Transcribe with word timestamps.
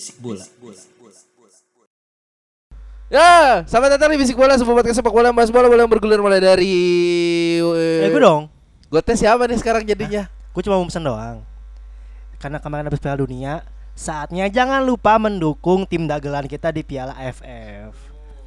Bisik 0.00 0.16
bola. 0.16 0.40
Ya, 3.12 3.60
selamat 3.68 4.00
datang 4.00 4.16
di 4.16 4.16
Bisik 4.16 4.32
Bola, 4.32 4.56
sebuah 4.56 4.80
podcast 4.80 4.96
sepak 4.96 5.12
bola, 5.12 5.28
bahas 5.28 5.52
bola, 5.52 5.68
bola 5.68 5.84
yang 5.84 5.92
bergulir 5.92 6.24
mulai 6.24 6.40
dari 6.40 6.72
Eh 7.60 8.08
gue 8.08 8.22
dong 8.24 8.48
Gue 8.88 9.04
tes 9.04 9.20
siapa 9.20 9.44
nih 9.44 9.60
sekarang 9.60 9.84
jadinya? 9.84 10.24
Gue 10.56 10.64
cuma 10.64 10.80
mau 10.80 10.88
pesen 10.88 11.04
doang 11.04 11.44
Karena 12.40 12.64
kemarin 12.64 12.88
habis 12.88 12.96
Piala 12.96 13.20
Dunia 13.20 13.60
Saatnya 13.92 14.48
jangan 14.48 14.80
lupa 14.88 15.20
mendukung 15.20 15.84
tim 15.84 16.08
dagelan 16.08 16.48
kita 16.48 16.72
di 16.72 16.80
Piala 16.80 17.12
AFF 17.20 17.92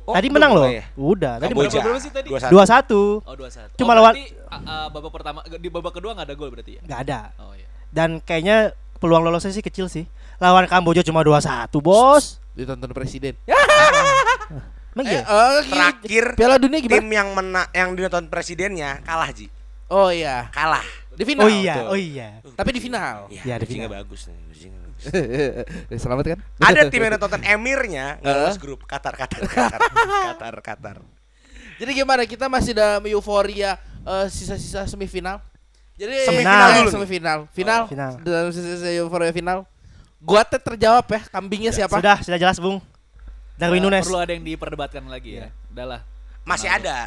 Oh, 0.10 0.18
Tadi 0.18 0.34
menang 0.34 0.58
loh 0.58 0.66
ya? 0.66 0.90
Udah 0.98 1.38
Tadi 1.38 1.54
menang 1.54 1.70
Berapa 1.70 2.02
sih 2.02 2.10
tadi? 2.10 2.34
21. 2.34 2.50
2-1 2.50 3.30
Oh, 3.30 3.34
21. 3.38 3.78
Cuma 3.78 3.92
oh, 3.94 3.96
lawan- 4.02 4.18
uh, 4.18 4.88
babak 4.90 5.12
pertama 5.14 5.46
di 5.46 5.70
babak 5.70 5.94
kedua 6.02 6.18
nggak 6.18 6.34
ada 6.34 6.34
gol 6.34 6.50
berarti 6.50 6.80
ya? 6.80 6.82
Gak 6.82 7.00
ada 7.06 7.30
Oh 7.38 7.54
iya. 7.54 7.70
Dan 7.94 8.26
kayaknya 8.26 8.74
peluang 8.98 9.22
lolosnya 9.22 9.54
sih 9.54 9.62
kecil 9.62 9.92
sih 9.92 10.10
Lawan 10.44 10.68
Kamboja 10.68 11.00
cuma 11.02 11.24
2-1 11.24 11.72
bos 11.80 12.44
Ditonton 12.52 12.92
presiden. 12.92 13.34
Emang 14.94 15.06
Eh, 15.08 15.16
iya? 15.16 15.22
oh, 15.26 15.58
Terakhir 15.64 16.26
Piala 16.36 16.60
Dunia 16.60 16.78
tim 16.78 16.92
gimana? 17.02 17.10
yang 17.10 17.28
mena 17.32 17.64
yang 17.72 17.90
dinonton 17.96 18.28
presidennya 18.28 19.00
kalah 19.02 19.32
Ji. 19.32 19.48
Oh 19.88 20.10
iya, 20.10 20.50
Kalah. 20.50 20.84
di 21.14 21.24
final. 21.24 21.46
Oh 21.46 21.50
iya, 21.50 21.74
betul. 21.76 21.88
oh 21.88 21.98
iya 21.98 22.28
Tapi 22.54 22.70
di 22.72 22.82
final. 22.82 23.16
Iya, 23.30 23.56
di 23.56 23.64
bridging-nya 23.64 23.88
final. 23.88 24.00
bagus 24.02 24.22
nih, 24.26 24.38
bagus. 24.38 24.62
Selamat 26.02 26.26
kan? 26.28 26.40
Ada 26.60 26.82
tim 26.90 27.02
yang 27.02 27.14
nonton 27.16 27.42
emirnya 27.42 28.06
nggak 28.20 28.30
Heeh. 28.30 28.44
lolos 28.46 28.58
grup 28.58 28.80
Qatar 28.84 29.14
Qatar 29.14 29.42
Qatar 29.44 29.80
Qatar 30.30 30.56
Qatar. 30.62 30.96
Jadi 31.78 31.92
gimana? 31.94 32.22
Kita 32.24 32.46
masih 32.46 32.74
dalam 32.74 33.02
euforia 33.06 33.78
eh, 34.04 34.28
sisa-sisa 34.28 34.86
semifinal. 34.86 35.42
Jadi 35.94 36.26
Semifinal 36.26 36.70
eh, 36.70 36.76
dulu 36.80 36.90
semifinal, 36.92 37.38
final, 37.50 37.82
Oh, 37.86 37.90
final. 37.90 38.12
dalam 38.22 38.50
sisa-sisa 38.50 38.90
euforia 38.94 39.30
final. 39.30 39.66
Gua 40.24 40.42
teh 40.42 40.56
terjawab 40.58 41.04
ya, 41.06 41.22
kambingnya 41.28 41.70
siapa? 41.70 41.94
Sudah, 41.94 42.18
sudah 42.24 42.40
jelas 42.40 42.56
Bung 42.58 42.80
Darwin 43.54 43.78
Nggak 43.78 43.92
Nunes 43.92 44.06
Perlu 44.08 44.18
ada 44.18 44.32
yang 44.32 44.44
diperdebatkan 44.44 45.04
lagi 45.06 45.36
Iya. 45.36 45.52
ya. 45.52 45.70
Udahlah. 45.70 46.02
Masih 46.42 46.68
Ronaldo. 46.68 46.88
ada 46.88 46.98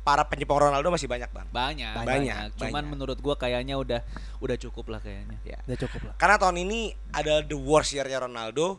para 0.00 0.22
penyepong 0.24 0.58
Ronaldo 0.64 0.88
masih 0.88 1.04
banyak, 1.04 1.28
Bang. 1.28 1.44
Banyak, 1.50 1.94
Banyak, 1.94 2.06
banyak. 2.08 2.36
Cuman 2.56 2.72
banyak. 2.72 2.88
menurut 2.88 3.18
gua 3.18 3.34
kayaknya 3.34 3.74
udah 3.74 4.00
udah 4.38 4.56
cukup 4.56 4.88
lah 4.88 5.00
kayaknya. 5.00 5.36
Ya. 5.42 5.58
Udah 5.64 5.78
cukup 5.78 6.00
lah 6.00 6.14
Karena 6.16 6.38
tahun 6.38 6.56
ini 6.60 6.80
ada 7.10 7.42
the 7.42 7.58
worst 7.58 7.92
year-nya 7.92 8.22
Ronaldo 8.22 8.78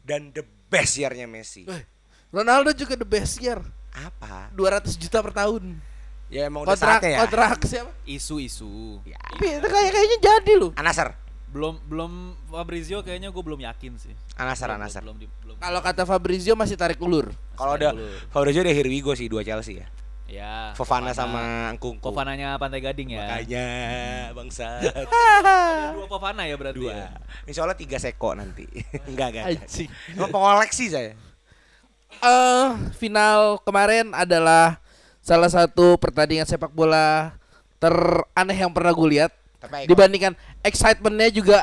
dan 0.00 0.30
the 0.30 0.40
best 0.66 0.96
year-nya 0.96 1.26
Messi. 1.26 1.66
Eh. 1.66 1.82
Ronaldo 2.30 2.70
juga 2.72 2.94
the 2.94 3.04
best 3.04 3.36
year. 3.36 3.58
Apa? 3.90 4.54
200 4.54 4.94
juta 4.94 5.18
per 5.18 5.34
tahun. 5.34 5.82
Ya 6.30 6.46
emang 6.46 6.62
udah 6.62 6.72
Kontrak 6.72 7.02
saatnya 7.02 7.10
ya. 7.10 7.18
kontrak 7.20 7.58
siapa? 7.66 7.90
Isu-isu. 8.06 9.02
Ya. 9.02 9.18
Tapi 9.18 9.66
kayaknya 9.66 10.18
jadi 10.22 10.52
loh. 10.56 10.70
Anasar. 10.78 11.18
Belum 11.50 11.82
belum 11.82 12.12
Fabrizio 12.46 13.02
kayaknya 13.02 13.28
gue 13.28 13.42
belum 13.42 13.58
yakin 13.60 13.92
sih. 13.96 14.14
Anasar, 14.34 14.70
Belum- 14.70 14.80
Anasar. 14.80 15.02
Belum, 15.02 15.18
di- 15.18 15.30
belum. 15.40 15.56
Kalau 15.56 15.80
kata 15.80 16.02
Fabrizio 16.04 16.54
masih 16.54 16.74
tarik 16.74 16.98
ulur. 16.98 17.34
Kalau 17.52 17.74
ada. 17.74 17.90
Fabrizio 18.30 18.62
udah 18.62 18.70
here 18.70 18.86
we 18.86 18.98
go 18.98 19.10
sih 19.12 19.26
dua 19.26 19.42
Chelsea 19.42 19.76
ya. 19.76 19.86
Ya. 20.26 20.54
Fofana 20.72 21.10
sama 21.10 21.66
Angkungku. 21.68 22.06
Kofananya 22.06 22.54
Pantai 22.54 22.78
Gading 22.78 23.10
ya. 23.10 23.26
Makanya 23.26 23.66
bangsa 24.30 24.78
Ada 24.78 25.02
dua 25.92 26.06
Fofana 26.06 26.46
ya 26.46 26.54
berarti 26.54 26.78
dua. 26.78 26.94
ya. 26.94 27.06
Insya 27.44 27.66
Allah 27.66 27.74
tiga 27.74 27.98
seko 27.98 28.32
nanti. 28.32 28.62
enggak 29.10 29.34
enggak. 29.34 29.58
Emang 30.08 30.30
pengoleksi 30.30 30.86
saya. 30.86 31.18
Eh, 32.12 32.66
final 32.94 33.58
kemarin 33.60 34.12
adalah 34.12 34.78
salah 35.18 35.48
satu 35.48 35.98
pertandingan 35.98 36.44
sepak 36.44 36.70
bola 36.70 37.34
teraneh 37.78 38.54
yang 38.56 38.70
pernah 38.70 38.92
gue 38.92 39.08
lihat. 39.10 39.32
Tapi 39.58 39.84
Dibandingkan 39.84 40.32
excitementnya 40.64 41.28
juga 41.32 41.58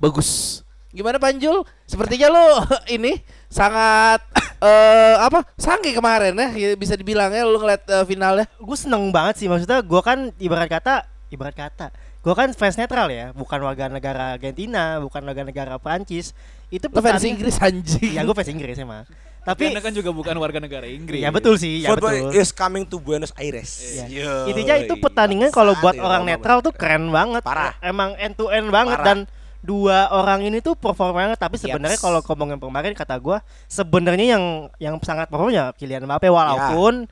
bagus. 0.00 0.60
Gimana 0.90 1.22
Panjul? 1.22 1.62
Sepertinya 1.86 2.28
lo 2.30 2.46
ini 2.96 3.18
sangat 3.46 4.22
eh 4.66 5.16
apa? 5.18 5.46
Sange 5.54 5.94
kemarin 5.94 6.34
ya, 6.34 6.48
ya 6.54 6.68
bisa 6.74 6.98
dibilang 6.98 7.30
ya 7.30 7.46
lo 7.46 7.58
ngeliat 7.60 7.82
eh, 7.86 8.04
finalnya. 8.06 8.46
gue 8.58 8.76
seneng 8.78 9.10
banget 9.14 9.44
sih 9.44 9.46
maksudnya 9.46 9.82
gue 9.82 10.00
kan 10.02 10.34
ibarat 10.42 10.68
kata 10.70 11.06
ibarat 11.30 11.54
kata 11.54 11.94
gue 12.20 12.34
kan 12.36 12.52
fans 12.52 12.76
netral 12.76 13.08
ya 13.08 13.32
bukan 13.32 13.64
warga 13.64 13.88
negara 13.88 14.36
Argentina 14.36 15.00
bukan 15.00 15.24
warga 15.24 15.40
negara 15.40 15.80
Prancis 15.80 16.36
itu 16.68 16.84
fans 16.92 17.24
Inggris 17.24 17.56
anjing. 17.56 18.12
ya 18.12 18.20
gue 18.20 18.34
fans 18.36 18.50
Inggris 18.52 18.76
emang 18.76 19.08
tapi 19.42 19.68
Anda 19.68 19.80
kan 19.80 19.90
juga 19.90 20.10
bukan 20.10 20.34
warga 20.34 20.58
negara 20.58 20.84
Inggris. 20.84 21.18
ya 21.18 21.28
betul 21.28 21.56
sih 21.56 21.80
ya 21.80 21.90
Football 21.90 22.28
betul 22.28 22.38
is 22.38 22.50
coming 22.50 22.84
to 22.84 22.96
Buenos 22.96 23.32
Aires. 23.34 23.70
Ya. 23.96 24.04
Yo, 24.06 24.32
intinya 24.46 24.76
itu 24.76 24.94
pertandingan 24.94 25.48
kalau 25.48 25.72
buat 25.74 25.92
Bangsat, 25.92 26.04
orang 26.04 26.22
netral 26.24 26.58
tuh 26.60 26.70
keren 26.70 27.08
banget 27.08 27.40
Parah. 27.40 27.72
emang 27.80 28.12
end 28.16 28.34
to 28.34 28.48
end 28.48 28.68
banget 28.68 28.96
Parah. 28.96 29.06
dan 29.06 29.18
dua 29.60 30.08
orang 30.08 30.40
ini 30.42 30.58
tuh 30.58 30.72
perform 30.72 31.12
banget 31.14 31.36
tapi 31.36 31.56
sebenarnya 31.56 31.96
Yaps. 31.96 32.02
kalau 32.02 32.20
ngomongin 32.22 32.56
kemarin 32.56 32.92
kata 32.92 33.16
gue 33.16 33.36
sebenarnya 33.66 34.26
yang 34.32 34.44
yang 34.78 34.94
sangat 35.00 35.28
perform 35.28 35.50
ya 35.50 35.68
Kylian 35.74 36.04
Mbappe 36.04 36.28
walaupun 36.28 37.04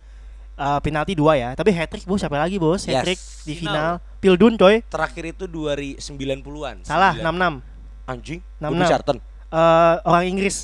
uh, 0.54 0.80
penalti 0.80 1.12
dua 1.12 1.36
ya 1.36 1.48
tapi 1.52 1.72
hat 1.72 1.88
trick 1.88 2.04
bos 2.04 2.16
siapa 2.16 2.36
lagi 2.36 2.56
bos 2.56 2.82
Yes. 2.82 2.88
hat 2.90 3.04
trick 3.04 3.20
di 3.44 3.52
Final. 3.54 4.00
final 4.00 4.16
Pildun 4.18 4.56
coy 4.56 4.80
Terakhir 4.82 5.24
itu 5.28 5.44
2090-an. 5.44 6.82
salah 6.82 7.12
9. 7.14 7.20
66 7.20 8.08
Anjing. 8.08 8.40
66. 8.56 8.64
Bobby 8.64 8.84
Charlton. 8.86 9.16
Eh, 9.48 9.94
orang 10.02 10.24
Inggris 10.26 10.56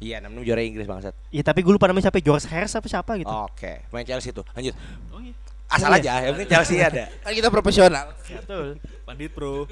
Iya, 0.00 0.16
66 0.18 0.42
juara 0.42 0.62
Inggris 0.62 0.86
bangsat. 0.86 1.14
Ya 1.28 1.42
tapi 1.42 1.60
gue 1.60 1.70
lupa 1.70 1.84
namanya 1.84 2.08
siapa 2.08 2.18
George 2.18 2.48
Harris 2.48 2.72
apa 2.72 2.86
siapa 2.86 3.12
gitu. 3.14 3.28
Oke, 3.30 3.84
main 3.88 4.02
Chelsea 4.02 4.32
tuh. 4.32 4.44
Lanjut. 4.50 4.72
Oh 5.12 5.20
iya. 5.20 5.36
Asal 5.68 5.86
Iya. 5.88 5.98
aja, 6.00 6.12
yang 6.20 6.32
penting 6.34 6.50
Chelsea 6.50 6.76
ada. 6.80 7.04
Kan 7.22 7.30
kita 7.30 7.48
profesional. 7.48 8.04
Betul. 8.18 8.80
Pandit 9.04 9.30
Pro. 9.30 9.68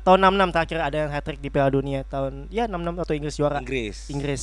Tahun 0.00 0.18
66 0.18 0.50
terakhir 0.50 0.78
ada 0.80 0.96
yang 0.96 1.10
hat 1.10 1.22
trick 1.22 1.38
di 1.38 1.50
Piala 1.50 1.68
Dunia 1.68 2.02
tahun 2.02 2.48
ya 2.48 2.64
66 2.64 3.04
atau 3.04 3.14
Inggris 3.14 3.34
juara. 3.36 3.58
Inggris. 3.60 3.96
Inggris. 4.08 4.42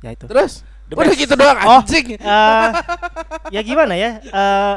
Ya 0.00 0.10
itu. 0.10 0.26
Terus 0.26 0.66
The 0.86 0.94
udah 0.94 1.06
best. 1.08 1.18
gitu 1.18 1.34
doang 1.34 1.58
Oh. 1.60 1.80
anjing. 1.80 2.06
Eh, 2.14 2.70
ya 3.50 3.60
gimana 3.60 3.94
ya? 3.94 4.10
Eh 4.18 4.74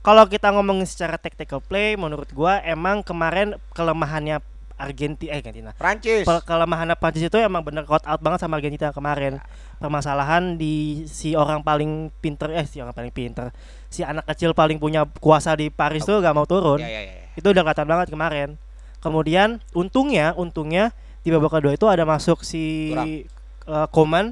kalau 0.00 0.26
kita 0.26 0.50
ngomongin 0.50 0.82
secara 0.84 1.14
tactical 1.14 1.58
play 1.58 1.94
menurut 1.94 2.30
gua 2.30 2.58
emang 2.60 3.00
kemarin 3.00 3.54
kelemahannya 3.70 4.38
Argentina 4.82 5.30
eh 5.30 5.38
Argentina. 5.38 5.70
Prancis. 5.72 6.26
Kelemahannya 6.26 6.98
Prancis 6.98 7.30
itu 7.30 7.38
emang 7.38 7.62
bener 7.62 7.86
caught 7.86 8.02
out 8.02 8.18
banget 8.18 8.42
sama 8.42 8.58
Argentina 8.58 8.90
kemarin. 8.90 9.38
Permasalahan 9.78 10.58
di 10.58 11.06
si 11.06 11.38
orang 11.38 11.62
paling 11.62 12.10
pinter 12.18 12.50
eh 12.50 12.66
si 12.66 12.82
orang 12.82 12.90
paling 12.90 13.14
pinter. 13.14 13.54
Si 13.86 14.02
anak 14.02 14.26
kecil 14.26 14.52
paling 14.52 14.82
punya 14.82 15.06
kuasa 15.22 15.54
di 15.54 15.70
Paris 15.70 16.02
tuh 16.02 16.18
gak 16.18 16.34
mau 16.34 16.44
turun. 16.44 16.82
Ya, 16.82 16.90
ya, 16.90 17.02
ya. 17.06 17.14
itu 17.32 17.46
udah 17.48 17.62
kelihatan 17.64 17.88
banget 17.88 18.08
kemarin 18.12 18.48
kemudian 19.02 19.58
untungnya 19.74 20.30
untungnya 20.38 20.94
di 21.26 21.34
babak 21.34 21.58
kedua 21.58 21.74
itu 21.74 21.90
ada 21.90 22.06
masuk 22.06 22.46
si 22.46 22.94
Kurang. 22.94 23.08
eh, 23.82 23.86
Koman 23.90 24.26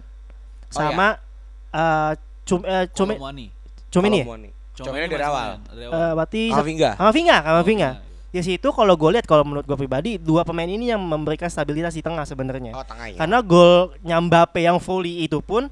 Oh, 0.71 0.78
sama 0.78 1.19
eh, 1.75 2.12
cum 2.47 2.62
eh, 2.62 2.87
Cumi 2.94 3.19
Colomwani. 3.19 3.47
Cumi 3.91 4.06
nih 4.06 4.22
Colomwani. 4.22 4.50
Colomwani 4.55 4.87
Comenya 4.87 5.06
dari 5.11 5.19
masih 5.19 5.27
awal. 5.27 5.50
Eh, 5.91 6.12
berarti 6.15 6.43
Kamavinga. 6.55 6.91
Kamavinga 6.94 7.37
Kamavinga 7.43 7.91
Oh, 7.91 8.09
di 8.30 8.41
situ 8.41 8.70
kalau 8.70 8.94
gue 8.94 9.10
lihat 9.10 9.26
kalau 9.26 9.42
menurut 9.42 9.66
gue 9.66 9.74
pribadi 9.74 10.14
dua 10.14 10.46
pemain 10.46 10.64
ini 10.64 10.88
yang 10.88 10.98
memberikan 10.98 11.46
stabilitas 11.46 11.92
di 11.92 12.00
tengah 12.00 12.22
sebenarnya 12.22 12.70
Oh, 12.72 12.86
tengah 12.86 13.10
ya. 13.10 13.18
karena 13.18 13.38
gol 13.40 13.90
Nyambape 14.00 14.62
yang 14.62 14.78
volley 14.78 15.25
itu 15.25 15.38
pun 15.40 15.66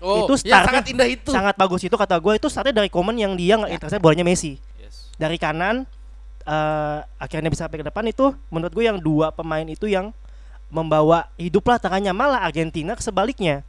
Oh, 0.00 0.24
Itu 0.24 0.32
yang 0.48 0.64
startnya 0.64 0.80
sangat 0.80 0.84
indah 0.90 1.08
itu. 1.08 1.28
sangat 1.28 1.54
bagus 1.54 1.84
itu 1.84 1.92
kata 1.92 2.16
gue 2.16 2.32
itu 2.34 2.48
startnya 2.48 2.72
dari 2.74 2.88
Koman 2.88 3.14
yang 3.14 3.36
dia 3.36 3.54
nggak 3.54 3.68
intercept 3.70 4.00
bolanya 4.00 4.24
Messi 4.24 4.56
Yes. 4.80 5.12
dari 5.14 5.36
kanan 5.36 5.84
eh 6.40 6.98
akhirnya 7.20 7.46
bisa 7.46 7.68
sampai 7.68 7.78
ke 7.78 7.86
depan 7.86 8.08
itu 8.08 8.32
menurut 8.48 8.72
gue 8.72 8.80
yang 8.82 8.96
dua 8.96 9.28
pemain 9.30 9.62
itu 9.62 9.84
yang 9.86 10.10
membawa 10.66 11.28
hiduplah 11.36 11.76
tengahnya 11.76 12.10
malah 12.10 12.40
Argentina 12.40 12.96
sebaliknya 12.96 13.60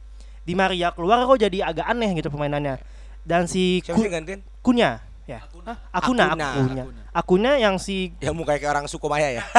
di 0.42 0.56
Maria 0.56 0.88
keluar 0.90 1.20
kok 1.22 1.36
jadi 1.36 1.68
agak 1.68 1.84
aneh 1.84 2.10
gitu 2.16 2.26
permainannya 2.26 2.80
dan 3.22 3.44
si 3.44 3.84
Siapa 3.84 4.00
Ku-? 4.00 4.40
Kunya 4.64 5.04
ya 5.32 5.40
Akuna. 5.40 5.72
Akuna 5.90 6.22
Akuna. 6.28 6.46
Akuna 6.52 6.82
Akuna. 7.12 7.50
Yang 7.56 7.74
si 7.80 7.96
Yang 8.18 8.34
mukanya 8.36 8.58
kayak 8.60 8.72
orang 8.72 8.86
suku 8.86 9.06
Maya 9.08 9.28
ya. 9.32 9.44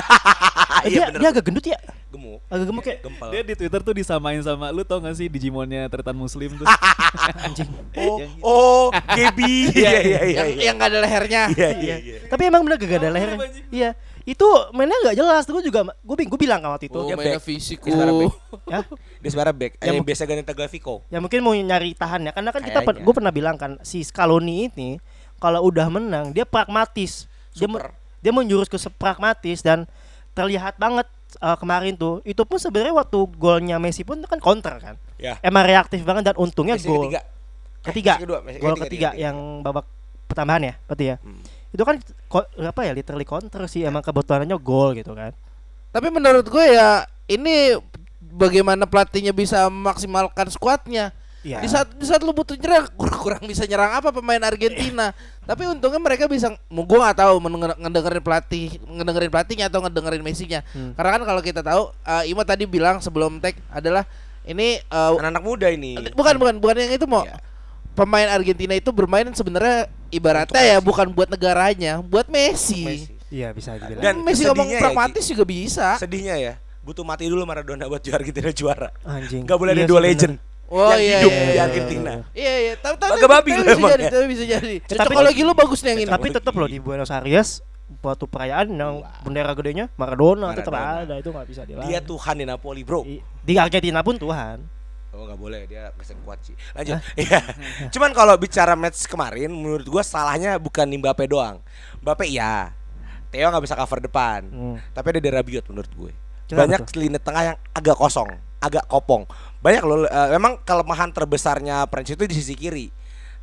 Iya 0.83 0.89
dia, 0.89 1.03
bener. 1.07 1.19
dia 1.21 1.29
agak 1.31 1.43
gendut 1.47 1.63
ya 1.63 1.79
Gemuk. 2.11 2.39
agak 2.45 2.65
gemuk 2.67 2.83
ya 2.83 2.95
Gempal. 2.99 3.29
Dia 3.31 3.41
di 3.41 3.53
Twitter 3.55 3.79
tuh 3.79 3.95
disamain 3.95 4.41
sama 4.43 4.67
lu 4.69 4.83
tau 4.83 4.99
gak 4.99 5.15
sih 5.15 5.31
Digimonnya 5.31 5.87
Tretan 5.87 6.13
Muslim 6.13 6.59
tuh. 6.59 6.67
anjing 7.45 7.69
Oh, 7.95 8.17
Yang- 8.19 8.35
oh, 8.43 8.85
Gaby. 8.91 9.53
Iya, 9.79 9.91
iya, 9.95 10.01
iya. 10.01 10.19
yang 10.43 10.47
iya. 10.51 10.63
yang 10.67 10.75
gak 10.75 10.89
ada 10.91 10.99
lehernya. 11.01 11.41
Iya, 11.55 11.69
iya, 11.79 11.95
iya. 12.03 12.17
tapi 12.27 12.51
emang 12.51 12.67
bener 12.67 12.77
gak 12.77 12.99
ada 12.99 13.09
Oh, 13.09 13.15
leher 13.15 13.29
iya, 13.31 13.47
iya 13.71 13.89
Itu 14.23 14.47
mainnya 14.71 14.95
nggak 15.03 15.15
jelas. 15.19 15.43
Gue 15.47 15.63
juga 15.63 15.83
gue 15.87 16.15
gue 16.19 16.39
bilang 16.39 16.59
kan 16.59 16.75
waktu 16.75 16.87
itu. 16.91 16.99
Oh, 16.99 17.07
Dia 17.07 17.15
mainnya 17.15 17.39
back. 17.39 17.47
fisik. 17.47 17.79
Dia. 17.83 17.95
Ya, 18.67 18.79
Dia 19.19 19.29
sebenarnya 19.31 19.55
back. 19.55 19.73
Ya, 19.79 19.91
yang 19.91 20.03
biasa 20.03 20.21
ganti 20.27 20.43
Tagliafico. 20.43 21.03
ya 21.07 21.19
mungkin 21.19 21.39
mau 21.43 21.51
nyari 21.51 21.95
tahannya 21.95 22.31
karena 22.31 22.49
kan 22.51 22.61
kita 22.63 22.79
gue 22.83 23.13
pernah 23.13 23.31
bilang 23.31 23.55
kan 23.55 23.79
si 23.83 24.03
Scaloni 24.03 24.67
ini 24.67 24.99
kalau 25.43 25.67
udah 25.67 25.91
menang 25.91 26.31
dia 26.31 26.47
pragmatis. 26.47 27.27
Dia 27.51 27.67
Super. 27.67 27.91
dia 28.23 28.31
menjurus 28.31 28.71
ke 28.71 28.79
pragmatis 28.95 29.59
dan 29.59 29.83
terlihat 30.31 30.79
banget 30.79 31.03
uh, 31.43 31.59
kemarin 31.59 31.99
tuh. 31.99 32.23
Itu 32.23 32.47
pun 32.47 32.55
sebenarnya 32.55 32.95
waktu 32.95 33.19
golnya 33.35 33.75
Messi 33.75 34.07
pun 34.07 34.23
kan 34.23 34.39
counter 34.39 34.79
kan. 34.79 34.95
Ya. 35.19 35.35
Emang 35.43 35.67
reaktif 35.67 35.99
banget 36.07 36.31
dan 36.31 36.35
untungnya 36.39 36.79
Messi 36.79 36.87
gol 36.87 37.11
ketiga. 37.11 37.21
ketiga. 37.83 38.13
Messi 38.15 38.23
kedua, 38.23 38.39
Messi 38.39 38.57
gol 38.63 38.73
ketiga, 38.79 38.87
ketiga 38.87 39.09
ketiga. 39.11 39.23
yang 39.27 39.35
babak 39.59 39.85
pertambahan 40.31 40.71
ya 40.71 40.73
berarti 40.87 41.05
ya. 41.11 41.15
Hmm. 41.19 41.43
Itu 41.75 41.83
kan 41.83 41.95
ko- 42.31 42.49
apa 42.63 42.81
ya 42.87 42.91
literally 42.95 43.27
counter 43.27 43.67
sih 43.67 43.83
emang 43.83 43.99
kebetulannya 43.99 44.55
gol 44.55 44.95
gitu 44.95 45.11
kan. 45.11 45.35
Tapi 45.91 46.07
menurut 46.09 46.47
gue 46.47 46.65
ya 46.73 47.03
ini 47.27 47.77
bagaimana 48.23 48.89
pelatihnya 48.89 49.35
bisa 49.35 49.67
memaksimalkan 49.69 50.49
skuadnya. 50.49 51.13
Iya. 51.43 51.59
Di 51.59 51.67
saat 51.67 51.91
di 51.91 52.07
saat 52.07 52.23
lu 52.23 52.31
butuh 52.31 52.55
nyerang 52.55 52.87
kurang, 52.95 53.19
kurang 53.23 53.43
bisa 53.45 53.67
nyerang 53.67 53.99
apa 53.99 54.09
pemain 54.15 54.39
Argentina. 54.41 55.11
Tapi 55.43 55.67
untungnya 55.67 55.99
mereka 55.99 56.25
bisa 56.25 56.55
mau 56.71 56.87
gue 56.87 56.99
nggak 56.99 57.17
tahu 57.19 57.33
ngedengerin 57.83 58.23
pelatih 58.23 58.79
ngedengerin 58.87 59.31
pelatihnya 59.31 59.65
atau 59.67 59.83
ngedengerin 59.83 60.23
Messi-nya. 60.23 60.63
Hmm. 60.71 60.95
Karena 60.95 61.19
kan 61.19 61.23
kalau 61.27 61.41
kita 61.43 61.59
tahu 61.59 61.91
uh, 61.91 62.23
Ima 62.23 62.47
tadi 62.47 62.63
bilang 62.63 63.03
sebelum 63.03 63.43
tag 63.43 63.59
adalah 63.67 64.07
ini 64.43 64.79
uh, 64.87 65.19
Anak-anak 65.19 65.43
muda 65.43 65.67
ini. 65.67 65.99
bukan 66.15 66.35
bukan 66.39 66.55
bukan 66.59 66.75
yang 66.79 66.95
itu 66.95 67.07
mau 67.07 67.23
Iya. 67.23 67.39
pemain 67.93 68.27
Argentina 68.31 68.73
itu 68.73 68.89
bermain 68.89 69.27
sebenarnya 69.31 69.87
ibaratnya 70.09 70.59
ya 70.59 70.77
bukan 70.79 71.11
buat 71.11 71.27
negaranya, 71.27 71.99
buat 71.99 72.25
Messi. 72.27 72.83
Messi. 72.83 73.11
Iya 73.33 73.49
bisa 73.51 73.73
dibilang. 73.75 74.01
Dan 74.01 74.15
Dan 74.19 74.25
Messi 74.25 74.43
ngomong 74.45 74.69
ya, 74.69 74.79
pragmatis 74.79 75.25
juga 75.25 75.43
bisa. 75.43 75.97
Sedihnya 75.97 76.37
ya, 76.37 76.53
butuh 76.81 77.01
mati 77.01 77.25
dulu 77.25 77.41
Maradona 77.43 77.89
buat 77.89 77.99
juara 77.99 78.21
Argentina 78.21 78.53
juara. 78.53 78.89
Anjing. 79.03 79.43
Gak 79.43 79.57
boleh 79.57 79.73
Iya 79.73 79.83
ada 79.83 79.89
dua 79.89 79.99
sih, 79.99 80.15
bener. 80.15 80.52
Oh 80.71 80.89
yang 80.95 81.01
iya, 81.03 81.17
hidup 81.21 81.31
iya, 81.31 81.43
di 81.43 81.53
iya, 81.53 81.61
Argentina. 81.63 82.13
Iya 82.33 82.53
iya, 82.57 82.73
tapi 82.79 82.95
tapi, 82.97 83.13
Agak 83.19 83.29
babi 83.29 83.49
tapi 83.51 83.59
lu 83.59 83.63
bisa 83.63 83.77
emang 83.77 83.91
jadi, 83.93 84.03
ya. 84.03 84.11
tapi 84.11 84.25
bisa 84.31 84.43
jadi. 84.47 84.75
Tapi- 84.79 84.97
Cocokologi 84.97 85.41
lu 85.43 85.53
bagus 85.53 85.79
nih 85.83 85.89
yang 85.91 86.01
ini. 86.01 86.11
Tapi 86.11 86.27
tetap 86.33 86.53
loh 86.55 86.69
di 86.71 86.77
Buenos 86.79 87.11
Aires 87.13 87.49
waktu 88.01 88.25
perayaan 88.25 88.67
yang 88.73 89.05
bendera 89.21 89.53
gedenya 89.53 89.85
Maradona, 89.99 90.55
tetap 90.57 90.73
Maradona. 90.73 91.05
ada 91.05 91.15
itu 91.21 91.29
nggak 91.29 91.47
bisa 91.51 91.61
dilarang. 91.67 91.89
Dia 91.91 91.99
Tuhan 92.01 92.35
di 92.41 92.45
Napoli, 92.47 92.81
Bro. 92.81 93.05
Di 93.43 93.53
Argentina 93.59 93.99
pun 94.01 94.15
Tuhan. 94.17 94.57
Oh 95.13 95.29
nggak 95.29 95.37
boleh 95.37 95.61
dia 95.69 95.93
pesen 95.93 96.17
kuat 96.25 96.41
sih. 96.41 96.57
Lanjut. 96.73 96.97
Iya. 97.13 97.39
Cuman 97.93 98.09
kalau 98.17 98.33
bicara 98.33 98.73
match 98.73 99.05
kemarin, 99.05 99.53
menurut 99.53 99.85
gua 99.85 100.01
salahnya 100.01 100.57
bukan 100.57 100.89
di 100.89 100.97
Mbappe 100.97 101.29
doang. 101.29 101.61
Mbappe 102.01 102.25
iya. 102.25 102.73
Theo 103.29 103.49
nggak 103.53 103.61
bisa 103.61 103.77
cover 103.77 104.01
depan. 104.01 104.41
Hmm. 104.49 104.77
Tapi 104.89 105.07
ada 105.13 105.21
di 105.21 105.29
Rabiot 105.29 105.65
menurut 105.69 105.91
gue. 105.93 106.13
Kenapa 106.49 106.59
Banyak 106.65 106.81
lini 106.97 107.17
tengah 107.17 107.43
yang 107.53 107.57
agak 107.73 107.97
kosong, 107.97 108.29
agak 108.63 108.87
kopong. 108.87 109.27
Banyak 109.59 109.83
loh. 109.83 110.07
eh, 110.07 110.29
memang 110.39 110.63
kelemahan 110.63 111.11
terbesarnya 111.11 111.83
Prancis 111.91 112.15
itu 112.15 112.23
di 112.23 112.35
sisi 112.35 112.55
kiri. 112.55 112.87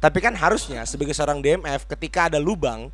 Tapi 0.00 0.19
kan 0.25 0.32
harusnya 0.32 0.88
sebagai 0.88 1.12
seorang 1.12 1.44
DMF 1.44 1.84
ketika 1.84 2.32
ada 2.32 2.40
lubang, 2.40 2.88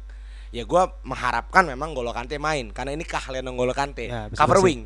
ya 0.50 0.67
gua 0.67 0.90
mengharapkan 1.06 1.62
memang 1.62 1.94
Golo 1.94 2.11
Kante 2.11 2.34
main 2.43 2.75
karena 2.75 2.99
ini 2.99 3.06
keahlian 3.06 3.46
Golo 3.55 3.70
Kante. 3.70 4.11
Ya, 4.11 4.26
bisa 4.26 4.43
cover 4.43 4.58
bersih. 4.58 4.67
wing. 4.67 4.81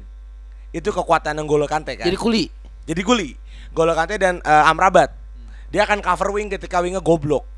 Itu 0.77 0.93
kekuatan 0.93 1.41
Golo 1.49 1.65
Kante 1.65 1.97
kan. 1.97 2.05
Jadi 2.05 2.21
kuli. 2.21 2.45
Jadi 2.85 3.01
guli. 3.01 3.33
Golo 3.73 3.97
Kante 3.97 4.21
dan 4.21 4.45
eh, 4.45 4.69
Amrabat. 4.69 5.17
Dia 5.73 5.89
akan 5.89 6.05
cover 6.05 6.29
wing 6.37 6.53
ketika 6.53 6.85
wingnya 6.85 7.01
goblok. 7.01 7.49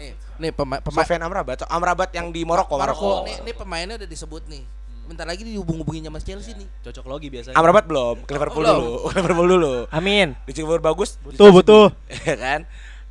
Nih, 0.00 0.16
nih 0.40 0.50
pemain 0.56 0.80
Sofian 0.80 1.20
Amrabat, 1.20 1.68
Amrabat 1.68 2.08
yang 2.16 2.32
di 2.32 2.40
Maroko, 2.48 2.80
Maroko. 2.80 3.20
Maroko. 3.20 3.28
Nih, 3.28 3.36
nih 3.44 3.54
pemainnya 3.56 3.94
udah 4.00 4.08
disebut 4.08 4.42
nih. 4.48 4.64
Bentar 5.10 5.26
lagi 5.26 5.42
dihubung-hubungin 5.42 6.06
sama 6.06 6.22
Chelsea 6.22 6.54
nih. 6.54 6.70
Cocok 6.86 7.04
logi 7.10 7.26
biasanya. 7.26 7.58
Amrabat 7.58 7.82
belum, 7.82 8.22
ke 8.22 8.30
Liverpool 8.30 8.62
belum. 8.62 8.78
dulu, 8.78 8.94
ke 9.10 9.14
Liverpool 9.18 9.48
dulu. 9.50 9.74
Amin. 9.90 10.38
Di 10.46 10.54
Liverpool 10.54 10.78
bagus, 10.78 11.18
Betul 11.18 11.50
betul. 11.50 11.84
ya 12.30 12.36
kan? 12.38 12.60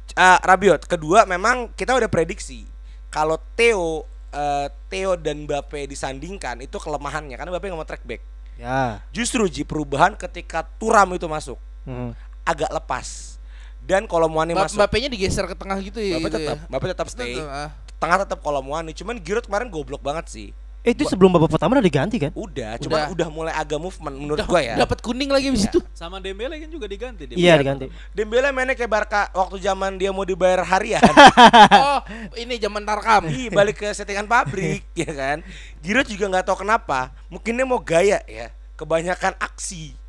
Eh, 0.09 0.39
Rabiot, 0.39 0.87
kedua 0.87 1.27
memang 1.27 1.75
kita 1.75 1.91
udah 1.93 2.07
prediksi 2.07 2.63
kalau 3.11 3.35
Theo 3.53 4.07
eh, 4.31 4.71
Theo 4.87 5.19
dan 5.19 5.43
Mbappe 5.43 5.85
disandingkan 5.85 6.63
itu 6.63 6.79
kelemahannya 6.79 7.35
karena 7.35 7.51
Mbappe 7.51 7.67
nggak 7.67 7.79
mau 7.79 7.85
track 7.85 8.07
back. 8.07 8.23
Ya. 8.55 9.03
Justru 9.11 9.43
Ji 9.47 9.67
perubahan 9.67 10.15
ketika 10.15 10.63
Turam 10.79 11.11
itu 11.11 11.27
masuk 11.27 11.59
Hmm. 11.83 12.15
agak 12.43 12.71
lepas. 12.71 13.35
Dan 13.79 14.05
kalau 14.05 14.29
Muani 14.29 14.53
masuk, 14.53 14.77
Mbappe-nya 14.77 15.09
digeser 15.09 15.47
ke 15.47 15.55
tengah 15.57 15.75
gitu 15.81 15.97
ya. 15.97 16.15
Mbappe 16.15 16.29
gitu 16.29 16.37
tetap, 16.37 16.57
ya. 16.59 16.67
Mbappe 16.69 16.87
tetap 16.87 17.07
stay. 17.09 17.33
Tetap, 17.35 17.49
ah. 17.49 17.69
Tengah 17.97 18.17
tetap 18.23 18.39
kalau 18.39 18.61
Muani, 18.61 18.93
cuman 18.93 19.17
Giroud 19.17 19.43
kemarin 19.43 19.67
goblok 19.67 19.99
banget 19.99 20.29
sih. 20.29 20.49
Eh, 20.79 20.95
itu 20.95 21.03
sebelum 21.03 21.35
babak 21.35 21.51
pertama 21.51 21.75
udah 21.75 21.83
diganti 21.83 22.15
kan? 22.15 22.31
Udah, 22.31 22.79
cuman 22.79 23.11
udah 23.11 23.27
mulai 23.27 23.51
agak 23.51 23.75
movement 23.83 24.15
menurut 24.15 24.39
gua 24.47 24.63
ya. 24.63 24.79
Dapat 24.79 25.03
kuning 25.03 25.27
lagi 25.27 25.51
di 25.51 25.59
situ. 25.59 25.83
Sama 25.91 26.23
Dembele 26.23 26.55
kan 26.55 26.71
juga 26.71 26.87
diganti 26.87 27.27
dia. 27.27 27.35
Iya 27.35 27.53
diganti. 27.59 27.91
Dembele 28.15 28.55
mainnya 28.55 28.79
kayak 28.79 28.87
Barca 28.87 29.27
waktu 29.35 29.59
zaman 29.59 29.99
dia 29.99 30.15
mau 30.15 30.23
dibayar 30.23 30.63
harian. 30.63 31.03
oh, 31.83 31.99
ini 32.39 32.55
zaman 32.55 32.87
Tarkam. 32.87 33.27
Ih, 33.27 33.51
balik 33.51 33.83
ke 33.83 33.91
settingan 33.91 34.23
pabrik 34.23 34.87
ya 35.03 35.11
kan. 35.11 35.43
Giroud 35.83 36.07
juga 36.07 36.31
nggak 36.31 36.45
tahu 36.47 36.63
kenapa, 36.63 37.11
mungkin 37.27 37.59
dia 37.59 37.67
mau 37.67 37.83
gaya 37.83 38.23
ya. 38.23 38.47
Kebanyakan 38.79 39.35
aksi. 39.35 39.99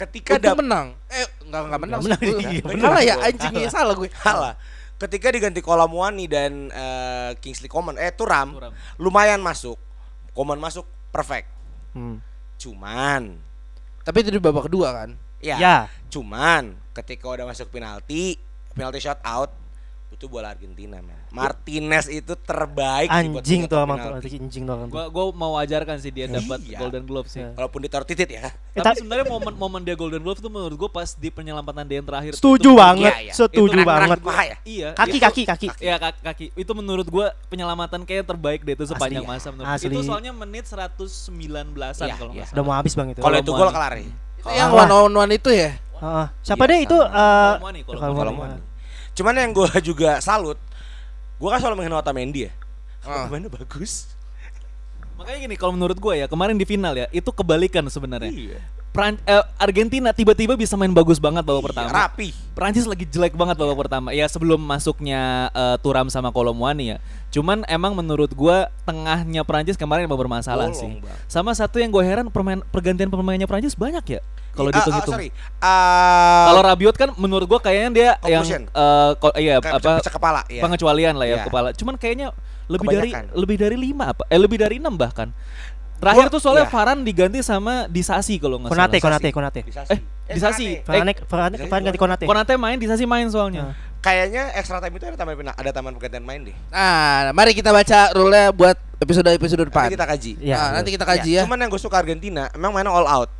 Ketika 0.00 0.40
Untung 0.40 0.56
dap 0.56 0.56
menang. 0.56 0.86
Eh, 1.12 1.28
enggak 1.44 1.62
enggak 1.68 1.80
menang. 1.84 2.00
Nggak 2.00 2.20
sih. 2.24 2.32
menang, 2.32 2.48
iya. 2.48 2.80
Kalah 2.80 3.02
ya 3.04 3.14
anjing 3.28 3.54
ya 3.60 3.68
salah 3.68 3.92
gue. 3.92 4.08
kalah. 4.08 4.56
Ketika 5.02 5.28
diganti 5.28 5.58
Kolamuani 5.58 6.30
dan 6.30 6.70
eh, 6.70 7.30
Kingsley 7.38 7.66
Coman 7.66 7.98
eh 7.98 8.10
Turam, 8.10 8.54
Thuram. 8.54 8.72
lumayan 8.96 9.38
masuk. 9.38 9.74
Coman 10.30 10.56
masuk 10.56 10.86
perfect. 11.10 11.50
Hmm. 11.92 12.22
Cuman 12.56 13.42
Tapi 14.02 14.16
itu 14.20 14.30
di 14.30 14.38
babak 14.38 14.66
kedua 14.66 14.90
kan. 14.92 15.10
ya, 15.38 15.58
Ya. 15.58 15.76
cuman 16.06 16.74
ketika 16.92 17.26
udah 17.28 17.46
masuk 17.46 17.70
penalti, 17.70 18.38
penalti 18.70 18.98
shot 18.98 19.18
out 19.22 19.50
itu 20.10 20.26
bola 20.26 20.50
Argentina, 20.50 20.98
man. 20.98 21.21
Martinez 21.32 22.06
itu 22.06 22.36
terbaik 22.36 23.08
Anjing 23.08 23.64
tuh 23.64 23.80
tuh 23.88 24.12
anjing 24.12 24.64
tuh. 24.68 24.76
Gua 24.86 25.08
gua 25.08 25.24
mau 25.32 25.56
ajarkan 25.56 25.96
sih 25.96 26.12
dia 26.12 26.28
dapat 26.28 26.60
Iya. 26.60 26.76
Golden 26.76 27.08
Glove 27.08 27.24
sih. 27.24 27.40
Iya. 27.40 27.56
Walaupun 27.56 27.80
ditaruh 27.80 28.04
titit 28.04 28.28
ya. 28.28 28.52
Eh, 28.70 28.78
Tapi 28.78 29.00
sebenarnya 29.00 29.24
momen-momen 29.26 29.80
dia 29.80 29.96
Golden 29.96 30.20
Glove 30.20 30.38
tuh 30.38 30.52
menurut 30.52 30.76
gua 30.76 30.92
pas 30.92 31.08
di 31.10 31.28
penyelamatan 31.28 31.82
dia 31.82 31.96
yang 31.96 32.06
terakhir. 32.06 32.36
Setuju 32.36 32.68
itu- 32.68 32.76
banget, 32.76 33.08
Iya, 33.08 33.24
iya. 33.24 33.32
setuju 33.32 33.72
Itu 33.74 33.88
banget. 33.88 34.18
paha 34.20 34.42
ya? 34.44 34.56
Iya. 34.62 34.88
Kaki 34.92 35.08
itu- 35.10 35.24
kaki 35.24 35.42
kaki. 35.48 35.66
Iya 35.80 35.96
kaki, 35.96 36.20
kaki. 36.22 36.46
Itu 36.54 36.72
menurut 36.72 37.06
gua 37.08 37.32
penyelamatan 37.48 38.04
kayak 38.04 38.28
terbaik 38.28 38.60
deh 38.60 38.76
itu 38.76 38.84
sepanjang 38.84 39.24
Asli, 39.24 39.32
masa 39.32 39.48
menurut 39.48 39.72
asli. 39.72 39.88
Itu 39.88 40.00
soalnya 40.04 40.32
menit 40.32 40.68
119-an 40.68 41.64
Iya, 42.04 42.14
kalau 42.14 42.32
iya. 42.32 42.44
nggak 42.44 42.52
Udah 42.52 42.62
mau 42.62 42.74
habis 42.76 42.92
Bang 42.92 43.08
itu. 43.08 43.18
Kalau 43.18 43.36
itu 43.36 43.50
gol 43.50 43.70
kelar 43.70 43.92
ya. 43.96 44.04
Itu 44.36 44.48
yang 44.52 44.68
one 44.68 44.92
on 44.92 45.12
one 45.14 45.32
itu 45.32 45.48
ya. 45.48 45.80
Heeh. 45.96 46.26
Siapa 46.42 46.62
Iya, 46.62 46.70
deh 46.70 46.78
itu 46.82 46.98
sama. 46.98 47.70
eh 47.70 47.84
kalau. 47.86 48.58
Cuman 49.12 49.34
yang 49.36 49.50
gue 49.52 49.68
juga 49.84 50.18
salut, 50.18 50.56
gue 51.42 51.48
kan 51.50 51.58
selalu 51.58 51.82
menghina 51.82 51.98
Otamendi 51.98 52.46
ya. 52.46 52.52
Ah. 53.02 53.26
Bagus. 53.26 54.14
Makanya 55.18 55.38
gini 55.42 55.54
kalau 55.58 55.74
menurut 55.74 55.98
gua 55.98 56.14
ya 56.18 56.26
kemarin 56.26 56.58
di 56.58 56.66
final 56.66 56.94
ya 56.94 57.06
itu 57.10 57.30
kebalikan 57.30 57.86
sebenarnya. 57.90 58.30
Iya. 58.30 58.60
Pran- 58.92 59.16
eh, 59.24 59.40
Argentina 59.56 60.12
tiba-tiba 60.12 60.52
bisa 60.52 60.76
main 60.76 60.92
bagus 60.92 61.16
banget 61.16 61.40
babak 61.40 61.58
Iya, 61.58 61.66
pertama. 61.66 61.88
Rapi. 61.90 62.28
Prancis 62.52 62.84
lagi 62.84 63.08
jelek 63.08 63.32
banget 63.32 63.56
babak 63.56 63.80
pertama. 63.80 64.12
Ya 64.12 64.28
sebelum 64.28 64.60
masuknya 64.60 65.48
eh, 65.50 65.76
Turam 65.80 66.06
sama 66.06 66.28
Kolomuani 66.28 66.92
ya. 66.92 66.98
Cuman 67.30 67.64
emang 67.66 67.96
menurut 67.96 68.28
gua 68.30 68.68
tengahnya 68.84 69.40
Prancis 69.42 69.74
kemarin 69.74 70.04
emang 70.04 70.20
bermasalah 70.20 70.68
Bolong, 70.68 70.76
sih. 70.76 70.92
Bang. 71.00 71.16
Sama 71.24 71.50
satu 71.52 71.80
yang 71.80 71.88
gue 71.88 72.04
heran 72.04 72.28
permain, 72.28 72.60
pergantian 72.68 73.08
pemainnya 73.08 73.48
Prancis 73.48 73.72
banyak 73.72 74.04
ya. 74.06 74.20
Kalau 74.52 74.68
Ah, 74.68 74.70
ah, 74.70 74.76
dihitung-hitung. 74.76 75.14
sorry. 75.16 75.28
Ah, 75.56 76.52
Kalau 76.52 76.60
Rabiot 76.62 76.92
kan 76.92 77.08
menurut 77.16 77.48
gua 77.48 77.58
kayaknya 77.58 77.90
dia 77.90 78.10
yang 78.28 78.44
eh, 78.44 79.10
ko- 79.16 79.32
iya 79.34 79.56
apa 79.56 80.04
kepala 80.04 80.44
ya. 80.46 80.60
pengecualian 80.60 81.16
lah 81.16 81.24
ya 81.24 81.40
Iya. 81.40 81.44
kepala. 81.48 81.68
Cuman 81.72 81.96
kayaknya 81.96 82.36
lebih 82.68 82.88
dari 82.90 83.08
Kebanyakan. 83.10 83.24
lebih 83.32 83.56
dari 83.56 83.76
lima 83.78 84.04
apa? 84.12 84.22
Eh 84.28 84.36
lebih 84.36 84.60
dari 84.60 84.76
enam 84.76 84.92
bahkan. 84.92 85.32
Terakhir 86.02 86.26
tuh 86.28 86.40
soalnya 86.42 86.66
iya. 86.66 86.74
Varane 86.74 87.02
diganti 87.06 87.38
sama 87.40 87.86
Disasi 87.86 88.34
kalau 88.42 88.58
nggak 88.58 88.74
Konate, 88.74 88.98
salah. 88.98 89.22
Konate, 89.22 89.28
Konate. 89.30 89.60
Disasi. 89.62 89.90
Eh, 89.94 89.98
Disasi. 90.34 90.66
Konate. 90.82 90.82
Farane, 90.82 91.12
Farane, 91.30 91.54
Jadi 91.54 91.70
Farane 91.70 91.84
ganti 91.86 92.00
Konate. 92.02 92.24
Konate 92.26 92.52
main, 92.58 92.76
Disasi 92.76 93.04
main 93.06 93.30
soalnya. 93.30 93.70
Nah. 93.70 93.74
Kayaknya 94.02 94.50
extra 94.58 94.82
time 94.82 94.98
itu 94.98 95.06
ada 95.06 95.14
taman 95.14 95.38
pena- 95.38 95.54
ada 95.54 95.70
taman 95.70 95.94
pergantian 95.94 96.26
main 96.26 96.42
deh. 96.42 96.56
Nah, 96.74 97.30
mari 97.30 97.54
kita 97.54 97.70
baca 97.70 98.10
rule-nya 98.10 98.50
buat 98.50 98.74
episode-episode 98.98 99.70
depan. 99.70 99.86
Nanti 99.86 99.94
kita 99.94 100.06
kaji. 100.10 100.32
Iya. 100.42 100.56
Nah, 100.58 100.68
nanti 100.74 100.90
kita 100.90 101.06
kaji 101.06 101.30
ya. 101.38 101.42
Cuman 101.46 101.58
yang 101.62 101.70
gue 101.70 101.78
suka 101.78 102.02
Argentina, 102.02 102.50
emang 102.50 102.74
mainnya 102.74 102.90
all 102.90 103.06
out. 103.06 103.30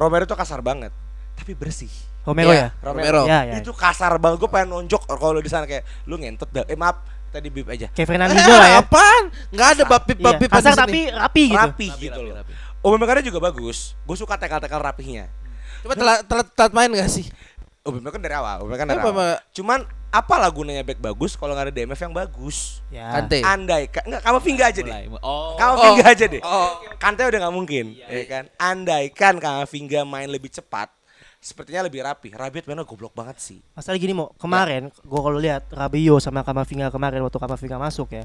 Romero 0.00 0.24
tuh 0.24 0.40
kasar 0.40 0.64
banget, 0.64 0.88
tapi 1.36 1.52
bersih. 1.52 1.92
Romero 2.24 2.48
Iya, 2.48 2.72
ya. 2.72 2.80
Romero. 2.80 3.22
Ya, 3.28 3.38
ya. 3.44 3.54
Itu 3.60 3.76
kasar 3.76 4.16
banget. 4.16 4.40
Gue 4.40 4.48
pengen 4.48 4.72
nonjok 4.72 5.04
kalau 5.04 5.36
di 5.36 5.52
sana 5.52 5.68
kayak 5.68 5.84
lu 6.08 6.16
ngentot 6.16 6.48
dah. 6.48 6.64
Eh 6.64 6.80
maaf, 6.80 7.04
tadi 7.30 7.48
bip 7.48 7.66
aja. 7.70 7.86
Kayak 7.94 8.08
Fernandinho 8.10 8.54
lah 8.54 8.68
ya. 8.68 8.78
Apaan? 8.82 9.22
Enggak 9.54 9.68
ada 9.78 9.84
bapip 9.86 10.16
Iya. 10.18 10.26
bapip 10.26 10.48
Kasar 10.50 10.74
tapi 10.74 11.00
rapi 11.08 11.42
gitu. 11.48 11.56
Rapi 11.56 11.86
Rapi, 11.88 12.04
gitu 12.04 12.20
loh. 12.20 12.34
rapi. 12.42 12.52
Aubameyang 12.80 13.24
juga 13.24 13.38
bagus. 13.40 13.94
Gue 14.04 14.16
suka 14.18 14.34
tekal-tekal 14.36 14.80
rapihnya. 14.82 15.30
Coba 15.86 15.94
telat, 15.96 16.18
telat, 16.28 16.48
telat 16.52 16.72
main 16.74 16.90
gak 16.92 17.08
sih? 17.08 17.26
Aubameyang 17.86 18.14
kan 18.18 18.20
dari 18.20 18.34
awal. 18.34 18.56
Aubameyang 18.64 18.80
kan 18.82 18.88
dari 18.90 19.00
awal. 19.00 19.38
Cuman 19.54 19.80
Apalah 20.10 20.50
gunanya 20.50 20.82
back 20.82 20.98
bagus 20.98 21.38
kalau 21.38 21.54
nggak 21.54 21.70
ada 21.70 21.74
DMF 21.74 22.02
yang 22.02 22.10
bagus? 22.10 22.82
Ya. 22.90 23.14
Kante. 23.14 23.46
Andai 23.46 23.86
kan 23.86 24.02
nggak 24.10 24.22
Kamavinga 24.26 24.64
aja 24.66 24.80
deh. 24.82 24.94
Oh. 25.22 25.54
Kamavinga 25.54 26.04
aja 26.10 26.26
deh. 26.26 26.42
Oh. 26.42 26.82
Kante 26.98 27.22
udah 27.30 27.38
nggak 27.46 27.54
mungkin, 27.54 27.94
ya 27.94 28.26
kan? 28.26 28.44
Andaikan 28.58 29.38
Kamavinga 29.38 30.02
main 30.02 30.26
lebih 30.26 30.50
cepat, 30.50 30.90
sepertinya 31.38 31.86
lebih 31.86 32.00
rapi. 32.00 32.30
Rabiot 32.30 32.64
mainnya 32.64 32.84
goblok 32.84 33.12
banget 33.12 33.38
sih. 33.38 33.58
Masalah 33.72 33.96
gini 33.96 34.12
mau 34.12 34.30
kemarin 34.36 34.92
gua 35.02 35.20
kalau 35.24 35.38
lihat 35.38 35.68
Rabio 35.70 36.18
sama 36.18 36.44
Kamavinga 36.44 36.88
kemarin 36.88 37.20
waktu 37.20 37.38
Kamavinga 37.38 37.76
masuk 37.76 38.12
ya. 38.12 38.24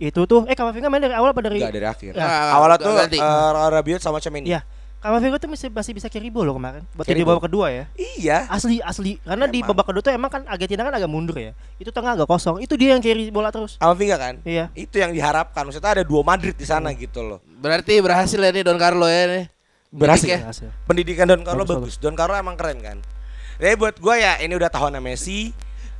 Itu 0.00 0.24
tuh 0.24 0.48
eh 0.48 0.56
Kamavinga 0.56 0.88
main 0.88 1.04
dari 1.04 1.12
awal 1.12 1.30
apa 1.30 1.44
dari 1.44 1.60
Enggak 1.60 1.74
dari 1.76 1.86
akhir. 1.86 2.12
Ya. 2.16 2.24
Awalnya 2.56 2.76
Nggak 2.80 2.86
tuh 2.88 2.94
ganti. 2.96 3.18
eh, 3.20 3.50
Rabiot 3.68 4.00
sama 4.00 4.18
Cemeni. 4.18 4.48
Iya. 4.48 4.62
Kamavinga 5.00 5.40
tuh 5.40 5.48
masih, 5.48 5.72
masih 5.72 5.92
bisa 5.96 6.12
carry 6.12 6.28
ball 6.28 6.44
loh 6.44 6.60
kemarin. 6.60 6.84
Buat 6.92 7.08
di 7.08 7.24
babak 7.24 7.48
kedua 7.48 7.72
ya. 7.72 7.84
Iya. 7.96 8.44
Asli 8.52 8.84
asli 8.84 9.16
karena 9.24 9.48
di 9.48 9.64
Emang. 9.64 9.72
babak 9.72 9.88
kedua 9.88 10.02
tuh 10.04 10.12
emang 10.12 10.28
kan 10.28 10.44
Argentina 10.44 10.84
kan 10.84 10.92
agak 10.92 11.08
mundur 11.08 11.40
ya. 11.40 11.56
Itu 11.80 11.88
tengah 11.88 12.20
agak 12.20 12.28
kosong. 12.28 12.60
Itu 12.60 12.76
dia 12.76 12.92
yang 12.92 13.00
carry 13.00 13.32
bola 13.32 13.48
terus. 13.48 13.80
Kamavinga 13.80 14.20
kan? 14.20 14.34
Iya. 14.44 14.68
Itu 14.76 15.00
yang 15.00 15.16
diharapkan. 15.16 15.64
Maksudnya 15.64 16.00
ada 16.00 16.04
dua 16.04 16.20
Madrid 16.20 16.52
di 16.52 16.68
sana 16.68 16.92
gitu 16.92 17.24
loh. 17.24 17.40
Berarti 17.64 17.96
berhasil 18.04 18.36
ya 18.36 18.52
nih 18.52 18.60
Don 18.60 18.76
Carlo 18.76 19.08
ya 19.08 19.24
nih. 19.24 19.44
Berhasil. 19.90 20.28
Ya. 20.28 20.38
Berhasil. 20.40 20.70
Pendidikan 20.84 21.26
Don 21.26 21.42
Carlo 21.42 21.62
Bagus, 21.62 21.76
bagus. 21.76 21.94
Don 21.98 22.14
Carlo 22.14 22.34
emang 22.34 22.54
keren 22.54 22.78
kan. 22.78 22.98
Jadi 23.58 23.74
buat 23.74 23.94
gue 23.94 24.14
ya 24.16 24.38
ini 24.38 24.54
udah 24.54 24.68
tahunnya 24.68 24.98
Messi 24.98 25.52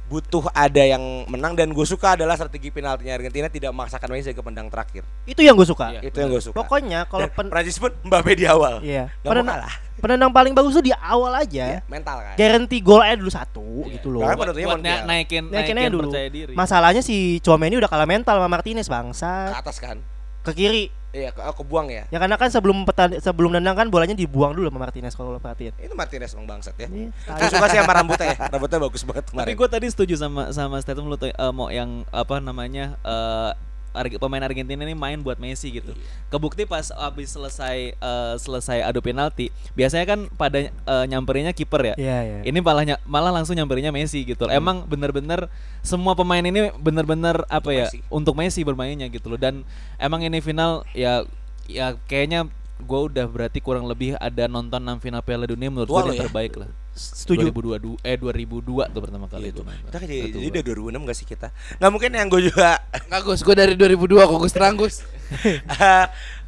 butuh 0.07 0.51
ada 0.51 0.83
yang 0.83 0.99
menang 1.27 1.55
dan 1.55 1.71
gue 1.71 1.85
suka 1.85 2.19
adalah 2.19 2.35
strategi 2.35 2.67
penaltinya 2.69 3.15
Argentina 3.15 3.47
tidak 3.47 3.71
memaksakan 3.71 4.11
Messi 4.11 4.31
ke 4.31 4.41
pendang 4.41 4.67
terakhir. 4.67 5.07
Itu 5.23 5.39
yang 5.39 5.55
gue 5.55 5.63
suka. 5.63 5.91
Iya. 5.93 6.01
Itu 6.03 6.19
yang 6.19 6.31
gue 6.31 6.41
suka. 6.41 6.55
Pokoknya 6.57 7.07
kalau 7.07 7.27
pen, 7.29 7.47
Prancis 7.47 7.79
pun 7.79 7.95
Mbappe 8.01 8.33
di 8.33 8.43
awal. 8.43 8.79
iya. 8.81 9.11
Mau 9.21 9.31
Penendang, 9.31 9.63
kalah. 9.63 9.75
penendang 9.99 10.33
paling 10.33 10.51
bagus 10.51 10.73
tuh 10.73 10.83
di 10.83 10.91
awal 10.91 11.31
Iya, 11.37 11.47
aja. 11.47 11.65
mental 11.87 12.17
kan. 12.21 12.35
Guarantee 12.35 12.81
gol 12.81 13.03
aja 13.03 13.15
dulu 13.15 13.31
satu 13.31 13.67
gitu 13.89 14.09
loh. 14.09 14.23
Bahkan 14.23 14.35
Buat, 14.35 14.45
penentunya 14.51 14.67
buat 14.67 14.81
naikin, 14.83 15.05
Naikin 15.07 15.43
naikin, 15.47 15.75
aja 15.79 15.91
dulu. 15.91 16.11
percaya 16.11 16.29
diri. 16.29 16.53
Masalahnya 16.55 17.03
si 17.03 17.17
Chouameni 17.39 17.75
udah 17.77 17.87
kalah 17.87 18.09
mental 18.09 18.35
sama 18.35 18.49
Martinez 18.49 18.87
Ke 18.87 18.95
bangsa. 18.95 19.31
atas 19.53 19.79
kan. 19.79 19.99
Ke 20.43 20.51
kiri. 20.51 20.91
Iya, 21.11 21.31
ke, 21.31 21.43
ke 21.43 21.63
buang 21.63 21.91
ya. 21.91 22.07
Ya 22.07 22.19
karena 22.19 22.35
kan 22.35 22.47
sebelum 22.49 22.83
petan 22.83 23.19
sebelum 23.19 23.51
nendang 23.51 23.75
kan 23.75 23.87
bolanya 23.87 24.15
dibuang 24.15 24.55
dulu 24.55 24.67
sama 24.67 24.79
Martinez 24.81 25.13
kalau 25.13 25.35
lo 25.35 25.39
perhatiin. 25.39 25.75
Itu 25.77 25.95
Martinez 25.95 26.31
emang 26.33 26.47
bangsat 26.49 26.75
ya. 26.77 26.87
Iya, 26.87 27.11
suka 27.51 27.67
sih 27.67 27.79
sama 27.79 27.93
rambutnya 27.93 28.27
ya. 28.31 28.37
Rambutnya 28.47 28.79
bagus 28.79 29.03
banget 29.03 29.25
Tapi 29.25 29.35
kemarin. 29.35 29.55
gue 29.59 29.69
tadi 29.69 29.87
setuju 29.89 30.15
sama 30.17 30.43
sama 30.51 30.79
statement 30.79 31.07
lu 31.07 31.17
tuh, 31.17 31.29
eh, 31.29 31.53
mau 31.53 31.67
yang 31.67 32.07
apa 32.09 32.39
namanya 32.39 32.95
eh, 33.03 33.51
Arge- 33.51 33.70
pemain 33.93 34.43
Argentina 34.43 34.83
ini 34.83 34.95
main 34.95 35.19
buat 35.21 35.37
Messi 35.37 35.71
gitu. 35.71 35.93
Kebukti 36.31 36.65
pas 36.65 36.91
abis 36.95 37.35
selesai 37.35 37.95
eh, 37.95 38.35
selesai 38.39 38.87
adu 38.87 39.03
penalti, 39.03 39.51
biasanya 39.75 40.07
kan 40.07 40.21
pada 40.35 40.71
eh, 40.71 41.05
nyamperinnya 41.11 41.53
kiper 41.53 41.93
ya. 41.93 41.95
Iya, 41.99 42.19
iya. 42.23 42.39
Ini 42.47 42.59
malah 42.63 42.85
malah 43.05 43.33
langsung 43.35 43.59
nyamperinnya 43.59 43.91
Messi 43.91 44.23
gitu. 44.23 44.47
loh. 44.47 44.55
Emang 44.55 44.87
bener-bener 44.87 45.51
semua 45.83 46.15
pemain 46.15 46.43
ini 46.43 46.71
bener-bener 46.79 47.43
apa 47.51 47.71
ya 47.71 47.87
Messi. 47.91 47.99
untuk 48.09 48.35
Messi 48.39 48.61
bermainnya 48.63 49.07
gitu 49.11 49.31
loh. 49.33 49.41
Dan 49.41 49.67
emang 49.99 50.23
ini 50.23 50.39
final 50.41 50.87
ya 50.95 51.27
ya 51.71 51.95
kayaknya 52.11 52.51
gue 52.81 53.01
udah 53.13 53.27
berarti 53.29 53.61
kurang 53.61 53.85
lebih 53.87 54.17
ada 54.17 54.49
nonton 54.49 54.81
6 54.81 55.05
final 55.05 55.21
Piala 55.21 55.45
Dunia 55.45 55.69
menurut 55.69 55.89
gue 55.89 56.17
yang 56.17 56.17
ya? 56.17 56.23
terbaik 56.27 56.57
lah. 56.57 56.71
Setuju. 56.93 57.49
2022 57.49 58.03
eh 58.03 58.17
2002 58.17 58.91
tuh 58.91 59.01
pertama 59.01 59.27
kali 59.27 59.51
itu. 59.51 59.63
main. 59.63 59.79
Kita 59.83 59.97
kayak 59.97 60.11
jadi, 60.11 60.31
jadi 60.33 60.47
udah 60.51 60.63
2006 60.99 61.07
gak 61.07 61.17
sih 61.17 61.27
kita? 61.27 61.49
Nggak 61.77 61.91
mungkin 61.91 62.11
yang 62.13 62.27
gue 62.27 62.43
juga 62.47 62.69
Nggak 63.07 63.21
Gus, 63.23 63.41
gue 63.41 63.55
dari 63.55 63.75
2002 63.75 63.97
kok 64.21 64.39
Gus 64.39 64.53
terang 64.53 64.75
Gus. 64.75 64.95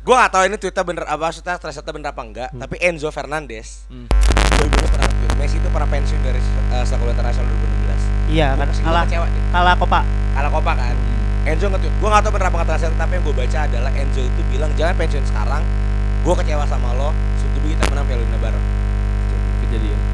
gue 0.03 0.15
gak 0.17 0.31
tahu 0.31 0.43
ini 0.45 0.57
tweetnya 0.57 0.83
bener 0.83 1.05
apa 1.05 1.23
maksudnya 1.23 1.55
ternyata 1.55 1.91
bener 1.91 2.09
apa 2.11 2.23
enggak 2.25 2.51
tapi 2.53 2.75
Enzo 2.81 3.07
Fernandez 3.09 3.87
Hmm. 3.87 4.11
2002 4.11 4.83
pernah 4.89 5.07
tweet 5.09 5.33
Messi 5.37 5.57
itu 5.57 5.69
pernah 5.69 5.89
pensiun 5.89 6.21
dari 6.21 6.41
uh, 6.69 6.83
sepak 6.83 6.99
bola 7.01 7.13
internasional 7.13 7.47
2016 8.27 8.35
Iya 8.35 8.49
kan 8.53 8.67
kalah 8.73 9.03
kecewa 9.05 9.27
deh 9.29 9.43
kalah 9.49 9.75
Copa. 9.77 10.01
kalah 10.33 10.51
Copa 10.51 10.73
kan 10.75 10.95
Enzo 11.45 11.67
nge-tweet 11.69 11.95
gue 11.95 12.09
gak 12.09 12.21
tahu 12.21 12.33
bener 12.33 12.47
apa 12.49 12.57
kata 12.61 12.75
saya 12.77 12.91
tapi 12.93 13.13
yang 13.13 13.23
gue 13.23 13.35
baca 13.37 13.59
adalah 13.63 13.93
Enzo 13.93 14.21
itu 14.21 14.41
bilang 14.49 14.71
jangan 14.75 14.95
pensiun 14.97 15.23
sekarang 15.25 15.63
gue 16.21 16.35
kecewa 16.37 16.65
sama 16.67 16.91
lo 16.93 17.15
jadi 17.55 17.69
kita 17.69 17.85
menang 17.87 18.05
Piala 18.05 18.23
Dunia 18.25 18.41
bareng 18.41 18.65
Kejadian. 19.63 19.63
kejadian 19.63 19.99
dulu 20.03 20.12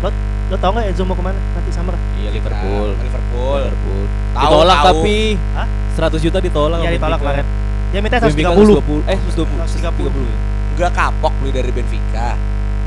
Lo 0.00 0.08
lo 0.50 0.56
tau 0.56 0.70
nggak 0.72 0.86
Enzo 0.88 1.02
mau 1.04 1.14
ke 1.14 1.22
mana 1.22 1.38
nanti 1.54 1.70
summer? 1.70 1.94
Iya 2.16 2.30
Liverpool. 2.32 2.88
Nah, 2.90 3.02
Liverpool 3.02 3.60
Liverpool. 3.62 4.02
Tahu, 4.30 4.42
ditolak 4.42 4.76
tahu. 4.76 4.86
tapi 4.90 5.16
Hah? 5.54 5.66
100 5.92 6.18
juta 6.20 6.38
ditolak. 6.38 6.78
Iya 6.80 6.90
ditolak 6.90 7.18
Benfica. 7.18 7.32
kemarin. 7.36 7.46
Dia 7.90 8.00
minta 8.00 8.16
Benfica 8.18 8.50
130. 8.50 8.80
120. 8.82 9.02
Eh 9.06 9.18
120. 9.20 9.56
130. 9.68 10.24
ya. 10.24 10.38
Gak 10.78 10.92
kapok 10.92 11.32
beli 11.36 11.52
dari 11.52 11.70
Benfica 11.70 12.28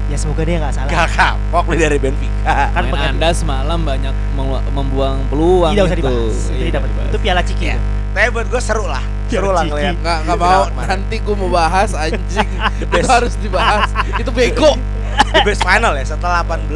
Ya 0.03 0.17
semoga 0.17 0.41
dia 0.43 0.58
nggak 0.58 0.74
salah. 0.74 0.89
Gak 0.89 1.08
kapok 1.13 1.63
beli 1.63 1.77
dari 1.79 1.98
Benfica 1.98 2.53
Kan 2.74 2.84
Main. 2.89 3.15
Anda 3.15 3.29
semalam 3.32 3.79
banyak 3.79 4.12
membuang 4.67 5.24
peluang 5.29 5.72
Tidak 5.72 5.86
usah 5.86 5.96
itu. 5.96 6.01
dibahas. 6.03 6.36
Itu 6.43 6.53
Iya, 6.53 6.65
tidak 6.67 6.82
dibahas. 6.86 7.10
Itu 7.10 7.17
piala 7.22 7.41
ciki. 7.41 7.63
Iya. 7.63 7.77
itu. 7.77 8.02
Tapi 8.13 8.29
buat 8.29 8.48
gue 8.48 8.62
seru 8.62 8.86
lah 8.86 9.01
Seru 9.25 9.50
lah 9.50 9.65
ngeliat 9.65 9.98
Nggak 9.98 10.17
nggak 10.29 10.38
mau 10.38 10.63
nanti 10.86 11.15
gue 11.17 11.36
mau 11.36 11.50
bahas 11.50 11.98
anjing. 11.98 12.46
Itu 12.93 13.10
harus 13.10 13.34
dibahas. 13.41 13.89
Itu 14.22 14.29
bego. 14.29 14.77
The 15.34 15.41
best 15.41 15.65
final 15.65 15.98
ya 15.98 16.05
Setelah 16.05 16.46
18 16.46 16.70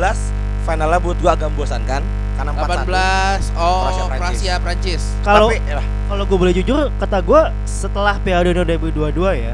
Finalnya 0.65 0.99
buat 1.01 1.17
gue 1.21 1.29
agak 1.29 1.47
membosankan 1.53 2.01
Karena 2.37 2.51
18 2.53 3.53
4-1 3.53 3.57
oh 3.57 4.09
Kroasia, 4.13 4.55
Prancis. 4.61 5.03
Kalau 5.21 5.49
Tapi 5.49 5.57
ya, 5.65 5.81
kalau 6.09 6.23
gue 6.25 6.37
boleh 6.37 6.53
jujur 6.53 6.89
kata 7.01 7.17
gue 7.21 7.41
setelah 7.65 8.17
Piala 8.21 8.45
Dunia 8.45 8.65
2022 8.65 9.13
ya 9.41 9.53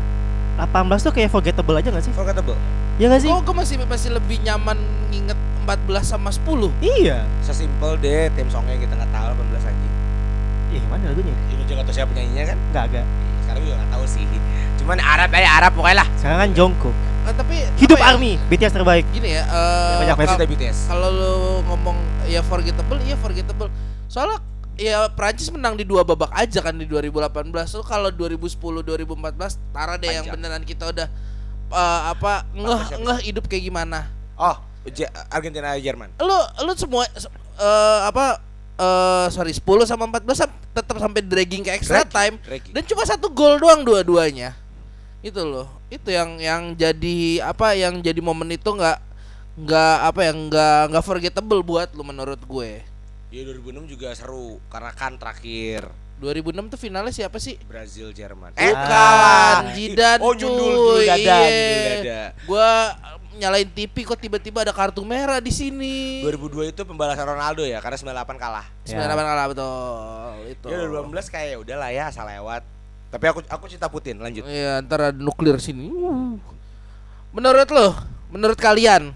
18 0.53 0.85
tuh 1.01 1.11
kayak 1.15 1.29
forgettable 1.33 1.75
aja 1.79 1.89
gak 1.89 2.03
sih? 2.05 2.13
forgettable 2.13 2.59
Ya 3.01 3.09
gak 3.09 3.25
sih? 3.25 3.31
Kok 3.31 3.41
gue 3.41 3.55
masih 3.57 3.75
masih 3.89 4.09
lebih 4.13 4.37
nyaman 4.45 4.77
nginget 5.09 5.39
14 5.65 6.03
sama 6.13 6.29
10. 6.29 6.43
Iya. 6.83 7.25
Sesimpel 7.41 7.97
deh 7.97 8.29
tim 8.35 8.45
songnya 8.51 8.77
kita 8.77 8.93
nggak 8.93 9.11
tahu 9.15 9.33
18 9.33 9.69
anjing 9.71 9.92
Ih, 10.73 10.83
mana 10.87 11.03
lagunya? 11.07 11.33
Ini 11.47 11.63
juga 11.63 11.81
tahu 11.81 11.93
siapa 11.93 12.09
penyanyinya 12.09 12.43
kan 12.47 12.57
Enggak, 12.59 12.83
enggak. 12.89 13.05
Sekarang 13.39 13.61
juga 13.61 13.75
nggak 13.77 13.91
tahu 13.91 14.05
sih 14.05 14.23
Cuman 14.75 14.97
Arab 14.99 15.29
aja 15.31 15.49
Arab 15.53 15.71
pokoknya 15.73 15.97
lah 15.99 16.07
Sekarang 16.17 16.37
kan 16.39 16.49
Jungkook. 16.51 16.95
Eh, 17.23 17.33
tapi 17.33 17.55
Hidup 17.79 17.95
ya, 17.95 18.05
Army, 18.09 18.35
BTS 18.43 18.73
terbaik. 18.73 19.05
Gini 19.09 19.31
ya, 19.31 19.43
eh, 19.45 19.95
banyak 20.01 20.15
Fans 20.17 20.27
kal- 20.27 20.35
kita 20.35 20.47
BTS 20.49 20.77
kalau 20.89 21.07
lu 21.07 21.33
ngomong 21.63 21.97
ya 22.25 22.41
forgettable, 22.41 22.99
iya 22.99 23.15
forgettable. 23.15 23.71
Soalnya 24.05 24.43
ya 24.73 25.07
Prancis 25.07 25.47
menang 25.47 25.77
di 25.77 25.85
dua 25.85 26.01
babak 26.01 26.33
aja 26.33 26.59
kan 26.59 26.73
di 26.73 26.83
2018. 26.83 27.31
So 27.69 27.79
kalau 27.79 28.09
2010 28.09 28.59
2014 28.81 29.55
tara 29.71 29.95
deh 29.95 30.09
yang 30.09 30.25
Panjang. 30.25 30.35
beneran 30.35 30.63
kita 30.63 30.89
udah 30.89 31.07
eh, 31.69 32.01
apa 32.09 32.43
ngeh 32.51 32.81
ngeh 32.99 33.19
hidup 33.23 33.45
kayak 33.45 33.63
gimana. 33.63 34.09
Oh 34.35 34.59
Argentina 35.29 35.71
Jerman 35.77 36.11
Lu 36.19 36.35
lu 36.59 36.71
semua 36.75 37.07
se- 37.07 37.31
eh, 37.55 37.99
apa 38.03 38.35
eh 38.83 39.27
sorry 39.29 39.51
10 39.51 39.63
sama 39.85 40.03
14 40.05 40.35
sam- 40.35 40.59
tetap 40.69 40.95
sampai 40.97 41.21
dragging 41.21 41.61
ke 41.61 41.71
extra 41.71 42.01
Dragging, 42.01 42.11
time 42.11 42.35
dragging. 42.41 42.73
dan 42.73 42.83
cuma 42.83 43.03
satu 43.03 43.27
gol 43.29 43.55
doang 43.57 43.81
dua-duanya. 43.81 44.51
Itu 45.19 45.39
loh. 45.41 45.71
Itu 45.87 46.09
yang 46.09 46.35
yang 46.37 46.61
jadi 46.73 47.17
apa 47.41 47.71
yang 47.73 47.97
jadi 47.97 48.19
momen 48.19 48.51
itu 48.51 48.67
nggak 48.67 48.99
nggak 49.55 49.97
apa 50.03 50.19
ya 50.21 50.31
nggak 50.33 50.81
nggak 50.89 51.03
forgettable 51.03 51.61
buat 51.61 51.93
lu 51.93 52.01
menurut 52.01 52.41
gue. 52.41 52.83
Ya 53.29 53.41
2006 53.43 53.87
juga 53.87 54.13
seru 54.13 54.61
Karena 54.67 54.91
kan 54.91 55.17
terakhir 55.17 55.89
2006 56.19 56.69
tuh 56.69 56.77
finalnya 56.77 57.09
siapa 57.09 57.35
sih? 57.35 57.57
Brazil 57.59 58.13
Jerman 58.13 58.53
Bukan, 58.53 59.61
Oh 60.21 60.31
cuy. 60.31 60.39
nyundul 60.39 61.01
dada 61.01 61.17
Iya. 61.17 61.39
nyundul 61.41 61.81
dada 61.81 62.21
Gua 62.45 62.69
nyalain 63.35 63.67
TV 63.67 64.03
kok 64.03 64.17
tiba-tiba 64.17 64.61
ada 64.61 64.73
kartu 64.73 65.01
merah 65.01 65.41
di 65.41 65.49
sini. 65.49 66.21
2002 66.21 66.73
itu 66.73 66.81
pembalasan 66.83 67.25
Ronaldo 67.25 67.65
ya 67.65 67.81
Karena 67.81 67.97
98 67.97 68.37
kalah 68.37 68.65
98 68.85 69.29
kalah 69.29 69.45
betul. 69.49 70.29
Itu. 70.49 70.65
Ya 70.69 70.77
2018 70.85 71.33
kayak 71.33 71.47
ya 71.47 71.57
udahlah 71.57 71.89
ya 71.89 72.03
asal 72.09 72.25
lewat. 72.25 72.61
Tapi 73.13 73.25
aku 73.29 73.39
aku 73.45 73.65
cinta 73.69 73.85
Putin, 73.85 74.17
lanjut. 74.17 74.41
Iya, 74.49 74.81
antara 74.81 75.13
nuklir 75.13 75.61
sini. 75.61 75.85
Menurut 77.29 77.69
lo, 77.69 77.93
menurut 78.33 78.57
kalian 78.57 79.13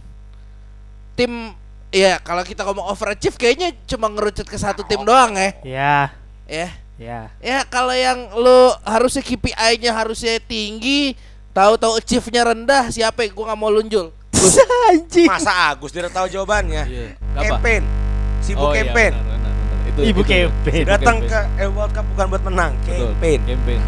tim 1.18 1.54
ya 1.90 2.22
kalau 2.22 2.46
kita 2.46 2.62
ngomong 2.62 2.94
overachieve 2.94 3.34
kayaknya 3.34 3.74
cuma 3.90 4.06
ngerucut 4.06 4.46
ke 4.46 4.58
satu 4.58 4.86
tim 4.86 5.02
doang 5.02 5.34
ya. 5.34 5.50
Ya, 5.66 5.98
Ya. 6.46 6.70
ya. 7.02 7.20
Ya 7.42 7.58
kalau 7.66 7.94
yang 7.94 8.30
lo 8.38 8.78
harusnya 8.86 9.26
KPI-nya 9.26 9.90
harusnya 9.94 10.38
tinggi, 10.46 11.18
tahu-tahu 11.58 11.98
achieve-nya 11.98 12.42
rendah, 12.46 12.84
siapa 12.88 13.26
yang 13.26 13.34
gua 13.34 13.46
nggak 13.50 13.60
mau 13.60 13.72
lunjul? 13.74 14.14
Anjing. 14.94 15.26
Masa 15.26 15.74
Agus 15.74 15.90
tidak 15.90 16.14
tahu 16.14 16.30
jawabannya? 16.30 16.84
Iya. 16.86 17.08
Campaign. 17.34 17.82
Sibuk 18.38 18.62
Oh, 18.62 18.72
iya, 18.72 18.86
campaign. 18.86 19.14
benar, 19.18 19.26
benar, 19.34 19.52
benar. 19.58 19.90
Itu, 19.90 20.00
Ibu 20.06 20.22
itu. 20.22 20.30
campaign. 20.30 20.84
Datang 20.86 21.18
campaign. 21.20 21.58
ke 21.58 21.62
eh, 21.66 21.70
World 21.74 21.92
Cup 21.92 22.06
bukan 22.08 22.26
buat 22.30 22.44
menang, 22.46 22.72
Betul, 22.78 22.94
campaign. 23.10 23.40
campaign. 23.44 23.82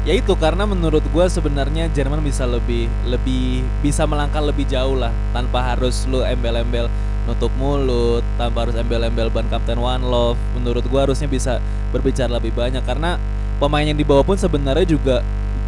Ya 0.00 0.16
itu 0.16 0.32
karena 0.34 0.64
menurut 0.64 1.04
gua 1.08 1.28
sebenarnya 1.28 1.84
Jerman 1.88 2.18
bisa 2.18 2.48
lebih 2.48 2.88
lebih 3.04 3.60
bisa 3.78 4.08
melangkah 4.08 4.40
lebih 4.40 4.64
jauh 4.64 4.96
lah 4.96 5.12
tanpa 5.30 5.60
harus 5.62 6.08
lu 6.08 6.24
embel-embel 6.24 6.88
nutup 7.28 7.52
mulut, 7.54 8.24
tanpa 8.34 8.64
harus 8.64 8.74
embel-embel 8.74 9.28
ban 9.28 9.44
Kapten 9.46 9.76
One 9.76 10.02
Love. 10.02 10.40
Menurut 10.56 10.82
gua 10.88 11.04
harusnya 11.04 11.28
bisa 11.28 11.60
berbicara 11.92 12.32
lebih 12.32 12.50
banyak 12.50 12.80
karena 12.82 13.20
pemain 13.60 13.84
yang 13.84 13.94
dibawa 13.94 14.24
pun 14.24 14.34
sebenarnya 14.34 14.88
juga 14.88 15.20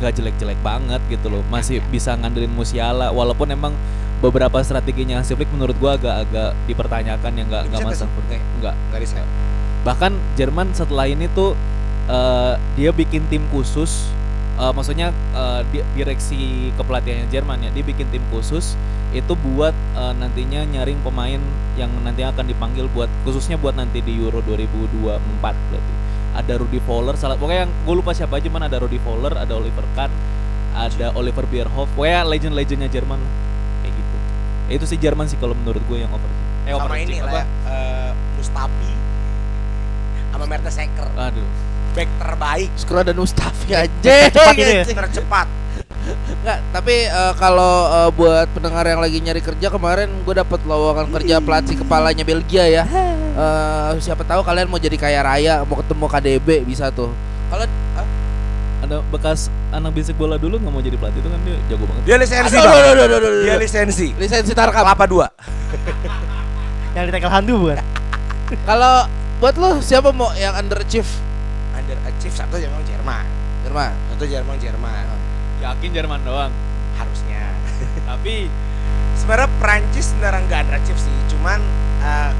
gak 0.02 0.18
jelek-jelek 0.18 0.58
banget 0.60 0.98
gitu 1.06 1.30
loh. 1.30 1.46
Masih 1.46 1.78
bisa 1.88 2.18
ngandelin 2.18 2.50
Musiala 2.50 3.14
walaupun 3.14 3.46
emang 3.48 3.70
beberapa 4.18 4.58
strateginya 4.62 5.18
Hansi 5.18 5.34
Flick 5.34 5.50
menurut 5.50 5.74
gua 5.78 5.94
agak-agak 5.94 6.54
dipertanyakan 6.66 7.32
yang 7.34 7.46
nggak 7.46 7.62
nggak 7.70 7.80
masuk 7.82 8.06
nggak 8.06 8.26
sih? 8.30 8.40
nggak 8.62 8.74
Nggak 8.90 9.00
di 9.02 9.08
set. 9.10 9.26
bahkan 9.82 10.14
Jerman 10.34 10.70
setelah 10.70 11.10
ini 11.10 11.26
tuh 11.26 11.58
eh, 12.06 12.54
dia 12.78 12.94
bikin 12.94 13.26
tim 13.26 13.42
khusus 13.50 14.06
eh, 14.54 14.70
maksudnya 14.70 15.10
eh, 15.10 15.60
di- 15.74 15.82
direksi 15.98 16.70
kepelatihannya 16.74 17.26
Jerman 17.34 17.66
ya 17.66 17.70
dia 17.74 17.82
bikin 17.82 18.06
tim 18.14 18.22
khusus 18.30 18.78
itu 19.10 19.34
buat 19.34 19.74
eh, 19.74 20.14
nantinya 20.14 20.62
nyaring 20.70 21.02
pemain 21.02 21.42
yang 21.74 21.90
nanti 22.06 22.22
akan 22.22 22.46
dipanggil 22.46 22.86
buat 22.94 23.10
khususnya 23.26 23.58
buat 23.58 23.74
nanti 23.74 23.98
di 23.98 24.22
Euro 24.22 24.38
2024 24.38 25.18
berarti 25.42 25.92
ada 26.32 26.52
Rudi 26.56 26.80
Voller 26.80 27.14
salah 27.20 27.36
pokoknya 27.36 27.68
yang 27.68 27.72
gue 27.72 27.94
lupa 27.94 28.16
siapa 28.16 28.40
aja 28.40 28.48
man 28.48 28.64
ada 28.64 28.80
Rudi 28.80 28.96
Voller 29.00 29.36
ada 29.36 29.52
Oliver 29.52 29.84
Kahn 29.92 30.08
ada 30.72 31.12
Oliver 31.12 31.44
Bierhoff 31.44 31.92
pokoknya 31.92 32.24
legend-legendnya 32.24 32.88
Jerman 32.88 33.20
lah. 33.20 33.34
Kayak 33.84 33.92
gitu. 33.92 34.16
Itu 34.72 34.84
sih 34.88 34.98
Jerman 34.98 35.28
sih 35.28 35.36
kalau 35.36 35.52
menurut 35.52 35.84
gue 35.84 35.98
yang 36.00 36.12
over 36.12 36.30
eh 36.62 36.70
Sama 36.72 36.86
overachieve, 36.86 37.10
ini 37.10 37.18
lah 37.26 37.32
ya, 37.34 37.44
eh, 37.68 38.10
Mustafi 38.38 38.92
sama 40.32 40.44
Mertesacker. 40.48 41.08
Aduh. 41.12 41.48
Back 41.92 42.08
terbaik. 42.16 42.70
Skro 42.80 43.00
dan 43.04 43.16
Mustafi 43.20 43.68
aja. 43.76 44.14
Cepat 44.32 44.56
ini 44.56 44.72
ya. 44.80 44.84
tercepat 44.88 45.46
Enggak, 46.02 46.58
tapi 46.70 47.06
eh, 47.06 47.32
kalau 47.38 47.74
eh, 47.86 48.10
buat 48.12 48.46
pendengar 48.50 48.82
yang 48.84 48.98
lagi 48.98 49.22
nyari 49.22 49.38
kerja 49.38 49.70
kemarin 49.70 50.10
gue 50.22 50.34
dapat 50.34 50.60
lowongan 50.62 51.06
kerja 51.14 51.38
pelatih 51.38 51.78
kepalanya 51.78 52.26
Belgia 52.26 52.64
ya. 52.66 52.82
Eh, 53.32 53.90
siapa 53.98 54.26
tahu 54.26 54.42
kalian 54.42 54.66
mau 54.66 54.76
jadi 54.76 54.98
kaya 54.98 55.22
raya, 55.22 55.54
mau 55.62 55.78
ketemu 55.78 56.04
KDB 56.04 56.48
bisa 56.66 56.90
tuh. 56.90 57.14
Kalau 57.48 57.64
ada 58.82 58.98
bekas 59.14 59.46
anak 59.70 59.94
bisik 59.94 60.18
bola 60.18 60.34
dulu 60.34 60.58
nggak 60.58 60.72
mau 60.74 60.82
jadi 60.82 60.98
pelatih 60.98 61.22
itu 61.22 61.30
kan 61.30 61.40
dia 61.46 61.54
jago 61.70 61.86
banget 61.86 62.02
dia 62.02 62.16
lisensi 62.18 62.56
Aduh, 62.58 62.66
Bang. 62.66 62.74
aduh, 62.74 62.90
aduh, 62.90 63.04
aduh, 63.06 63.18
aduh, 63.30 63.42
dia 63.46 63.54
lisensi 63.54 64.08
lisensi 64.18 64.52
Tarkam. 64.58 64.82
apa 64.82 65.06
dua 65.06 65.30
Yang 66.92 67.04
di 67.06 67.12
tackle 67.14 67.30
handu 67.30 67.54
bukan? 67.62 67.78
Kalau 68.66 69.06
buat 69.38 69.54
lu 69.54 69.78
siapa 69.80 70.10
mau 70.10 70.34
yang 70.34 70.58
underachieve? 70.58 71.06
underachieve 71.72 72.34
satu 72.34 72.58
memang 72.58 72.82
Jerman 72.82 73.24
Jerman. 73.62 73.92
satu 74.12 74.24
Jerman 74.26 74.56
Jerman 74.58 75.04
yakin 75.62 75.90
Jerman 75.94 76.20
doang. 76.26 76.52
Harusnya. 76.98 77.54
Tapi 78.10 78.50
sebenarnya 79.14 79.50
Prancis 79.62 80.04
sebenarnya 80.10 80.40
nggak 80.50 80.60
underachieve 80.66 80.98
sih 80.98 81.14
cuman 81.30 81.58
eh, 82.02 82.30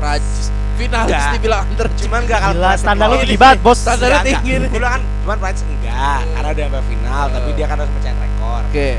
Prancis 0.00 0.48
finalis 0.80 1.12
Enggak. 1.12 1.32
dibilang 1.36 1.62
underachieve. 1.68 2.00
cuman 2.08 2.20
nggak 2.24 2.40
kalau 2.40 2.72
standar 2.80 3.06
lu 3.12 3.16
tinggi 3.20 3.36
banget, 3.36 3.58
bos. 3.60 3.78
Standarnya 3.84 4.20
tinggi. 4.24 4.52
Bilang 4.72 4.92
kan 4.96 5.02
cuman 5.26 5.36
Prancis 5.36 5.64
enggak 5.68 6.20
karena 6.24 6.48
udah 6.56 6.64
sampai 6.64 6.84
final 6.88 7.24
tapi 7.28 7.48
dia 7.52 7.66
kan 7.68 7.76
harus 7.76 7.92
mecahin 7.92 8.16
rekor. 8.16 8.62
Oke. 8.72 8.90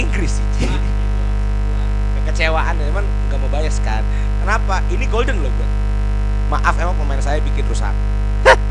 Inggris 0.00 0.32
sih 0.40 0.46
Ci. 0.56 0.66
kekecewaan 2.20 2.76
ya, 2.76 2.84
cuman 2.88 3.04
nggak 3.28 3.38
mau 3.40 3.50
bias 3.52 3.76
kan. 3.84 4.02
Kenapa? 4.40 4.80
Ini 4.88 5.04
golden 5.12 5.44
loh 5.44 5.52
gue 5.52 5.68
maaf 6.50 6.74
emang 6.82 6.98
pemain 6.98 7.22
saya 7.22 7.38
bikin 7.38 7.62
rusak. 7.70 7.94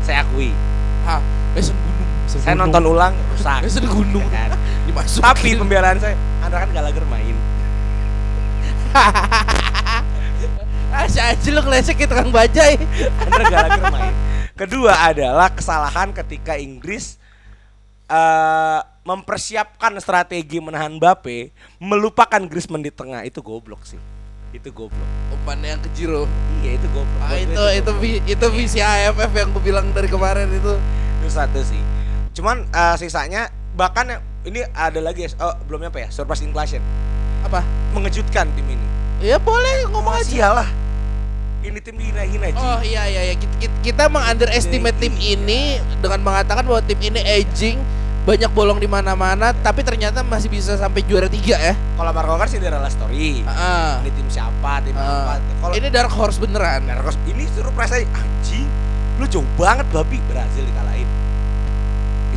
Saya 0.04 0.20
akui. 0.20 0.52
Hah, 1.08 1.24
Mason 1.56 1.72
Gunung. 1.72 1.99
Mason 2.22 2.40
saya 2.40 2.54
nonton 2.54 2.82
ulang 2.84 3.14
rusak 3.32 3.64
Gunung. 3.90 4.24
Ya 4.26 4.48
kan? 4.48 4.58
Dimasukin. 4.84 5.22
tapi 5.22 5.48
pembelaan 5.54 5.96
saya 5.96 6.14
Andra 6.40 6.58
kan 6.60 6.70
Gallagher 6.70 7.04
main 7.04 7.36
Ah, 10.90 11.06
si 11.06 11.16
aja 11.16 11.48
lu 11.48 11.62
ngelesek 11.62 11.94
kayak 11.94 12.10
tukang 12.10 12.30
bajai. 12.30 12.74
Andra 13.20 13.44
Gallagher 13.46 13.84
main 13.88 14.14
kedua 14.52 14.92
adalah 15.00 15.48
kesalahan 15.48 16.10
ketika 16.12 16.54
Inggris 16.54 17.16
eh 18.04 18.80
mempersiapkan 19.00 19.96
strategi 19.96 20.58
menahan 20.58 20.92
Mbappe 20.92 21.48
melupakan 21.78 22.42
Griezmann 22.42 22.82
di 22.82 22.90
tengah 22.90 23.22
itu 23.22 23.40
goblok 23.40 23.80
sih 23.82 23.96
itu 24.50 24.68
goblok 24.68 25.06
Umpan 25.30 25.62
yang 25.62 25.78
ke 25.78 25.88
Jiro. 25.90 26.26
iya 26.58 26.74
itu 26.74 26.84
goblok 26.88 27.20
Ah, 27.22 27.32
itu 27.32 27.48
itu 27.48 27.62
goblok. 27.86 27.96
vi- 27.96 28.22
itu 28.26 28.46
visi 28.50 28.78
AFF 28.78 29.30
yang 29.30 29.48
gue 29.48 29.62
bilang 29.62 29.86
dari 29.88 30.04
kemarin 30.06 30.50
itu. 30.50 30.74
itu 31.16 31.28
satu 31.28 31.62
sih 31.62 31.80
cuman 32.40 32.64
eh, 32.66 32.96
sisanya 32.96 33.46
bahkan 33.70 34.08
ini 34.42 34.64
ada 34.72 34.96
lagi 34.98 35.22
ya 35.22 35.30
oh 35.38 35.54
belum 35.62 35.84
apa 35.84 36.00
ya 36.00 36.08
surprise 36.08 36.40
inclusion 36.40 36.80
Apa? 37.40 37.60
mengejutkan 37.92 38.48
tim 38.50 38.64
ini 38.66 38.86
Ya 39.20 39.36
boleh 39.36 39.84
ngomong 39.86 40.16
aja. 40.16 40.24
sialah 40.24 40.68
ini 41.60 41.76
tim 41.76 41.92
dihina-hina 41.92 42.48
Ji. 42.48 42.56
Oh 42.56 42.80
iya 42.80 43.04
iya 43.04 43.20
iya 43.22 43.34
kita, 43.36 43.52
kita, 43.60 43.74
kita 43.84 44.04
mengunderestimate 44.08 44.96
tim 44.96 45.12
ini 45.14 45.76
dengan 46.00 46.20
mengatakan 46.22 46.64
bahwa 46.64 46.80
tim 46.80 46.96
ini 46.98 47.20
aging 47.20 47.76
banyak 48.22 48.48
bolong 48.50 48.76
di 48.76 48.86
mana-mana 48.86 49.52
tapi 49.54 49.80
ternyata 49.80 50.20
masih 50.22 50.48
bisa 50.48 50.72
sampai 50.74 51.04
juara 51.04 51.28
tiga 51.28 51.56
ya. 51.56 51.76
kalau 51.94 52.08
Marco 52.10 52.32
kan 52.34 52.48
Cinderella 52.48 52.88
story 52.88 53.44
Ah. 53.44 54.00
ini 54.00 54.08
tim 54.10 54.24
siapa 54.26 54.80
tim 54.80 54.96
Ah. 54.96 55.36
apa 55.36 55.44
kalau 55.60 55.72
Ini 55.74 55.88
dark 55.88 56.08
horse 56.10 56.36
beneran. 56.36 56.80
Narcos 56.82 57.20
ini 57.26 57.44
surprise 57.46 57.92
aja 57.94 58.08
anjing 58.10 58.64
lu 59.16 59.28
jauh 59.28 59.44
banget 59.54 59.84
babi 59.88 60.16
Brazil 60.24 60.64
dikalahin 60.64 61.04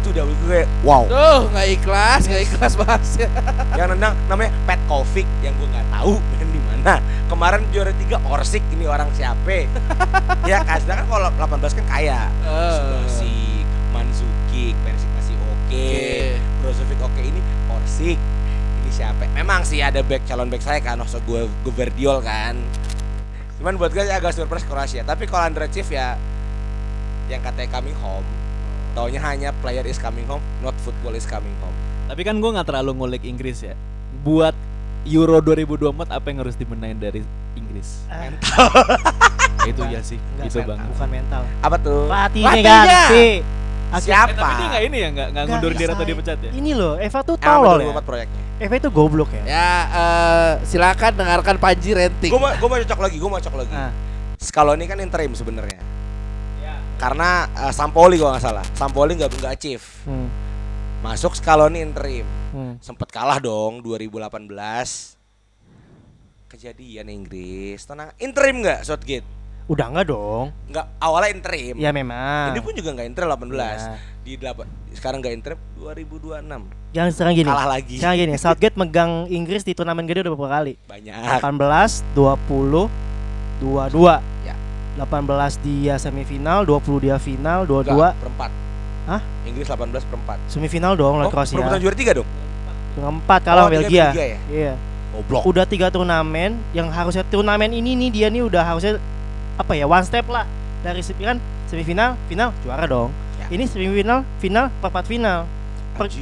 itu 0.04 0.12
udah 0.12 0.24
gue. 0.28 0.62
Wow. 0.84 1.08
Tuh 1.08 1.48
nggak 1.56 1.68
ikhlas 1.80 2.22
nggak 2.28 2.44
ikhlas 2.52 2.74
bahasnya. 2.76 3.28
yang 3.80 3.88
nendang 3.96 4.13
namanya 4.28 4.52
Pat 4.68 4.80
Kovic 4.92 5.24
yang 5.39 5.56
gue 5.56 5.68
nggak 5.72 5.88
tahu 5.88 6.20
main 6.20 6.48
di 6.60 6.62
mana. 6.68 7.00
Kemarin 7.32 7.63
juara 7.72 7.96
tiga 7.96 8.20
Orsik 8.28 8.62
ini 8.76 8.84
orang 8.84 9.08
siapa 9.16 9.48
ya 10.52 10.60
kan 10.68 10.78
sedangkan 10.84 11.08
kalau 11.08 11.32
18 11.32 11.80
kan 11.80 11.86
kaya. 11.88 12.28
Eh. 12.44 12.76
Subasic, 12.76 13.66
Mandzukic, 13.96 14.76
Persik 14.84 15.10
masih 15.16 15.36
oke, 15.39 15.72
Oke. 15.72 16.38
Brozovic 16.60 17.00
oke 17.00 17.22
ini 17.24 17.39
Orsik 17.72 18.20
ini 18.84 18.92
siapa 18.92 19.24
memang 19.32 19.63
sih 19.63 19.80
ada 19.80 20.04
back 20.04 20.28
calon 20.28 20.52
back 20.52 20.62
saya 20.62 20.84
kan 20.84 21.00
maksud 21.00 21.24
gue 21.24 21.48
Guverdiol 21.63 22.20
kan. 22.20 22.60
Cuman 23.56 23.80
buat 23.80 23.96
gue 23.96 24.04
agak 24.04 24.36
surprise 24.36 24.68
Kroasia. 24.68 25.08
Tapi 25.08 25.24
kalau 25.24 25.48
Andra 25.48 25.72
Chief 25.72 25.88
ya 25.88 26.20
yang 27.32 27.39
katanya 27.39 27.80
coming 27.80 27.96
home 28.04 28.42
taunya 28.93 29.19
hanya 29.19 29.49
player 29.58 29.84
is 29.84 29.97
coming 29.97 30.23
home 30.23 30.41
not 30.60 30.73
football 30.79 31.12
is 31.12 31.25
coming 31.25 31.53
home 31.60 31.73
Tapi 32.03 32.21
kan 32.21 32.38
gue 32.38 32.45
nggak 32.47 32.67
terlalu 32.67 32.91
ngulik 32.95 33.23
Inggris 33.23 33.62
ya. 33.62 33.73
Buat 34.21 34.53
Euro 35.03 35.41
2024 35.41 35.82
apa 36.10 36.25
yang 36.25 36.39
harus 36.39 36.53
dibenahin 36.53 36.95
dari 36.95 37.25
Inggris? 37.53 38.06
Ah, 38.06 38.29
itu 39.65 39.82
ya 39.84 39.99
sih, 39.99 40.19
enggak, 40.19 40.45
itu 40.45 40.58
Sel. 40.58 40.67
bang. 40.67 40.79
bukan 40.86 41.10
mental. 41.10 41.41
apa 41.60 41.75
tuh 41.77 42.06
Pelatihnya 42.06 42.62
ganti. 42.62 43.27
siapa 43.95 44.29
Eh, 44.29 44.36
tapi 44.36 44.53
dia 44.53 44.67
nggak 44.67 44.84
ini 44.84 44.97
ya, 44.97 45.10
nggak 45.10 45.12
nggak 45.12 45.27
Nggak 45.32 45.43
ngundurin 45.49 45.77
diri 45.77 45.91
atau 45.91 46.06
dipecat 46.06 46.38
ya? 46.39 46.51
Ini 46.51 46.71
loh, 46.73 46.93
Eva 46.97 47.19
tuh 47.21 47.36
Emang 47.36 47.45
tolol 47.62 47.77
ya. 47.79 47.86
2024 47.93 48.10
proyeknya 48.10 48.41
Eva 48.60 48.73
itu 48.75 48.89
goblok 48.89 49.29
ya. 49.34 49.43
Ya 49.43 49.69
eh, 49.88 50.51
silakan 50.63 51.12
dengarkan 51.13 51.56
Panji 51.58 51.89
renting. 51.91 52.29
gue 52.29 52.39
mau 52.39 52.51
gue 52.51 52.67
mau 52.67 52.77
cocok 52.79 52.99
lagi 52.99 53.15
gue 53.17 53.29
mau 53.29 53.39
cocok 53.39 53.56
lagi 53.56 53.73
Ah. 53.73 53.91
Scaloni 54.38 54.86
kan 54.86 54.97
interim 54.97 55.32
sebenarnya 55.32 55.79
karena 57.04 57.30
eh, 57.52 57.74
Sampoli 57.74 58.16
kalau 58.16 58.32
nggak 58.32 58.46
salah 58.46 58.63
Sampoli 58.72 59.12
nggak 59.13 59.30
nggak 59.36 59.54
achieve 59.54 59.84
Hmm. 60.04 60.32
masuk 61.02 61.36
Scaloni 61.36 61.84
interim 61.84 62.24
Hmm. 62.50 62.80
sempet 62.80 63.10
kalah 63.10 63.38
dong 63.38 63.84
2018 63.84 65.20
kejadian 66.48 67.10
Inggris 67.10 67.84
tenang 67.84 68.16
interim 68.18 68.62
nggak 68.62 68.82
Southgate 68.84 69.28
Udah 69.63 69.88
enggak 69.88 70.08
dong. 70.10 70.52
nggak 70.66 70.86
awalnya 71.00 71.32
interim 71.34 71.76
Ya 71.76 71.89
memang. 71.89 72.52
ini 72.52 72.60
pun 72.60 72.72
juga 72.72 72.92
nggak 72.94 73.08
interim 73.10 73.28
18 73.32 73.80
Ya. 73.82 73.96
di 74.22 74.32
delapan 74.36 74.66
sekarang 74.94 75.20
nggak 75.20 75.34
interim 75.34 75.60
2026 75.76 76.68
Jangan 76.94 77.10
sekarang 77.10 77.34
gini. 77.34 77.50
kalah 77.50 77.68
lagi 77.70 77.96
Sekarang 77.98 78.18
gini, 78.18 78.34
Southgate 78.38 78.76
megang 78.78 79.12
Inggris 79.28 79.63
di 79.63 79.74
turnamen 79.74 80.06
gede 80.06 80.22
udah 80.22 80.32
berapa 80.32 80.50
kali? 80.54 80.74
banyak 80.86 81.12
18, 81.12 82.06
20, 82.13 82.88
22. 83.60 84.33
Ya. 84.93 85.03
18 85.03 85.25
dia 85.60 85.95
semifinal, 85.97 86.63
20 86.63 87.01
dia 87.01 87.17
final, 87.17 87.65
22 87.65 87.91
Nggak, 87.91 88.13
perempat 88.17 88.51
Hah? 89.03 89.21
Inggris 89.43 89.65
18 89.65 89.89
perempat 90.06 90.38
semifinal 90.47 90.93
dong 90.93 91.17
lawan 91.17 91.27
oh 91.27 91.32
Kroasia. 91.32 91.58
perebutan 91.58 91.79
juara 91.82 91.97
tiga 91.97 92.13
dong 92.13 92.29
Keempat 92.93 93.39
kalah 93.41 93.65
Oh, 93.65 93.73
Belgia. 93.73 94.13
Belgia 94.13 94.25
ya? 94.27 94.39
Iya. 94.47 94.73
goblok 95.12 95.41
Udah 95.45 95.65
tiga 95.65 95.89
turnamen 95.89 96.62
yang 96.71 96.93
harusnya 96.93 97.25
turnamen 97.25 97.69
ini 97.69 97.97
nih 97.97 98.10
dia 98.10 98.27
nih 98.29 98.45
udah 98.45 98.62
harusnya 98.63 99.01
apa 99.58 99.73
ya 99.73 99.86
one 99.86 100.01
step 100.01 100.25
lah 100.29 100.45
dari 100.82 101.01
kan 101.01 101.41
semifinal, 101.65 102.13
final 102.29 102.53
juara 102.62 102.86
dong. 102.86 103.10
Ya. 103.41 103.49
Ini 103.49 103.65
semifinal, 103.65 104.21
final, 104.38 104.69
perempat 104.77 105.10
final. 105.10 105.49
Per- 105.97 106.13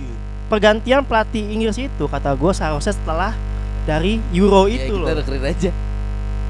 pergantian 0.47 1.03
pelatih 1.03 1.43
Inggris 1.49 1.75
itu 1.75 2.03
kata 2.07 2.35
gue 2.35 2.51
seharusnya 2.51 2.95
setelah 2.95 3.31
dari 3.83 4.23
Euro 4.31 4.67
Ya, 4.67 4.79
itu 4.79 4.95
kita 4.95 5.11
loh. 5.11 5.43
aja. 5.43 5.71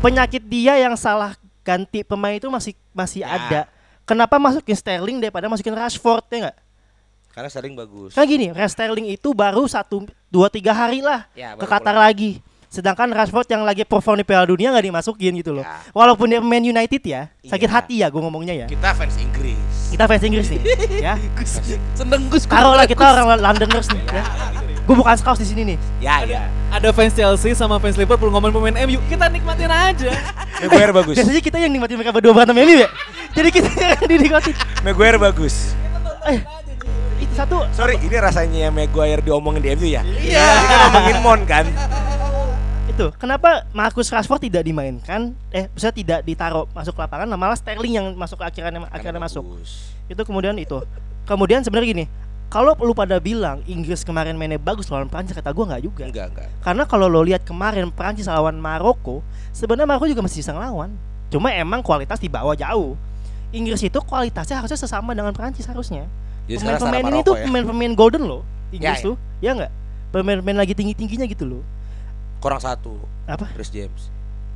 Penyakit 0.02 0.42
dia 0.46 0.74
yang 0.78 0.94
salah 0.94 1.34
ganti 1.62 2.02
pemain 2.02 2.34
itu 2.34 2.48
masih 2.48 2.74
masih 2.92 3.22
Ya. 3.22 3.32
ada. 3.32 3.62
Kenapa 4.02 4.36
masukin 4.36 4.74
Sterling 4.74 5.18
daripada 5.18 5.46
masukin 5.46 5.72
Rashford 5.72 6.26
ya 6.28 6.38
nggak? 6.50 6.58
karena 7.32 7.48
sering 7.48 7.74
bagus 7.74 8.12
Kan 8.12 8.28
gini, 8.28 8.52
Sterling 8.68 9.08
itu 9.08 9.32
baru 9.32 9.64
satu 9.64 10.04
dua 10.28 10.52
tiga 10.52 10.76
hari 10.76 11.00
lah 11.00 11.32
Ya, 11.32 11.56
ke 11.56 11.64
Qatar 11.64 11.96
pulang. 11.96 12.04
lagi. 12.04 12.32
Sedangkan 12.68 13.08
Rashford 13.08 13.48
yang 13.48 13.64
lagi 13.64 13.84
perform 13.84 14.20
di 14.20 14.26
Piala 14.26 14.44
Dunia 14.44 14.68
nggak 14.70 14.86
dimasukin 14.86 15.32
gitu 15.36 15.52
loh. 15.52 15.64
Ya. 15.64 15.80
Walaupun 15.92 16.28
dia 16.28 16.40
Man 16.40 16.60
United 16.62 17.00
ya, 17.00 17.32
sakit 17.42 17.68
Iya. 17.68 17.72
hati 17.74 17.96
ya 18.00 18.08
gue 18.08 18.20
ngomongnya 18.20 18.56
ya. 18.56 18.68
kita 18.68 18.92
fans 18.92 19.16
Inggris 19.16 19.60
Kita 19.92 20.08
fans 20.08 20.24
Inggris 20.24 20.48
nih, 20.50 20.62
ya. 21.08 21.16
Gus, 21.36 21.52
seneng 21.94 22.28
Gus. 22.28 22.44
Gus. 22.44 22.52
Taruh 22.52 22.74
lah 22.74 22.84
kita 22.84 23.04
orang 23.06 23.28
Londoners 23.38 23.88
nih, 23.88 24.02
ya. 24.08 24.24
Gue 24.82 24.96
bukan 24.98 25.14
scouts 25.14 25.40
di 25.40 25.48
sini 25.48 25.62
nih. 25.74 25.78
Ya 26.02 26.26
ya. 26.26 26.42
Ada 26.74 26.90
fans 26.92 27.14
Chelsea 27.14 27.54
sama 27.54 27.78
fans 27.78 27.96
Liverpool 27.96 28.34
ngomongin 28.34 28.54
pemain 28.56 28.76
MU, 28.90 29.00
kita 29.06 29.30
nikmatin 29.30 29.70
aja. 29.70 30.12
Maguire 30.62 30.94
bagus. 30.96 31.16
Biasanya 31.22 31.42
kita 31.44 31.58
yang 31.62 31.72
nikmatin 31.72 31.96
mereka 32.02 32.14
berdua 32.16 32.34
berantem 32.34 32.58
MU 32.58 32.76
ya. 32.82 32.90
Jadi 33.32 33.50
kita 33.54 33.70
yang 34.02 34.10
dinikmatin. 34.10 34.56
Maguire 34.82 35.18
bagus. 35.22 35.78
Eh, 36.26 36.42
itu 37.22 37.34
satu 37.34 37.66
Sorry, 37.74 37.98
ini 38.02 38.16
rasanya 38.18 38.74
Maguire 38.74 39.22
diomongin 39.22 39.62
di 39.62 39.70
MU 39.78 39.88
ya? 39.88 40.02
Iya. 40.02 40.42
Ini 40.42 40.66
kan 40.66 40.80
ngomongin 40.90 41.18
Mon 41.22 41.42
kan? 41.46 41.66
itu 42.92 43.08
kenapa 43.16 43.64
Marcus 43.72 44.12
Rashford 44.12 44.52
tidak 44.52 44.68
dimainkan 44.68 45.32
eh 45.50 45.72
bisa 45.72 45.96
tidak 45.96 46.28
ditaruh 46.28 46.68
masuk 46.76 46.92
ke 46.94 47.02
lapangan 47.02 47.24
nah 47.24 47.40
malah 47.40 47.56
Sterling 47.56 47.98
yang 47.98 48.08
masuk 48.20 48.44
akhirnya 48.44 48.84
akhirnya 48.92 49.18
masuk 49.18 49.48
itu 50.12 50.22
kemudian 50.28 50.54
itu 50.60 50.76
kemudian 51.24 51.64
sebenarnya 51.64 51.88
gini 51.88 52.06
kalau 52.52 52.76
lu 52.76 52.92
pada 52.92 53.16
bilang 53.18 53.64
Inggris 53.64 54.04
kemarin 54.04 54.36
mainnya 54.36 54.60
bagus 54.60 54.86
lawan 54.86 55.08
Prancis 55.08 55.32
kata 55.32 55.50
gua 55.50 55.72
nggak 55.72 55.82
juga 55.82 56.04
Enggak, 56.04 56.28
enggak. 56.30 56.48
karena 56.60 56.84
kalau 56.84 57.08
lo 57.08 57.24
lihat 57.24 57.42
kemarin 57.42 57.88
Prancis 57.90 58.28
lawan 58.28 58.60
Maroko 58.60 59.24
sebenarnya 59.50 59.88
Maroko 59.88 60.06
juga 60.06 60.20
masih 60.20 60.44
bisa 60.44 60.52
ngelawan 60.52 60.92
cuma 61.28 61.48
emang 61.50 61.80
kualitas 61.80 62.20
di 62.20 62.28
bawah 62.28 62.52
jauh 62.54 63.00
Inggris 63.50 63.80
itu 63.82 63.96
kualitasnya 63.98 64.60
harusnya 64.60 64.76
sesama 64.78 65.12
dengan 65.12 65.32
Prancis 65.32 65.64
harusnya 65.64 66.06
pemain-pemain 66.44 67.08
ini 67.08 67.20
tuh 67.22 67.34
ya? 67.34 67.48
pemain-pemain 67.48 67.94
golden 67.94 68.24
loh 68.24 68.44
Inggris 68.70 68.84
Ya, 68.92 69.00
ya. 69.00 69.06
tuh 69.06 69.16
ya 69.40 69.52
nggak 69.56 69.72
pemain-pemain 70.12 70.58
lagi 70.60 70.76
tinggi-tingginya 70.76 71.24
gitu 71.26 71.48
loh 71.48 71.64
Kurang 72.38 72.60
satu. 72.60 73.00
apa 73.24 73.48
Chris 73.54 73.70
James. 73.70 74.12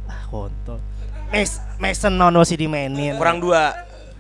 ah 0.06 0.28
kontol 0.28 0.84
Mas 1.32 1.58
Mason 1.78 2.12
Mount 2.12 2.36
masih 2.36 2.60
dimainin 2.60 3.16
Kurang 3.16 3.40
dua. 3.40 3.72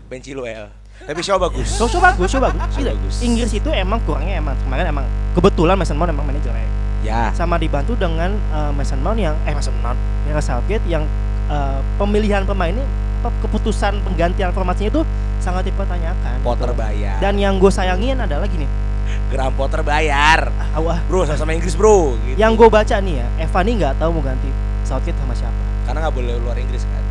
Ben 0.05 0.21
Chilwell. 0.21 0.69
Tapi 1.03 1.19
Shaw 1.19 1.37
bagus. 1.37 1.67
So, 1.67 1.91
so 1.91 1.99
bagus, 1.99 2.31
so 2.31 2.39
bagus. 2.39 2.61
So 2.71 2.79
Gila. 2.79 2.95
bagus. 2.95 3.19
Inggris 3.19 3.51
itu 3.51 3.69
emang 3.69 3.99
kurangnya 4.07 4.39
emang 4.39 4.55
kemarin 4.63 4.87
emang 4.87 5.05
kebetulan 5.35 5.75
Mason 5.75 5.99
Mount 5.99 6.09
emang 6.09 6.23
mainnya 6.23 6.41
jelek. 6.41 6.65
Ya. 7.03 7.29
Sama 7.35 7.59
dibantu 7.59 7.93
dengan 7.93 8.33
eh, 8.33 8.71
Mason 8.73 8.97
Mount 9.03 9.19
yang 9.19 9.35
eh 9.45 9.53
Mason 9.53 9.75
Mount, 9.83 9.99
Gareth 10.25 10.47
Southgate 10.47 10.85
yang 10.87 11.05
eh, 11.51 11.79
pemilihan 11.99 12.41
pemainnya 12.47 12.87
apa, 13.21 13.29
keputusan 13.45 14.01
penggantian 14.01 14.49
formasinya 14.49 14.89
itu 14.89 15.01
sangat 15.37 15.69
dipertanyakan. 15.69 16.41
Potter 16.41 16.73
bayar. 16.73 17.21
Dan 17.21 17.37
yang 17.37 17.61
gue 17.61 17.69
sayangin 17.69 18.17
adalah 18.17 18.49
gini, 18.49 18.65
Graham 19.29 19.53
Potter 19.53 19.85
bayar. 19.85 20.49
ah, 20.73 20.81
wah, 20.81 20.97
Bro, 21.05 21.29
sama-sama 21.29 21.53
Inggris 21.53 21.77
bro. 21.77 22.17
Gitu. 22.25 22.41
yang 22.41 22.57
gue 22.57 22.65
baca 22.65 22.97
nih 22.97 23.21
ya, 23.21 23.27
Evan 23.45 23.65
ini 23.69 23.73
nggak 23.77 24.01
tahu 24.01 24.09
mau 24.09 24.25
ganti 24.25 24.49
Southgate 24.81 25.17
sama 25.21 25.37
siapa. 25.37 25.61
Karena 25.85 26.09
nggak 26.09 26.15
boleh 26.17 26.33
luar 26.41 26.57
Inggris 26.57 26.81
kan. 26.81 27.04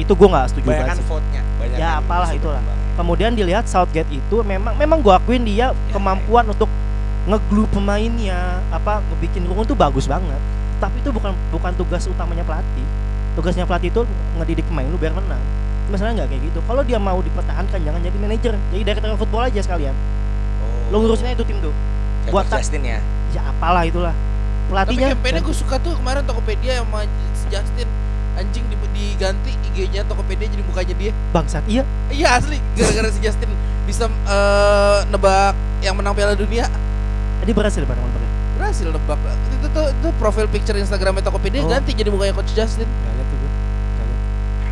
Itu 0.00 0.12
gue 0.16 0.28
nggak 0.32 0.46
setuju 0.48 0.68
banget. 0.72 0.96
sih. 0.96 1.04
vote-nya. 1.04 1.42
Ya, 1.76 2.00
apalah 2.00 2.32
itulah. 2.32 2.62
Kemudian 2.96 3.36
dilihat 3.36 3.68
Southgate 3.68 4.08
itu 4.08 4.36
memang 4.40 4.72
memang 4.76 4.98
gue 5.00 5.12
akuin 5.12 5.44
dia 5.44 5.76
kemampuan 5.92 6.48
untuk 6.48 6.68
ngeglue 7.28 7.68
pemainnya, 7.68 8.64
apa 8.72 9.04
ngebikin 9.12 9.44
ruang 9.44 9.68
tuh 9.68 9.76
bagus 9.76 10.08
banget. 10.08 10.40
Tapi 10.80 11.04
itu 11.04 11.12
bukan 11.12 11.36
bukan 11.52 11.72
tugas 11.76 12.08
utamanya 12.08 12.44
pelatih. 12.44 12.86
Tugasnya 13.36 13.68
pelatih 13.68 13.92
itu 13.92 14.00
ngedidik 14.40 14.64
pemain 14.66 14.88
lu 14.88 14.96
biar 14.96 15.12
menang. 15.12 15.40
Masalahnya 15.92 16.24
nggak 16.24 16.28
kayak 16.32 16.42
gitu. 16.48 16.58
Kalau 16.64 16.82
dia 16.82 16.96
mau 16.96 17.20
dipertahankan 17.20 17.78
jangan 17.84 18.00
jadi 18.00 18.16
manajer, 18.16 18.52
jadi 18.72 18.82
director 18.82 19.16
football 19.20 19.44
aja 19.44 19.60
sekalian. 19.60 19.92
Oh. 20.64 20.92
Lo 20.92 20.96
ngurusin 21.04 21.28
aja 21.28 21.36
itu 21.36 21.44
tim 21.44 21.60
tuh. 21.60 21.74
Kayak 22.24 22.32
buat 22.32 22.46
Justin 22.48 22.82
ya. 22.84 22.98
Ya 23.36 23.42
apalah 23.52 23.84
itulah. 23.84 24.14
Tapi 24.16 24.96
Pelatihnya 24.96 25.08
campaignnya 25.12 25.42
gue 25.42 25.56
suka 25.56 25.76
tuh 25.82 25.92
kemarin 25.98 26.22
Tokopedia 26.22 26.78
sama 26.78 27.02
si 27.34 27.46
Justin 27.50 27.88
anjing 28.40 28.64
di- 28.64 28.78
diganti 28.90 29.52
IG-nya 29.66 30.02
Tokopedia 30.02 30.46
jadi 30.46 30.62
mukanya 30.62 30.94
dia. 30.94 31.12
bangsat 31.30 31.62
iya. 31.66 31.84
Iya 32.08 32.34
asli 32.34 32.56
gara-gara 32.74 33.08
si 33.08 33.20
Justin 33.20 33.52
bisa 33.82 34.04
eh, 34.06 34.98
nebak 35.06 35.52
yang 35.78 35.94
menang 35.94 36.12
Piala 36.12 36.32
Dunia 36.32 36.66
Dia 37.40 37.52
berhasil 37.52 37.80
bareng 37.80 38.00
menangnya. 38.00 38.30
berhasil 38.54 38.86
nebak 38.86 39.18
itu 39.50 39.66
tuh 39.66 39.86
itu 39.88 40.08
profile 40.14 40.46
picture 40.46 40.74
Instagramnya 40.74 41.22
Tokopedia 41.22 41.60
Oh. 41.60 41.68
ganti 41.68 41.92
jadi 41.92 42.08
mukanya 42.08 42.32
coach 42.32 42.50
Justin 42.50 42.84
Gak 42.86 43.12
lihat 43.14 43.26
tuh. 43.26 43.38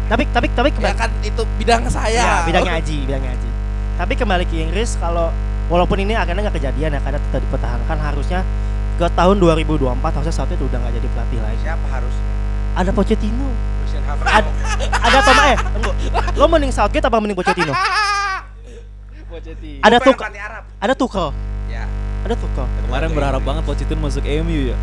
Tapi 0.09 0.23
tapi 0.27 0.47
tapi 0.51 0.69
ya 0.71 0.75
kembali 0.75 0.97
kan 0.97 1.11
itu 1.21 1.43
bidang 1.57 1.83
saya 1.87 2.17
Ya, 2.17 2.37
bidangnya 2.43 2.73
Aji, 2.75 2.97
bidangnya 3.05 3.33
Aji. 3.35 3.49
Tapi 3.97 4.13
kembali 4.15 4.45
ke 4.45 4.57
Inggris 4.59 4.97
kalau 4.97 5.29
walaupun 5.69 5.99
ini 5.99 6.15
akhirnya 6.15 6.43
nggak 6.43 6.57
kejadian 6.57 6.91
ya 6.91 7.01
karena 7.01 7.21
tetap 7.21 7.41
dipertahankan 7.43 7.99
harusnya 7.99 8.41
ke 8.97 9.07
tahun 9.11 9.37
2024 9.39 9.85
harusnya 10.01 10.33
Southgate 10.35 10.59
udah 10.61 10.79
nggak 10.79 10.95
jadi 10.95 11.09
pelatih 11.09 11.39
lagi. 11.39 11.59
Siapa 11.61 11.87
harusnya? 11.91 12.25
Ada 12.75 12.91
Pochettino. 12.93 13.49
Ada 14.09 14.49
ada 14.89 15.19
Toma 15.25 15.43
eh 15.53 15.59
enggak. 15.59 15.95
Lo 16.37 16.45
mending 16.49 16.73
Southgate 16.73 17.07
apa 17.07 17.17
mending 17.21 17.39
Pochettino? 17.39 17.73
Ada 19.85 19.97
tuh 20.03 20.15
pelatih 20.17 20.43
Arab. 20.43 20.63
ada 20.81 20.93
Tuchel. 20.97 21.29
Ya. 21.71 21.85
Ada 22.27 22.35
Tuchel. 22.35 22.67
Kemarin 22.89 23.11
berharap 23.15 23.43
banget 23.45 23.63
Pochettino 23.65 24.01
masuk 24.03 24.25
MU 24.25 24.75
ya. 24.75 24.77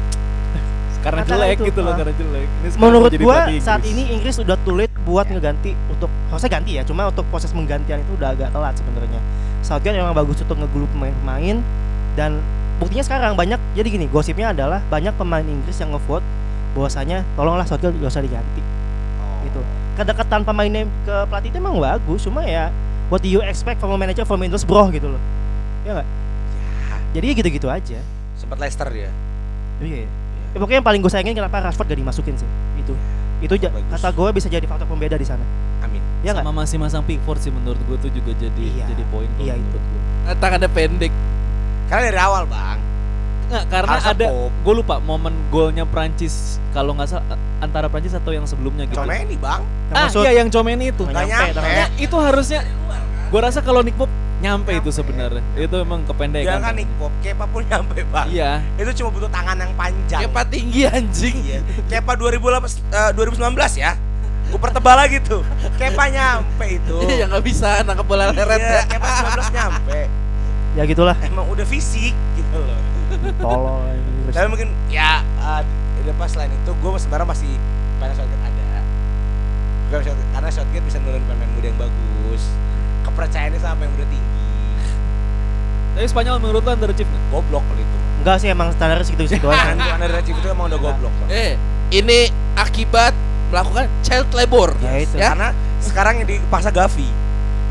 Karena 1.05 1.21
Karena 1.21 1.37
jelek 1.37 1.57
itu, 1.61 1.65
gitu 1.69 1.79
loh, 1.85 1.93
ah. 1.93 1.97
karena 2.01 2.13
jelek. 2.17 2.47
Ini 2.49 2.67
Menurut 2.81 3.11
gua 3.21 3.37
saat 3.61 3.85
ini 3.85 4.09
Inggris 4.09 4.41
udah 4.41 4.57
too 4.65 4.73
late 4.73 4.89
buat 5.05 5.29
ngeganti 5.29 5.77
untuk 5.85 6.09
harusnya 6.33 6.49
ganti 6.49 6.71
ya, 6.81 6.83
cuma 6.87 7.13
untuk 7.13 7.29
proses 7.29 7.53
menggantian 7.53 8.01
itu 8.01 8.11
udah 8.17 8.33
agak 8.33 8.49
telat 8.49 8.73
sebenarnya. 8.73 9.21
Southgate 9.61 10.01
memang 10.01 10.17
bagus 10.17 10.41
untuk 10.41 10.57
ngegulu 10.57 10.89
pemain-pemain 10.97 11.61
dan 12.17 12.41
buktinya 12.81 13.05
sekarang 13.05 13.37
banyak 13.37 13.61
jadi 13.77 13.85
gini, 13.85 14.09
gosipnya 14.09 14.49
adalah 14.49 14.81
banyak 14.89 15.13
pemain 15.13 15.45
Inggris 15.45 15.77
yang 15.77 15.93
ngevote 15.93 16.25
bahwasanya 16.75 17.23
tolonglah 17.33 17.63
Southgate 17.63 17.95
gak 17.95 18.11
usah 18.11 18.19
diganti 18.19 18.61
Oh. 19.15 19.39
gitu. 19.41 19.61
Kedekatan 19.95 20.43
pemainnya 20.43 20.83
ke 21.01 21.15
pelatih 21.25 21.49
itu 21.49 21.57
emang 21.57 21.79
bagus, 21.79 22.21
cuma 22.21 22.43
ya 22.43 22.67
what 23.07 23.17
do 23.17 23.29
you 23.29 23.39
expect 23.39 23.79
from 23.79 23.89
a 23.89 23.97
manager 23.97 24.21
from 24.21 24.37
Middlesbrough 24.37 24.91
gitu 24.91 25.07
loh. 25.07 25.21
Ya 25.81 25.95
enggak? 25.95 26.03
Ya. 26.03 26.95
Jadi 27.13 27.25
ya 27.25 27.33
gitu-gitu 27.33 27.67
aja. 27.67 27.99
Sempat 28.35 28.59
Leicester 28.59 28.91
dia. 28.91 29.07
Iya. 29.79 30.03
Ya, 30.51 30.57
pokoknya 30.57 30.79
yang 30.79 30.85
paling 30.85 30.99
gue 30.99 31.07
sayangin 31.07 31.31
kenapa 31.33 31.59
Rashford 31.61 31.87
gak 31.87 31.95
dimasukin 31.95 32.35
sih. 32.35 32.49
Itu. 32.75 32.91
Itu 33.37 33.55
ja- 33.55 33.71
Bagus. 33.71 33.87
kata 33.93 34.11
gue 34.11 34.29
bisa 34.31 34.47
jadi 34.47 34.63
faktor 34.63 34.83
pembeda 34.85 35.15
di 35.15 35.23
sana. 35.23 35.43
Amin. 35.79 35.99
Ya 36.21 36.31
nggak? 36.31 36.43
sama 36.43 36.51
masih 36.57 36.77
masang 36.77 37.03
Pickford 37.03 37.37
sih 37.37 37.49
menurut 37.49 37.77
gue 37.77 37.97
tuh 37.97 38.09
juga 38.09 38.31
jadi 38.33 38.63
Iya. 38.73 38.85
jadi 38.89 39.03
poin 39.07 39.27
Iya, 39.37 39.55
itu. 39.55 39.63
menurut 39.63 39.83
gue. 39.85 40.01
tangannya 40.35 40.67
pendek 40.67 41.11
Karena 41.85 42.03
dari 42.09 42.17
awal, 42.17 42.43
Bang. 42.45 42.81
Nggak, 43.45 43.63
karena 43.67 43.91
Harusnya 43.93 44.13
ada 44.15 44.25
gue 44.41 44.73
lupa 44.73 44.95
momen 44.97 45.33
golnya 45.47 45.85
Prancis 45.85 46.57
kalau 46.71 46.91
nggak 46.91 47.07
salah 47.07 47.25
antara 47.59 47.85
Prancis 47.85 48.11
atau 48.11 48.29
yang 48.29 48.43
sebelumnya 48.43 48.85
gitu. 48.85 48.97
Comeni, 48.97 49.37
Bang. 49.37 49.61
Yang 49.85 49.93
Ah 49.93 50.03
maksud- 50.03 50.23
iya 50.23 50.31
yang 50.35 50.49
Comeni 50.49 50.85
itu. 50.89 51.03
Nggak 51.03 51.25
nyampe, 51.25 51.49
nyampe. 51.53 51.69
Ya, 51.71 51.85
itu 51.95 52.15
harusnya 52.15 52.59
gue 53.25 53.39
rasa 53.39 53.59
kalau 53.59 53.79
Nick 53.79 53.93
Pop 53.93 54.09
nyampe, 54.35 54.71
itu 54.71 54.81
Nyampe. 54.83 54.91
sebenarnya. 54.91 55.43
Itu 55.55 55.75
emang 55.77 56.03
kependekan. 56.03 56.59
Jangan 56.59 56.73
Nick 56.73 56.89
Pop, 56.95 57.13
Kepa 57.19 57.45
pun 57.45 57.61
nyampe, 57.63 58.01
Bang. 58.05 58.27
Iya. 58.27 58.65
Itu 58.75 58.91
cuma 58.97 59.09
butuh 59.11 59.29
tangan 59.29 59.55
yang 59.55 59.73
panjang. 59.73 60.21
Kepa 60.21 60.41
tinggi 60.45 60.81
anjing 60.85 61.35
Iya. 61.39 61.59
Kepa 61.87 62.13
2018 62.13 62.81
eh, 62.83 63.11
2019 63.13 63.45
ya. 63.75 63.93
Gue 64.45 64.59
pertebal 64.59 64.95
lagi 64.95 65.17
tuh. 65.21 65.41
Kepa 65.77 66.05
nyampe 66.07 66.65
itu. 66.67 66.97
ya 67.21 67.25
nggak 67.25 67.41
bisa 67.41 67.81
nangkep 67.81 68.05
bola 68.05 68.29
leret 68.29 68.57
Iya, 68.57 68.81
Kepa 68.85 69.07
19 69.07 69.53
nyampe. 69.53 69.99
Ya 70.75 70.83
gitulah. 70.83 71.15
Emang 71.21 71.47
udah 71.47 71.63
fisik. 71.63 72.11
Tolol. 73.33 73.81
Tapi 74.29 74.47
mungkin 74.49 74.69
ya 74.89 75.21
uh, 75.39 75.61
pas 76.15 76.29
selain 76.29 76.53
itu 76.53 76.71
gue 76.71 76.89
sebenarnya 77.01 77.27
masih 77.27 77.51
pengen 77.97 78.15
Southgate 78.15 78.43
ada. 78.45 78.79
Gua 79.89 79.99
Southgate- 80.01 80.31
karena 80.31 80.49
Southgate 80.53 80.85
bisa 80.85 80.97
nurunin 81.01 81.25
pemain 81.25 81.49
muda 81.49 81.67
yang 81.67 81.79
bagus. 81.79 82.43
Kepercayaannya 83.03 83.59
sama 83.59 83.73
pemain 83.81 83.91
muda 83.93 84.05
tinggi. 84.07 84.45
Tapi 85.95 86.07
Spanyol 86.11 86.35
menurut 86.43 86.61
lo 86.67 86.71
underachieve 86.75 87.07
nggak? 87.07 87.23
Goblok 87.31 87.63
kalau 87.65 87.81
itu. 87.81 87.97
Enggak 88.19 88.35
sih 88.43 88.47
emang 88.51 88.67
standar 88.75 88.99
segitu-segitu 89.01 89.47
aja. 89.47 89.71
Under 89.95 90.11
achieve 90.11 90.37
itu 90.37 90.47
emang 90.51 90.67
udah 90.67 90.79
goblok. 90.79 91.13
Bang. 91.23 91.29
eh 91.31 91.55
ini 91.93 92.27
akibat 92.57 93.13
melakukan 93.53 93.85
child 94.01 94.27
labor 94.33 94.73
Ya 94.81 94.99
itu. 94.99 95.15
ya 95.15 95.31
Karena 95.31 95.49
sekarang 95.79 96.13
yang 96.19 96.27
dipaksa 96.27 96.73
Gavi. 96.73 97.07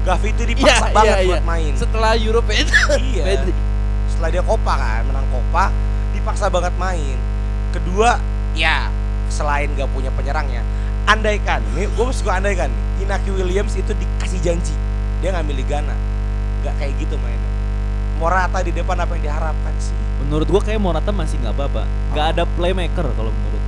Gavi 0.04 0.28
itu 0.36 0.42
dipaksa 0.44 0.86
iya, 0.88 0.94
banget 0.94 1.16
iya. 1.20 1.28
buat 1.28 1.44
main. 1.44 1.72
setelah 1.76 2.12
Europe 2.16 2.48
iya. 2.54 3.24
Setelah 4.24 4.40
dia 4.40 4.48
Copa 4.56 4.74
kan, 4.80 5.02
menang 5.04 5.28
Copa, 5.28 5.68
dipaksa 6.16 6.48
banget 6.48 6.72
main. 6.80 7.20
Kedua, 7.76 8.16
ya 8.56 8.88
selain 9.28 9.68
gak 9.76 9.84
punya 9.92 10.08
penyerangnya, 10.16 10.64
andaikan, 11.04 11.60
nih 11.76 11.84
gue 11.92 12.08
suka 12.08 12.40
andaikan, 12.40 12.72
Inaki 13.04 13.28
Williams 13.28 13.76
itu 13.76 13.92
dikasih 13.92 14.40
janji, 14.40 14.72
dia 15.20 15.28
ngambil 15.28 15.60
di 15.60 15.64
Ghana, 15.68 15.92
nggak 16.64 16.72
kayak 16.72 17.04
gitu 17.04 17.20
mainnya. 17.20 17.52
Morata 18.16 18.64
di 18.64 18.72
depan 18.72 18.96
apa 18.96 19.12
yang 19.12 19.28
diharapkan 19.28 19.76
sih? 19.76 19.92
Menurut 20.24 20.48
gue 20.48 20.72
kayak 20.72 20.80
Morata 20.80 21.12
masih 21.12 21.37
nggak 21.44 21.60
apa-apa. 21.60 21.84
Nggak 22.16 22.26
ada 22.32 22.42
playmaker 22.48 23.06
kalau 23.12 23.28
menurut. 23.28 23.63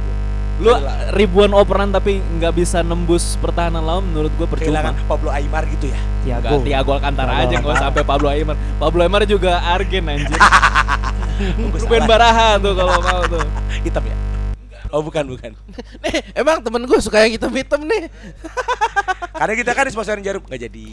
Lu 0.56 0.72
ribuan 1.12 1.52
operan 1.52 1.92
tapi 1.92 2.16
nggak 2.18 2.52
bisa 2.56 2.80
nembus 2.80 3.36
pertahanan 3.36 3.84
lawan 3.84 4.08
menurut 4.08 4.32
gue 4.40 4.48
percuma. 4.48 4.80
Kehilangan 4.80 4.94
Pablo 5.04 5.28
Aymar 5.28 5.68
gitu 5.68 5.92
ya. 5.92 6.00
Tiago. 6.24 6.48
Enggak, 6.48 6.64
Tiago 6.64 6.90
Alcantara 6.96 7.30
Tiago 7.30 7.36
aja 7.36 7.46
nggak 7.46 7.60
Alcantara. 7.60 7.84
sampai 7.84 8.02
Pablo 8.08 8.28
Aymar. 8.32 8.56
Pablo 8.80 9.00
Aymar 9.04 9.22
juga 9.28 9.52
Argen 9.60 10.04
anjir. 10.08 10.40
Ruben. 11.60 12.02
Baraha 12.08 12.56
tuh 12.56 12.72
kalau 12.72 12.96
mau 13.04 13.20
tuh. 13.28 13.44
Hitam 13.84 14.04
ya? 14.08 14.16
Oh 14.88 15.04
bukan 15.04 15.28
bukan. 15.28 15.52
nih 16.02 16.14
emang 16.32 16.64
temen 16.64 16.88
gue 16.88 16.98
suka 17.04 17.20
yang 17.26 17.36
hitam 17.36 17.50
hitam 17.52 17.82
nih 17.84 18.06
Karena 19.36 19.54
kita 19.58 19.70
kan 19.76 19.84
sponsorin 19.92 20.24
jarum 20.24 20.40
nggak 20.40 20.62
jadi. 20.72 20.84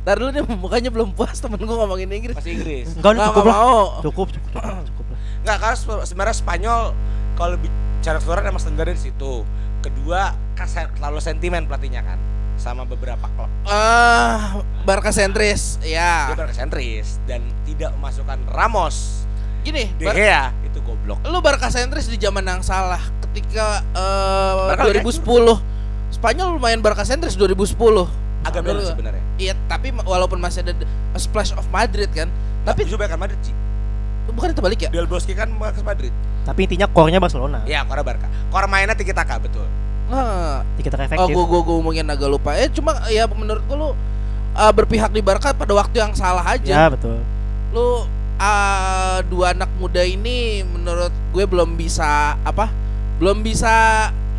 Ntar 0.00 0.16
dulu 0.16 0.30
nih 0.32 0.42
mukanya 0.56 0.88
belum 0.88 1.12
puas 1.12 1.36
temen 1.36 1.60
gue 1.60 1.76
ngomongin 1.76 2.08
Inggris. 2.08 2.32
Masih 2.32 2.56
Inggris. 2.56 2.88
Enggak, 2.96 3.12
Nggak, 3.12 3.28
cukup. 3.28 3.44
Cukup, 3.44 4.28
cukup, 4.32 4.52
cukup, 4.56 4.84
cukup 4.88 4.99
lah. 5.40 5.42
Enggak, 5.42 5.56
karena 5.58 5.76
se- 5.76 6.06
sebenarnya 6.06 6.36
Spanyol 6.36 6.80
kalau 7.34 7.56
bicara 7.56 8.16
keseluruhan 8.16 8.46
emang 8.46 8.60
standarnya 8.60 8.94
di 8.94 9.04
situ. 9.06 9.32
Kedua, 9.80 10.36
terlalu 10.92 11.18
sentimen 11.18 11.64
pelatihnya 11.64 12.04
kan 12.04 12.20
sama 12.54 12.84
beberapa 12.84 13.24
klub. 13.30 13.48
Ah, 13.64 14.60
Barca 14.84 15.08
sentris. 15.08 15.80
Dia 15.80 16.28
Ya. 16.28 16.36
berkesentris 16.36 17.16
dan 17.24 17.40
tidak 17.64 17.96
memasukkan 17.96 18.36
Ramos. 18.46 19.24
Gini, 19.60 19.88
De 19.94 20.04
Gea 20.06 20.52
itu 20.62 20.80
goblok. 20.80 21.20
lu 21.22 21.40
Barca 21.40 21.68
sentris 21.68 22.04
di 22.04 22.16
zaman 22.16 22.40
yang 22.42 22.60
salah 22.60 23.00
ketika 23.22 23.80
eh, 23.86 24.52
Barca 24.68 24.84
lagi 24.86 25.00
2010 25.00 25.60
Spanyol 26.10 26.56
lumayan 26.56 26.80
Barca 26.80 27.04
sentris 27.04 27.36
2010 27.36 27.76
Agak 28.42 28.64
beda 28.64 28.80
sebenarnya. 28.82 29.20
iya 29.36 29.52
tapi 29.68 29.92
walaupun 29.92 30.36
masih 30.36 30.64
ada 30.64 30.72
splash 31.14 31.52
of 31.52 31.68
Madrid 31.68 32.08
kan 32.08 32.32
Tapi 32.62 32.84
tapi 32.84 32.88
juga 32.88 33.04
kan 33.04 33.16
Madrid 33.16 33.36
sih. 33.42 33.52
Bukan 34.30 34.48
itu 34.50 34.60
balik 34.60 34.80
ya 34.80 34.90
Del 34.90 35.06
Bosque 35.06 35.32
kan 35.32 35.48
ke 35.48 35.82
Madrid. 35.82 36.12
Tapi 36.40 36.64
intinya 36.64 36.86
core-nya 36.86 37.18
Barcelona. 37.18 37.60
Iya, 37.62 37.84
Kora 37.84 38.00
Barca. 38.00 38.26
Kora 38.48 38.64
mainnya 38.64 38.94
tiki 38.94 39.12
taka 39.12 39.36
betul. 39.36 39.66
nah, 40.08 40.66
Kita 40.74 40.96
oh 40.96 41.04
efektif. 41.04 41.32
gua 41.32 41.44
gua 41.44 41.60
gua 41.62 41.74
ngomongin 41.76 42.02
agak 42.04 42.26
lupa 42.26 42.50
eh 42.54 42.66
cuma 42.66 42.98
ya 43.06 43.30
menurut 43.30 43.62
gua 43.64 43.76
lu 43.76 43.88
eh, 44.52 44.72
berpihak 44.74 45.10
di 45.10 45.22
Barca 45.22 45.54
pada 45.54 45.70
waktu 45.70 46.00
yang 46.00 46.12
salah 46.14 46.42
Ya, 46.58 46.90
aja 46.90 46.90
betul. 46.90 47.22
lu 47.70 48.08
ah, 48.36 49.22
dua 49.22 49.52
anak 49.52 49.70
muda 49.76 50.00
ini 50.00 50.64
menurut 50.64 51.12
gue 51.30 51.44
belum 51.44 51.76
bisa 51.76 52.34
apa 52.40 52.66
belum 53.20 53.44
bisa 53.44 53.70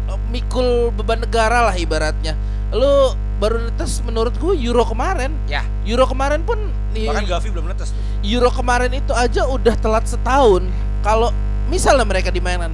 eh, 0.10 0.20
mikul 0.28 0.92
beban 0.92 1.22
negara 1.22 1.64
lah 1.64 1.76
ibaratnya 1.78 2.36
lu 2.72 3.16
baru 3.42 3.68
netes 3.68 4.00
menurut 4.06 4.34
gue 4.38 4.54
Euro 4.64 4.88
kemarin. 4.88 5.34
Ya. 5.50 5.68
Euro 5.84 6.08
kemarin 6.08 6.46
pun 6.46 6.72
Bahkan 6.92 7.24
Gavi 7.24 7.48
belum 7.52 7.66
netes 7.72 7.96
tuh. 7.96 8.02
Euro 8.22 8.52
kemarin 8.52 8.92
itu 8.92 9.12
aja 9.16 9.48
udah 9.48 9.76
telat 9.80 10.06
setahun. 10.08 10.68
Kalau 11.02 11.32
misalnya 11.72 12.04
mereka 12.04 12.30
dimainkan 12.30 12.72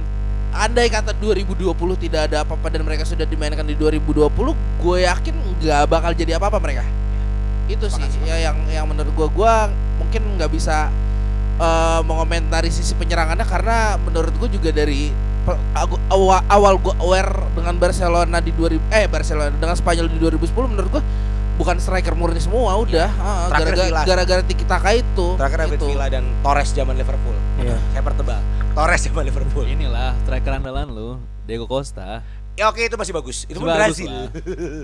andai 0.50 0.90
kata 0.90 1.14
2020 1.14 1.70
tidak 2.08 2.32
ada 2.32 2.42
apa-apa 2.42 2.66
dan 2.72 2.82
mereka 2.82 3.06
sudah 3.06 3.28
dimainkan 3.28 3.62
di 3.62 3.76
2020 3.78 4.26
gue 4.56 4.96
yakin 5.06 5.34
nggak 5.62 5.82
bakal 5.86 6.10
jadi 6.12 6.36
apa-apa 6.36 6.58
mereka. 6.58 6.84
Itu 7.70 7.86
sih 7.86 8.02
ya 8.26 8.50
yang 8.50 8.58
yang 8.66 8.86
menurut 8.88 9.12
gue 9.14 9.28
gue 9.38 9.54
mungkin 10.02 10.22
nggak 10.34 10.50
bisa 10.50 10.90
eh, 11.62 12.00
mengomentari 12.02 12.74
sisi 12.74 12.98
penyerangannya 12.98 13.46
karena 13.46 13.94
menurut 14.02 14.34
gue 14.34 14.58
juga 14.58 14.74
dari 14.74 15.14
agu- 15.72 16.00
awal, 16.08 16.40
awal 16.46 16.74
gue 16.76 16.94
aware 16.98 17.26
dengan 17.52 17.74
Barcelona 17.74 18.38
di 18.38 18.50
2000 18.50 18.80
eh 18.90 19.06
Barcelona 19.06 19.50
dengan 19.50 19.72
Spanyol 19.72 20.06
di 20.06 20.18
2010 20.18 20.44
menurut 20.68 20.90
gue 20.90 21.02
bukan 21.54 21.76
striker 21.76 22.12
murni 22.12 22.38
semua 22.38 22.76
udah 22.76 23.10
Ah, 23.12 23.46
Terakhir 23.48 23.74
gara-gara 23.74 24.00
gara-gara 24.04 24.42
tiki 24.42 24.62
taka 24.62 24.90
itu 24.92 25.34
Terakhir 25.34 25.58
David 25.60 25.76
Itu. 25.76 25.86
Villa 25.88 26.06
dan 26.06 26.24
Torres 26.38 26.70
zaman 26.70 26.94
Liverpool. 26.94 27.34
Iya. 27.58 27.76
Saya 27.90 28.02
pertebal. 28.02 28.38
Torres 28.70 29.00
zaman 29.02 29.22
Liverpool. 29.22 29.64
Inilah 29.64 30.14
striker 30.20 30.52
andalan 30.54 30.86
lu, 30.88 31.08
Diego 31.44 31.64
Costa. 31.64 32.22
Ya 32.54 32.66
oke 32.66 32.78
itu 32.80 32.94
masih 32.94 33.10
bagus. 33.12 33.42
Itu 33.44 33.58
pun 33.58 33.66
Bagus 33.66 33.98
Brazil. 33.98 34.06
lah. 34.06 34.30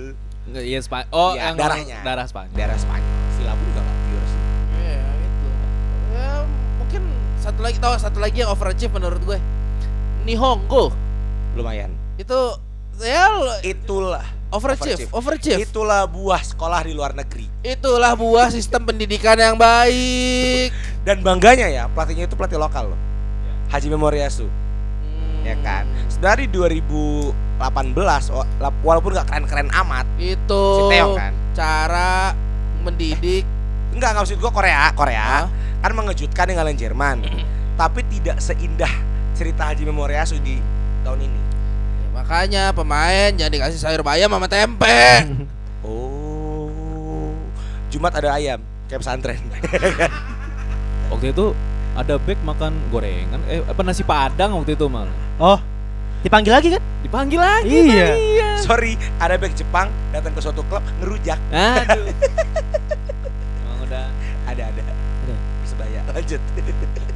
Enggak, 0.47 0.63
iya 0.63 0.79
Spa- 0.79 1.09
Oh, 1.09 1.33
Iya, 1.33 1.49
yang 1.49 1.57
darahnya. 1.57 1.99
darah 2.03 2.23
Spanyol. 2.25 2.53
Daerah 2.53 2.77
Spanyol. 2.77 3.13
Villa 3.33 3.53
pun 3.53 3.65
juga 3.65 3.81
nggak 3.81 3.97
pure 4.05 4.25
sih. 4.25 4.41
Iya 4.77 4.99
itu. 5.21 5.49
Ya 6.11 6.31
mungkin 6.77 7.03
satu 7.39 7.61
lagi 7.61 7.79
tahu 7.79 7.93
satu 7.97 8.19
lagi 8.19 8.37
yang 8.37 8.51
overachieve 8.51 8.93
menurut 8.93 9.23
gue. 9.23 9.39
Nihongo 10.25 10.91
Lumayan. 11.55 11.93
itu 12.17 12.41
ya 12.97 13.29
Itulah 13.61 14.25
overachieve, 14.49 15.11
overachieve. 15.11 15.63
Itulah 15.63 16.07
buah 16.07 16.39
sekolah 16.41 16.81
di 16.81 16.95
luar 16.95 17.11
negeri. 17.13 17.51
Itulah 17.61 18.15
buah 18.15 18.49
sistem 18.49 18.87
pendidikan 18.87 19.35
yang 19.35 19.55
baik. 19.55 20.71
Dan 21.07 21.21
bangganya 21.21 21.67
ya 21.67 21.85
pelatihnya 21.87 22.25
itu 22.25 22.35
pelatih 22.35 22.57
lokal 22.57 22.95
loh. 22.95 23.01
Haji 23.69 23.89
Memoriasu, 23.89 24.47
Hmm, 24.47 25.43
ya 25.43 25.59
kan. 25.61 25.85
Di 26.39 26.47
2018 26.47 27.35
wa- 28.31 28.49
la- 28.59 28.79
walaupun 28.81 29.11
nggak 29.13 29.27
keren-keren 29.27 29.69
amat, 29.75 30.07
Itu 30.17 30.63
si 30.79 30.83
Theo 30.89 31.15
kan. 31.15 31.33
cara 31.53 32.33
mendidik. 32.81 33.43
Enggak, 33.95 34.15
nggak 34.15 34.23
maksud 34.23 34.39
gua 34.39 34.51
Korea, 34.51 34.91
Korea 34.93 35.23
Hah? 35.23 35.45
kan 35.81 35.93
mengejutkan 35.93 36.47
dengan 36.47 36.71
Jerman. 36.71 37.17
tapi 37.81 38.07
tidak 38.07 38.39
seindah 38.39 38.91
cerita 39.35 39.69
Haji 39.69 39.85
Memoriasu 39.85 40.39
di 40.39 40.63
tahun 41.03 41.27
ini. 41.27 41.41
Ya, 42.01 42.09
makanya 42.15 42.65
pemain 42.71 43.31
jangan 43.35 43.53
dikasih 43.53 43.79
sayur 43.83 44.03
bayam 44.07 44.31
sama 44.31 44.47
tempe. 44.49 45.03
Oh. 45.85 47.37
Jumat 47.93 48.17
ada 48.17 48.33
ayam 48.41 48.57
kayak 48.89 49.05
pesantren. 49.05 49.37
Waktu 51.13 51.37
itu 51.37 51.53
ada 51.93 52.17
back 52.17 52.41
makan 52.41 52.73
gorengan, 52.89 53.39
eh 53.47 53.61
apa 53.63 53.85
nasi 53.85 54.01
padang 54.03 54.59
waktu 54.59 54.75
itu 54.75 54.89
malah. 54.91 55.13
Oh, 55.39 55.61
dipanggil 56.27 56.51
lagi 56.51 56.75
kan? 56.75 56.83
Dipanggil 57.07 57.39
lagi. 57.39 57.71
Iya. 57.71 58.09
iya. 58.17 58.49
Sorry, 58.59 58.99
ada 59.21 59.39
back 59.39 59.55
Jepang 59.55 59.93
datang 60.11 60.35
ke 60.35 60.41
suatu 60.43 60.67
klub 60.67 60.83
ngerujak. 60.99 61.39
Aduh. 61.55 62.11
Emang 63.63 63.79
udah 63.87 64.11
Ada 64.49 64.63
ada. 64.75 64.83
Ada. 64.83 65.35
Persebaya. 65.63 66.01
Lanjut. 66.11 66.41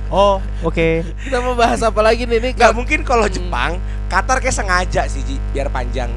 Oh, 0.08 0.40
oke. 0.62 1.04
Kita 1.20 1.36
mau 1.38 1.52
bahas 1.52 1.80
apa 1.80 2.00
lagi 2.00 2.24
nih? 2.24 2.40
Ini 2.40 2.50
Gak 2.52 2.72
mungkin 2.72 3.04
kalau 3.04 3.24
Hmm. 3.24 3.34
Jepang, 3.34 3.72
Qatar 4.08 4.40
kayak 4.40 4.56
sengaja 4.56 5.04
sih 5.04 5.20
Ji, 5.20 5.36
biar 5.52 5.68
panjang. 5.68 6.08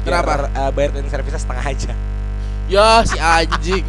Biar, 0.00 0.22
Kenapa? 0.22 0.46
eh, 0.46 0.70
bayar 0.70 0.90
cleaning 0.92 1.10
service 1.10 1.34
setengah 1.36 1.64
aja. 1.64 1.92
ya 2.64 3.02
si 3.02 3.18
anjing. 3.18 3.84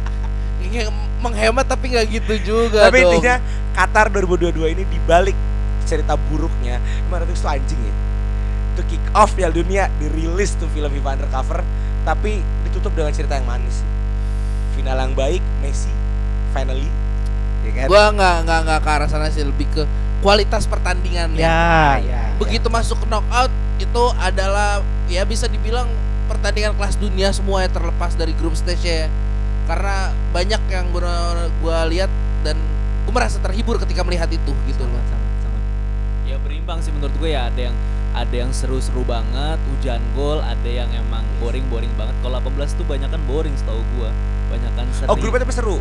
Ini 0.64 0.88
menghemat 1.18 1.64
tapi 1.64 1.92
nggak 1.92 2.06
gitu 2.10 2.34
juga 2.42 2.88
Tapi 2.88 2.98
dong. 2.98 3.14
intinya 3.14 3.38
Qatar 3.72 4.10
2022 4.10 4.68
ini 4.68 4.82
dibalik 4.84 5.36
cerita 5.84 6.18
buruknya, 6.18 6.76
kemarin 7.06 7.26
itu 7.26 7.44
anjing 7.44 7.78
ya. 7.78 7.94
Itu 8.72 8.82
kick 8.84 9.04
off 9.12 9.32
Piala 9.32 9.50
Dunia 9.50 9.86
dirilis 9.96 10.54
tuh 10.54 10.66
film 10.68 10.90
FIFA 10.90 11.14
Undercover, 11.14 11.62
tapi 12.02 12.42
ditutup 12.64 12.90
dengan 12.92 13.12
cerita 13.12 13.34
yang 13.34 13.46
manis. 13.46 13.80
Final 14.74 14.98
yang 14.98 15.14
baik, 15.14 15.42
Messi 15.58 15.90
finally, 16.48 16.88
ya 17.68 17.84
kan? 17.84 17.86
Gua 17.86 18.04
nggak 18.16 18.36
nggak 18.48 18.60
nggak 18.64 18.80
ke 18.80 18.90
arah 18.90 19.08
sana 19.08 19.28
sih 19.28 19.44
lebih 19.44 19.68
ke 19.70 19.82
kualitas 20.24 20.66
pertandingannya. 20.66 21.38
Ya, 21.38 22.00
ya, 22.02 22.20
Begitu 22.40 22.66
masuk 22.72 23.04
ke 23.04 23.06
knockout 23.06 23.52
itu 23.78 24.04
adalah 24.18 24.82
ya 25.06 25.22
bisa 25.22 25.46
dibilang 25.46 25.86
pertandingan 26.26 26.74
kelas 26.74 26.98
dunia 26.98 27.30
semua 27.30 27.64
ya 27.64 27.70
terlepas 27.70 28.16
dari 28.16 28.34
grup 28.34 28.56
stage 28.56 28.84
ya. 28.84 29.06
Karena 29.68 30.10
banyak 30.32 30.62
yang 30.72 30.88
gua 30.90 31.46
gua 31.60 31.84
lihat 31.86 32.10
dan 32.42 32.56
gue 33.08 33.12
merasa 33.16 33.40
terhibur 33.40 33.80
ketika 33.80 34.04
melihat 34.04 34.28
itu 34.28 34.52
gitu 34.68 34.84
loh. 34.84 35.00
sangat, 35.00 35.16
sangat, 35.16 35.48
sangat. 35.48 35.62
Ya 36.28 36.36
berimbang 36.36 36.84
sih 36.84 36.92
menurut 36.92 37.16
gue 37.16 37.32
ya 37.32 37.48
ada 37.48 37.72
yang 37.72 37.76
ada 38.12 38.34
yang 38.34 38.52
seru-seru 38.52 39.00
banget, 39.06 39.56
hujan 39.72 40.04
gol, 40.12 40.44
ada 40.44 40.68
yang 40.68 40.92
emang 40.92 41.24
boring-boring 41.40 41.88
banget. 41.96 42.12
Kalau 42.20 42.36
18 42.36 42.76
tuh 42.76 42.84
banyak 42.84 43.08
kan 43.08 43.22
boring 43.24 43.54
setahu 43.56 43.80
gua. 43.96 44.10
Banyak 44.52 44.72
kan 44.76 44.86
seri. 44.92 45.08
Oh 45.08 45.16
grupnya 45.16 45.48
tapi 45.48 45.54
seru. 45.56 45.78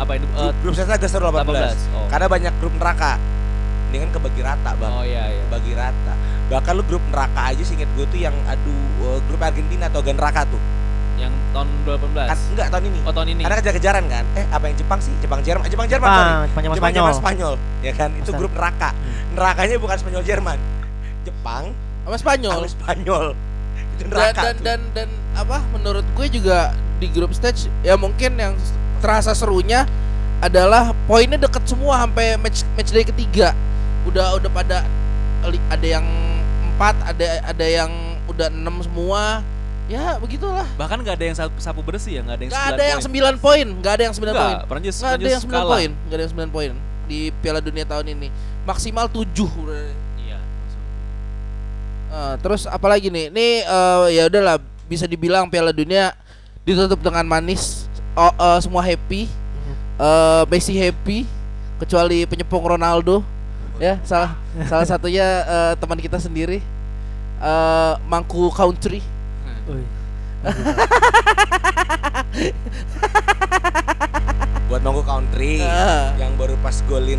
Apa 0.00 0.12
ini? 0.14 0.24
Grup, 0.26 0.40
Eh, 0.42 0.52
grup 0.60 0.74
saya 0.74 0.88
agak 0.90 1.06
seru 1.06 1.24
18. 1.24 1.44
18. 1.44 1.76
Oh. 1.92 2.08
Karena 2.08 2.26
banyak 2.26 2.54
grup 2.56 2.74
neraka. 2.74 3.20
Ini 3.90 3.96
kan 4.00 4.10
kebagi 4.12 4.40
rata 4.40 4.70
bang. 4.72 4.92
oh 4.92 5.02
iya 5.02 5.24
iya. 5.28 5.44
Bagi 5.46 5.72
rata. 5.74 6.14
Bahkan 6.46 6.72
lu 6.72 6.82
grup 6.82 7.02
neraka 7.06 7.40
aja 7.46 7.62
sih 7.62 7.74
inget 7.74 7.90
gue 7.92 8.06
tuh 8.06 8.18
yang 8.18 8.34
aduh 8.44 8.80
eh, 9.06 9.18
grup 9.24 9.40
Argentina 9.40 9.86
atau 9.86 10.00
neraka 10.00 10.46
tuh. 10.46 10.62
Yang 11.14 11.34
tahun 11.52 11.68
2018. 11.84 12.16
Kan 12.24 12.38
enggak 12.48 12.68
tahun 12.70 12.84
ini. 12.86 12.98
Oh 13.04 13.12
tahun 13.12 13.28
ini. 13.28 13.40
Karena 13.44 13.56
kejar-kejaran 13.58 14.04
kan. 14.06 14.24
Eh 14.32 14.44
apa 14.48 14.64
yang 14.64 14.76
Jepang 14.76 14.98
sih? 14.98 15.12
Jepang 15.20 15.40
Jerman. 15.42 15.66
Jepang 15.68 15.84
Jerman 15.84 16.08
Jepang, 16.08 16.16
sorry. 16.16 16.48
Jepang 16.48 16.62
Jerman 16.64 16.76
Jepang 16.78 16.92
Jerman 16.92 17.12
Spanyol. 17.12 17.52
Spanyol. 17.52 17.54
Ya 17.82 17.92
kan 17.92 18.10
itu 18.14 18.30
grup 18.32 18.52
neraka. 18.54 18.90
Nerakanya 19.30 19.76
bukan 19.76 19.96
Spanyol 19.96 20.22
Jerman. 20.24 20.58
Jepang 21.20 21.64
Sama 22.00 22.16
Spanyol. 22.16 22.52
sama 22.56 22.68
Spanyol. 22.68 23.24
Itu 23.92 24.02
dan, 24.02 24.08
neraka 24.08 24.40
dan 24.40 24.54
tuh. 24.54 24.64
dan 24.64 24.80
dan 24.94 25.08
apa 25.30 25.58
menurut 25.68 26.06
gue 26.08 26.26
juga 26.30 26.72
di 26.96 27.06
grup 27.06 27.30
stage 27.30 27.68
ya 27.80 27.94
mungkin 27.94 28.34
yang 28.34 28.54
terasa 29.00 29.32
serunya 29.32 29.88
adalah 30.40 30.96
poinnya 31.04 31.36
deket 31.36 31.64
semua 31.68 32.00
sampai 32.04 32.36
match 32.40 32.64
match 32.76 32.90
day 32.92 33.04
ketiga. 33.04 33.52
Udah 34.08 34.36
udah 34.40 34.50
pada 34.52 34.84
ada 35.44 35.86
yang 35.86 36.06
empat 36.72 36.96
ada 37.04 37.26
ada 37.44 37.66
yang 37.66 37.90
udah 38.28 38.48
enam 38.48 38.80
semua. 38.80 39.44
Ya 39.90 40.16
begitulah. 40.22 40.64
Bahkan 40.78 41.02
nggak 41.02 41.16
ada 41.18 41.24
yang 41.26 41.36
sapu, 41.36 41.58
sapu 41.58 41.82
bersih 41.82 42.20
ya, 42.20 42.22
nggak 42.22 42.36
ada 42.38 42.44
yang 42.46 42.52
nggak 42.54 42.62
9 42.70 42.72
ada 42.78 42.84
yang 42.86 43.00
sembilan 43.02 43.34
poin 43.42 43.66
nggak 43.66 43.92
ada 43.92 44.02
yang 44.06 44.14
sembilan 44.14 44.34
poin. 44.38 44.54
Nggak, 44.54 44.70
ada 45.10 45.28
yang 45.28 45.42
sembilan 45.42 45.64
poin 45.66 45.90
nggak 45.90 46.14
ada 46.14 46.22
yang 46.22 46.32
sembilan 46.32 46.50
poin 46.54 46.70
di 47.10 47.20
Piala 47.42 47.58
Dunia 47.58 47.84
tahun 47.84 48.06
ini. 48.14 48.28
Maksimal 48.62 49.10
tujuh. 49.10 49.50
Iya. 50.22 50.38
Eh, 52.14 52.34
terus 52.38 52.70
apalagi 52.70 53.10
nih? 53.10 53.34
Nih 53.34 53.66
eh, 53.66 54.06
ya 54.14 54.30
udahlah 54.30 54.62
bisa 54.86 55.10
dibilang 55.10 55.50
Piala 55.50 55.74
Dunia 55.74 56.14
ditutup 56.62 57.02
dengan 57.02 57.26
manis. 57.26 57.89
Oh, 58.12 58.32
eh, 58.32 58.58
semua 58.60 58.82
happy. 58.82 59.30
Eh, 59.96 60.42
Messi 60.46 60.74
happy 60.74 61.28
kecuali 61.76 62.24
penyepung 62.24 62.64
Ronaldo. 62.64 63.20
Ya, 63.76 63.96
salah 64.02 64.36
salah 64.66 64.86
satunya 64.86 65.24
eh, 65.42 65.72
teman 65.76 65.96
kita 65.96 66.16
sendiri. 66.16 66.60
Eh, 67.38 67.92
Mangku 68.04 68.50
Country. 68.50 69.00
Buat 74.66 74.80
nonggu 74.80 75.02
country 75.02 75.58
Ah. 75.60 76.14
yang 76.14 76.38
baru 76.38 76.54
pas 76.60 76.78
golin 76.86 77.18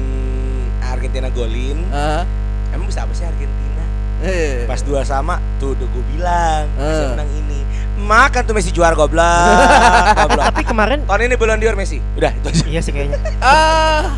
Argentina 0.82 1.28
golin. 1.30 1.84
Ah, 1.92 2.24
Emang 2.72 2.88
bisa 2.88 3.04
apa 3.04 3.12
sih 3.12 3.28
Argentina? 3.28 3.84
eh. 4.24 4.64
Pas 4.64 4.80
dua 4.80 5.04
sama 5.04 5.36
tuh 5.60 5.76
udah 5.76 5.84
gue 5.86 6.04
bilang 6.10 6.64
Messi 6.72 7.04
Eh. 7.04 7.10
menang 7.12 7.32
ini. 7.36 7.60
Makan 8.02 8.42
tuh 8.44 8.54
Messi 8.54 8.74
juara 8.74 8.92
goblok. 8.92 9.24
goblok. 10.26 10.44
Tapi 10.50 10.62
kemarin 10.66 10.98
Tahun 11.06 11.22
ini 11.22 11.36
belum 11.36 11.58
dior 11.58 11.78
Messi. 11.78 12.02
Udah 12.14 12.34
itu 12.34 12.48
aja. 12.50 12.64
iya 12.68 12.82
sih 12.82 12.92
kayaknya. 12.92 13.18
Ah. 13.40 14.18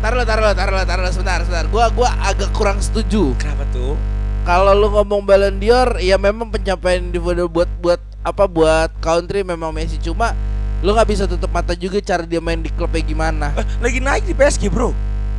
Taruh 0.00 0.20
lo, 0.20 0.24
taruh 0.24 0.44
lo, 0.44 0.52
taruh 0.52 0.74
lo, 0.74 0.84
taruh 0.84 1.00
lo, 1.00 1.10
sebentar, 1.10 1.40
sebentar. 1.40 1.64
Gua 1.68 1.88
gua 1.88 2.12
agak 2.20 2.52
kurang 2.52 2.76
setuju. 2.76 3.32
Kenapa 3.36 3.64
tuh? 3.70 3.96
Kalau 4.44 4.76
lu 4.76 4.92
ngomong 4.92 5.24
Ballon 5.24 5.56
d'Or, 5.56 5.96
ya 5.98 6.20
memang 6.20 6.52
pencapaian 6.52 7.00
individual 7.00 7.48
buat 7.48 7.70
buat 7.80 7.96
apa 8.20 8.44
buat 8.44 8.92
country 9.00 9.40
memang 9.40 9.72
Messi 9.72 9.96
cuma 9.96 10.36
lu 10.80 10.92
nggak 10.92 11.08
bisa 11.08 11.24
tutup 11.24 11.48
mata 11.48 11.72
juga 11.72 11.96
cara 12.00 12.24
dia 12.24 12.36
main 12.36 12.60
di 12.60 12.68
klubnya 12.68 13.00
gimana. 13.00 13.56
Eh, 13.56 13.64
lagi 13.80 13.98
naik 14.00 14.24
di 14.24 14.36
PSG, 14.36 14.68
Bro. 14.68 14.92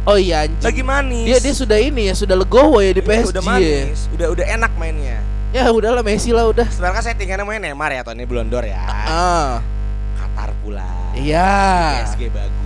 Oh 0.06 0.18
iya 0.18 0.46
anjing. 0.46 0.66
Lagi 0.66 0.82
manis. 0.82 1.26
Dia 1.26 1.38
dia 1.38 1.54
sudah 1.54 1.78
ini 1.78 2.10
ya, 2.10 2.14
sudah 2.14 2.34
legowo 2.34 2.78
ya 2.78 2.94
di 2.94 3.02
Iya, 3.02 3.10
PSG. 3.22 3.30
Udah 3.30 3.42
ya. 3.42 3.46
manis. 3.46 4.00
Udah 4.10 4.28
udah 4.34 4.46
enak 4.50 4.72
mainnya. 4.78 5.22
Ya 5.54 5.70
udahlah 5.72 6.02
Messi 6.02 6.34
lah 6.34 6.50
udah. 6.50 6.68
Sebenarnya 6.68 6.96
kan 7.00 7.04
settingannya 7.06 7.46
main 7.46 7.62
Neymar 7.62 7.92
ya 7.94 8.02
tahun 8.02 8.24
ini 8.24 8.26
belum 8.28 8.46
d'Or 8.50 8.66
ya. 8.66 8.82
Ah. 9.08 9.62
Qatar 10.18 10.52
pula. 10.66 10.88
Iya. 11.16 12.04
PSG 12.04 12.28
bagus. 12.34 12.64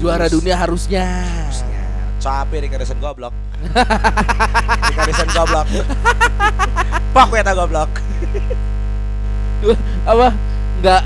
Juara 0.00 0.26
dunia 0.32 0.56
harusnya. 0.56 1.04
Harusnya. 1.04 1.80
Capek 2.20 2.68
Richarlison 2.68 2.96
goblok. 3.00 3.32
Richarlison 4.88 5.28
goblok. 5.36 5.66
Pak 7.12 7.28
ya 7.34 7.42
tak 7.44 7.56
goblok. 7.56 7.90
apa 10.08 10.32
nggak 10.80 11.02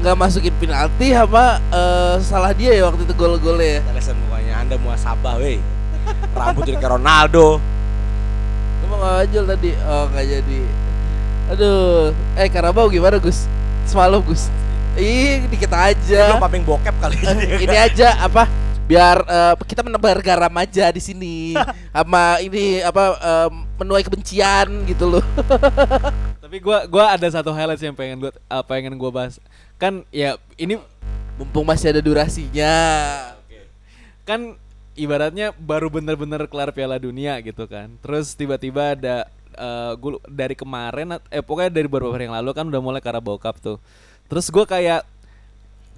nggak 0.00 0.16
masukin 0.16 0.54
penalti 0.56 1.12
apa 1.12 1.60
eh, 1.68 2.16
salah 2.24 2.56
dia 2.56 2.72
ya 2.72 2.88
waktu 2.88 3.04
itu 3.04 3.12
gol-golnya 3.12 3.80
ya. 3.80 3.80
Richarlison 3.84 4.16
mukanya 4.24 4.54
Anda 4.64 4.76
muasabah 4.80 5.36
weh. 5.36 5.60
Rambut 6.32 6.64
jadi 6.64 6.80
kayak 6.80 6.96
Ronaldo. 6.96 7.60
Lu 8.82 8.84
mau 8.90 8.98
ngajul 8.98 9.44
tadi? 9.46 9.70
Oh 9.86 10.10
nggak 10.10 10.26
jadi. 10.26 10.60
Aduh, 11.54 12.10
eh 12.34 12.48
Karabau 12.50 12.90
gimana 12.90 13.22
Gus? 13.22 13.46
Semalam 13.86 14.18
Gus? 14.26 14.50
Ih, 14.98 15.46
dikit 15.48 15.72
aja. 15.72 16.34
belum 16.34 16.42
paping 16.42 16.64
bokep 16.66 16.94
kali 16.98 17.16
ini. 17.22 17.46
ini 17.70 17.76
aja 17.78 18.18
apa? 18.18 18.50
Biar 18.90 19.22
eh, 19.24 19.54
kita 19.62 19.86
menebar 19.86 20.18
garam 20.18 20.52
aja 20.58 20.90
di 20.90 20.98
sini. 20.98 21.54
Sama 21.94 22.42
ini 22.42 22.82
apa 22.82 23.14
eh, 23.16 23.48
menuai 23.78 24.02
kebencian 24.02 24.82
gitu 24.90 25.06
loh. 25.06 25.24
Tapi 26.42 26.58
gua 26.60 26.84
gua 26.90 27.14
ada 27.14 27.24
satu 27.30 27.54
highlight 27.54 27.80
yang 27.80 27.96
pengen 27.96 28.18
gua 28.20 28.34
uh, 28.50 28.60
pengen 28.66 28.98
gua 28.98 29.08
bahas. 29.08 29.40
Kan 29.78 30.04
ya 30.12 30.36
ini 30.58 30.76
Mumpung 31.40 31.64
masih 31.64 31.96
ada 31.96 32.02
durasinya. 32.04 32.74
kan 34.22 34.54
ibaratnya 34.98 35.56
baru 35.56 35.88
bener-bener 35.88 36.44
kelar 36.48 36.72
Piala 36.72 37.00
Dunia 37.00 37.38
gitu 37.40 37.64
kan. 37.68 37.92
Terus 38.04 38.36
tiba-tiba 38.36 38.96
ada 38.96 39.16
eh, 39.56 39.92
gua 39.96 40.18
lu- 40.18 40.24
dari 40.28 40.56
kemarin 40.56 41.18
eh 41.32 41.42
pokoknya 41.44 41.72
dari 41.72 41.88
beberapa 41.88 42.12
hari 42.12 42.28
yang 42.28 42.36
lalu 42.36 42.50
kan 42.52 42.64
udah 42.68 42.80
mulai 42.80 43.00
Carabao 43.00 43.36
Cup 43.40 43.60
tuh. 43.60 43.78
Terus 44.28 44.48
gua 44.48 44.64
kayak 44.64 45.04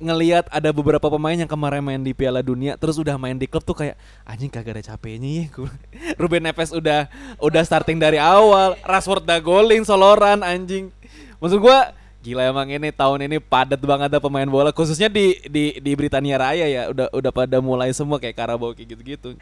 ngelihat 0.02 0.50
ada 0.50 0.74
beberapa 0.74 1.07
pemain 1.07 1.38
yang 1.38 1.46
kemarin 1.46 1.78
main 1.78 2.02
di 2.02 2.11
Piala 2.11 2.42
Dunia 2.42 2.74
terus 2.74 2.98
udah 2.98 3.14
main 3.14 3.38
di 3.38 3.46
klub 3.46 3.62
tuh 3.62 3.78
kayak 3.78 3.94
anjing 4.26 4.50
kagak 4.50 4.83
ada 4.83 4.83
capeknya 4.94 5.46
ya 5.46 5.46
Ruben 6.20 6.42
Neves 6.42 6.74
udah 6.74 7.07
udah 7.38 7.62
starting 7.62 8.02
dari 8.02 8.18
awal 8.18 8.74
Rashford 8.83 9.22
udah 9.22 9.38
golin 9.38 9.87
soloran 9.87 10.42
anjing 10.42 10.90
maksud 11.38 11.62
gua 11.62 11.94
gila 12.25 12.41
emang 12.41 12.65
ini 12.67 12.89
tahun 12.89 13.29
ini 13.29 13.37
padat 13.37 13.77
banget 13.79 14.09
ada 14.09 14.17
pemain 14.17 14.49
bola 14.49 14.73
khususnya 14.73 15.13
di 15.13 15.37
di 15.45 15.77
di 15.77 15.93
Britania 15.93 16.41
Raya 16.41 16.65
ya 16.65 16.83
udah 16.89 17.13
udah 17.13 17.31
pada 17.31 17.61
mulai 17.61 17.93
semua 17.93 18.17
kayak 18.17 18.33
Carabao 18.33 18.73
kayak 18.73 18.97
gitu-gitu 18.97 19.37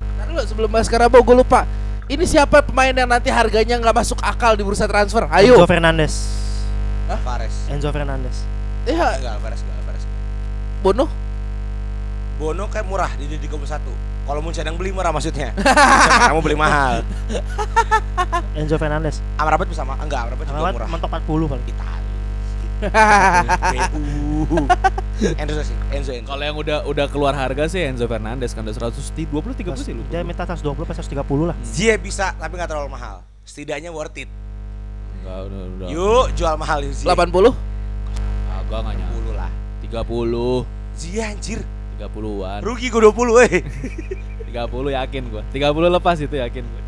Ntar 0.00 0.30
dulu 0.30 0.40
sebelum 0.46 0.70
bahas 0.70 0.88
Karabau 0.88 1.20
gue 1.20 1.36
lupa. 1.36 1.68
Ini 2.08 2.24
siapa 2.24 2.64
pemain 2.64 2.88
yang 2.88 3.04
nanti 3.04 3.28
harganya 3.28 3.76
nggak 3.76 3.92
masuk 3.92 4.16
akal 4.24 4.56
di 4.56 4.64
bursa 4.64 4.88
transfer? 4.88 5.28
Enzo 5.28 5.60
Ayo. 5.60 5.68
Fernandes. 5.68 6.14
Fares. 7.20 7.54
Enzo 7.68 7.92
Fernandes. 7.92 8.46
Ya, 8.88 8.96
Enggak, 9.20 9.36
Fares 9.44 9.60
enggak, 9.60 9.82
Fares. 9.84 10.04
Bono. 10.80 11.04
Bono 12.34 12.64
kayak 12.66 12.86
murah 12.88 13.12
di 13.14 13.28
di 13.28 13.36
31. 13.36 13.60
Kalau 14.24 14.40
Munchen 14.40 14.64
yang 14.64 14.78
beli 14.80 14.88
murah 14.88 15.12
maksudnya. 15.12 15.52
Kamu 16.32 16.40
beli 16.40 16.56
mahal. 16.56 17.04
Enzo 18.56 18.80
Fernandes. 18.80 19.20
Amrabat 19.36 19.68
bisa 19.68 19.84
ma- 19.84 20.00
enggak, 20.00 20.32
Amrabat 20.32 20.44
juga 20.48 20.72
murah. 20.72 20.88
mentok 20.88 21.10
40 21.12 21.44
paling. 21.44 21.66
Itali. 21.68 21.99
Enzo 25.20 25.60
sih, 25.60 25.76
Enzo 25.92 26.16
Enzo. 26.16 26.32
kalau 26.32 26.40
yang 26.40 26.56
udah 26.56 26.78
udah 26.88 27.06
keluar 27.12 27.36
harga 27.36 27.68
sih 27.68 27.84
Enzo 27.84 28.08
Fernandes 28.08 28.56
kan 28.56 28.64
udah 28.64 28.72
120 28.72 29.28
30 29.28 29.84
sih 29.84 29.92
lu 29.92 30.00
Dia 30.08 30.24
minta 30.24 30.48
120 30.48 30.64
pas 30.88 30.96
130 30.96 31.12
lah. 31.44 31.56
Zie 31.60 32.00
bisa 32.00 32.32
tapi 32.40 32.56
nggak 32.56 32.70
terlalu 32.72 32.88
mahal. 32.88 33.20
Setidaknya 33.44 33.92
worth 33.92 34.16
it. 34.16 34.30
enggak 35.20 35.38
udah 35.52 35.60
udah 35.76 35.88
Yuk, 35.92 36.24
jual 36.32 36.56
mahal 36.56 36.80
Zie. 36.88 37.04
80 37.04 37.52
agak 38.48 38.78
enggak 38.80 38.94
nyampe 38.96 39.18
10 39.28 39.36
lah. 39.36 39.50
30 39.84 40.64
Zie 40.96 41.20
anjir. 41.20 41.60
30-an 42.00 42.64
Rugi 42.64 42.88
gua 42.88 43.12
20 43.12 43.44
eh. 43.44 43.60
30 44.48 44.96
yakin 44.96 45.22
gua 45.28 45.42
30 45.52 45.96
lepas 46.00 46.16
itu 46.16 46.32
yakin 46.32 46.64
gua 46.64 46.82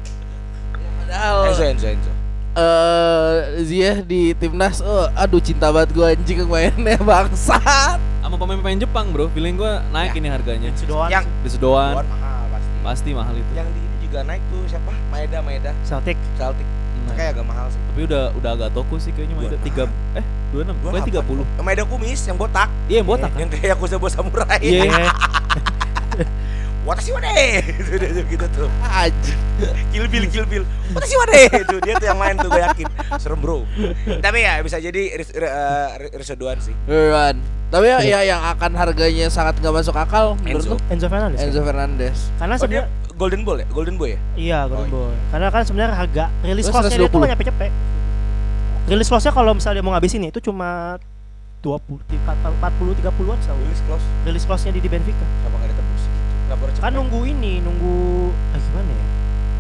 Padahal 1.05 1.53
Enzo 1.53 1.65
Enzo 1.69 1.87
Enzo. 1.93 2.13
Eh 2.53 3.35
Ziyeh 3.61 3.97
di 4.03 4.37
timnas 4.37 4.79
oh 4.81 5.09
aduh 5.15 5.39
cinta 5.39 5.69
banget 5.69 5.91
gue 5.91 6.05
anjing 6.07 6.39
mainnya 6.45 7.01
bangsat 7.01 7.97
sama 8.21 8.37
pemain-pemain 8.37 8.77
Jepang 8.79 9.09
bro 9.09 9.27
feeling 9.29 9.57
gua 9.57 9.81
naik 9.89 10.13
Ya. 10.13 10.21
ini 10.21 10.29
harganya 10.29 10.69
Sudoan. 10.75 11.09
Yang 11.09 11.25
di 11.39 11.49
Sedoan 11.51 11.93
Jual 11.95 12.07
mahal 12.07 12.45
pasti. 12.51 12.73
pasti 12.83 13.11
mahal 13.13 13.35
itu 13.35 13.51
Yang 13.53 13.69
di 13.69 13.81
ini 13.81 13.97
juga 14.03 14.19
naik 14.23 14.43
tuh 14.47 14.61
siapa? 14.65 14.91
Maeda 15.09 15.39
Maeda. 15.41 15.71
Celtic. 15.83 16.17
Celtic. 16.35 16.69
Nah, 17.03 17.15
Kayak 17.15 17.31
agak 17.35 17.47
mahal 17.47 17.67
sih. 17.67 17.81
tapi 17.83 18.01
udah 18.05 18.25
udah 18.33 18.51
agak 18.55 18.71
toko 18.71 18.95
sih 18.97 19.11
kayaknya 19.11 19.35
enam. 19.35 19.59
tiga 19.61 19.83
eh 20.15 20.25
dua 20.49 20.63
enam 20.63 20.77
Gua 20.77 20.85
pokoknya 20.87 21.05
tiga 21.09 21.21
puluh 21.21 21.45
Maeda 21.59 21.83
kumis 21.83 22.21
yang 22.23 22.37
botak. 22.37 22.69
iya 22.87 23.01
yang 23.01 23.09
botak 23.09 23.31
kan 23.31 23.41
Yang 23.41 23.51
kayak 23.55 23.73
aku 23.75 23.85
sebut 23.87 24.09
samurai. 24.09 24.61
Iya. 24.61 24.87
Watashi 26.83 27.15
wa. 27.15 27.23
Itu 27.79 27.95
dia 27.95 28.11
tuh 28.11 28.25
gitu 28.27 28.47
tuh. 28.51 28.69
anjing 28.83 29.39
Kill 29.91 30.07
Bill, 30.11 30.27
Kill 30.27 30.47
Bill. 30.47 30.65
Watashi 30.91 31.15
wa 31.15 31.25
de. 31.25 31.41
Itu 31.63 31.77
dia 31.79 31.95
tuh 31.95 32.07
yang 32.11 32.19
main 32.19 32.35
tuh 32.35 32.51
gue 32.51 32.59
yakin. 32.59 32.87
Serem 33.17 33.39
bro. 33.39 33.63
Tapi 34.19 34.39
ya 34.43 34.59
bisa 34.61 34.77
jadi 34.77 35.15
eh, 35.15 35.87
Risodoan 36.13 36.59
sih. 36.59 36.75
Beneran. 36.85 37.39
tapi 37.73 37.89
ya, 37.89 38.05
ya 38.05 38.21
yang 38.27 38.43
akan 38.53 38.77
harganya 38.77 39.33
sangat 39.33 39.57
nggak 39.57 39.73
masuk 39.73 39.97
akal 39.97 40.37
menurut 40.45 40.61
Enzo. 40.61 40.73
lu 40.73 40.77
Enzo 40.93 41.07
Fernandes. 41.09 41.41
Enzo 41.41 41.61
Fernandes 41.63 42.19
Karena 42.37 42.55
Oh 42.55 42.69
dia 42.69 42.85
sebenarnya 42.85 43.17
Golden 43.17 43.43
Ball 43.49 43.59
ya? 43.63 43.67
Golden 43.73 43.97
Boy 43.97 44.09
ya? 44.13 44.19
iya 44.37 44.59
Golden 44.69 44.93
Oh, 44.93 45.09
Boy. 45.09 45.17
Karena 45.33 45.49
kan 45.49 45.63
sebenarnya 45.65 45.97
harga 45.97 46.25
rilis 46.45 46.69
cost-nya 46.69 46.93
dia 46.93 47.09
tuh 47.09 47.17
120. 47.17 47.23
gak 47.23 47.31
nyampe 47.33 47.47
cepet. 47.49 47.73
Rilis 48.93 49.09
cost-nya 49.09 49.33
kalau 49.33 49.57
misalnya 49.57 49.81
dia 49.81 49.85
mau 49.87 49.97
ngabisin 49.97 50.21
itu 50.27 50.41
cuma 50.43 51.01
20 51.65 51.97
40 52.13 53.01
30-an 53.01 53.39
setahu. 53.41 53.57
Release 53.65 53.83
close. 53.89 54.05
Rilis 54.29 54.45
cost-nya 54.45 54.71
di, 54.75 54.81
di 54.83 54.89
Benfica. 54.93 55.25
Kenapa 55.25 55.62
nggak 56.53 56.61
baru. 56.61 56.71
Kan 56.77 56.93
nunggu 56.93 57.21
ini, 57.25 57.53
nunggu 57.59 57.97
ah, 58.53 58.61
gimana 58.61 58.93
ya? 58.93 59.07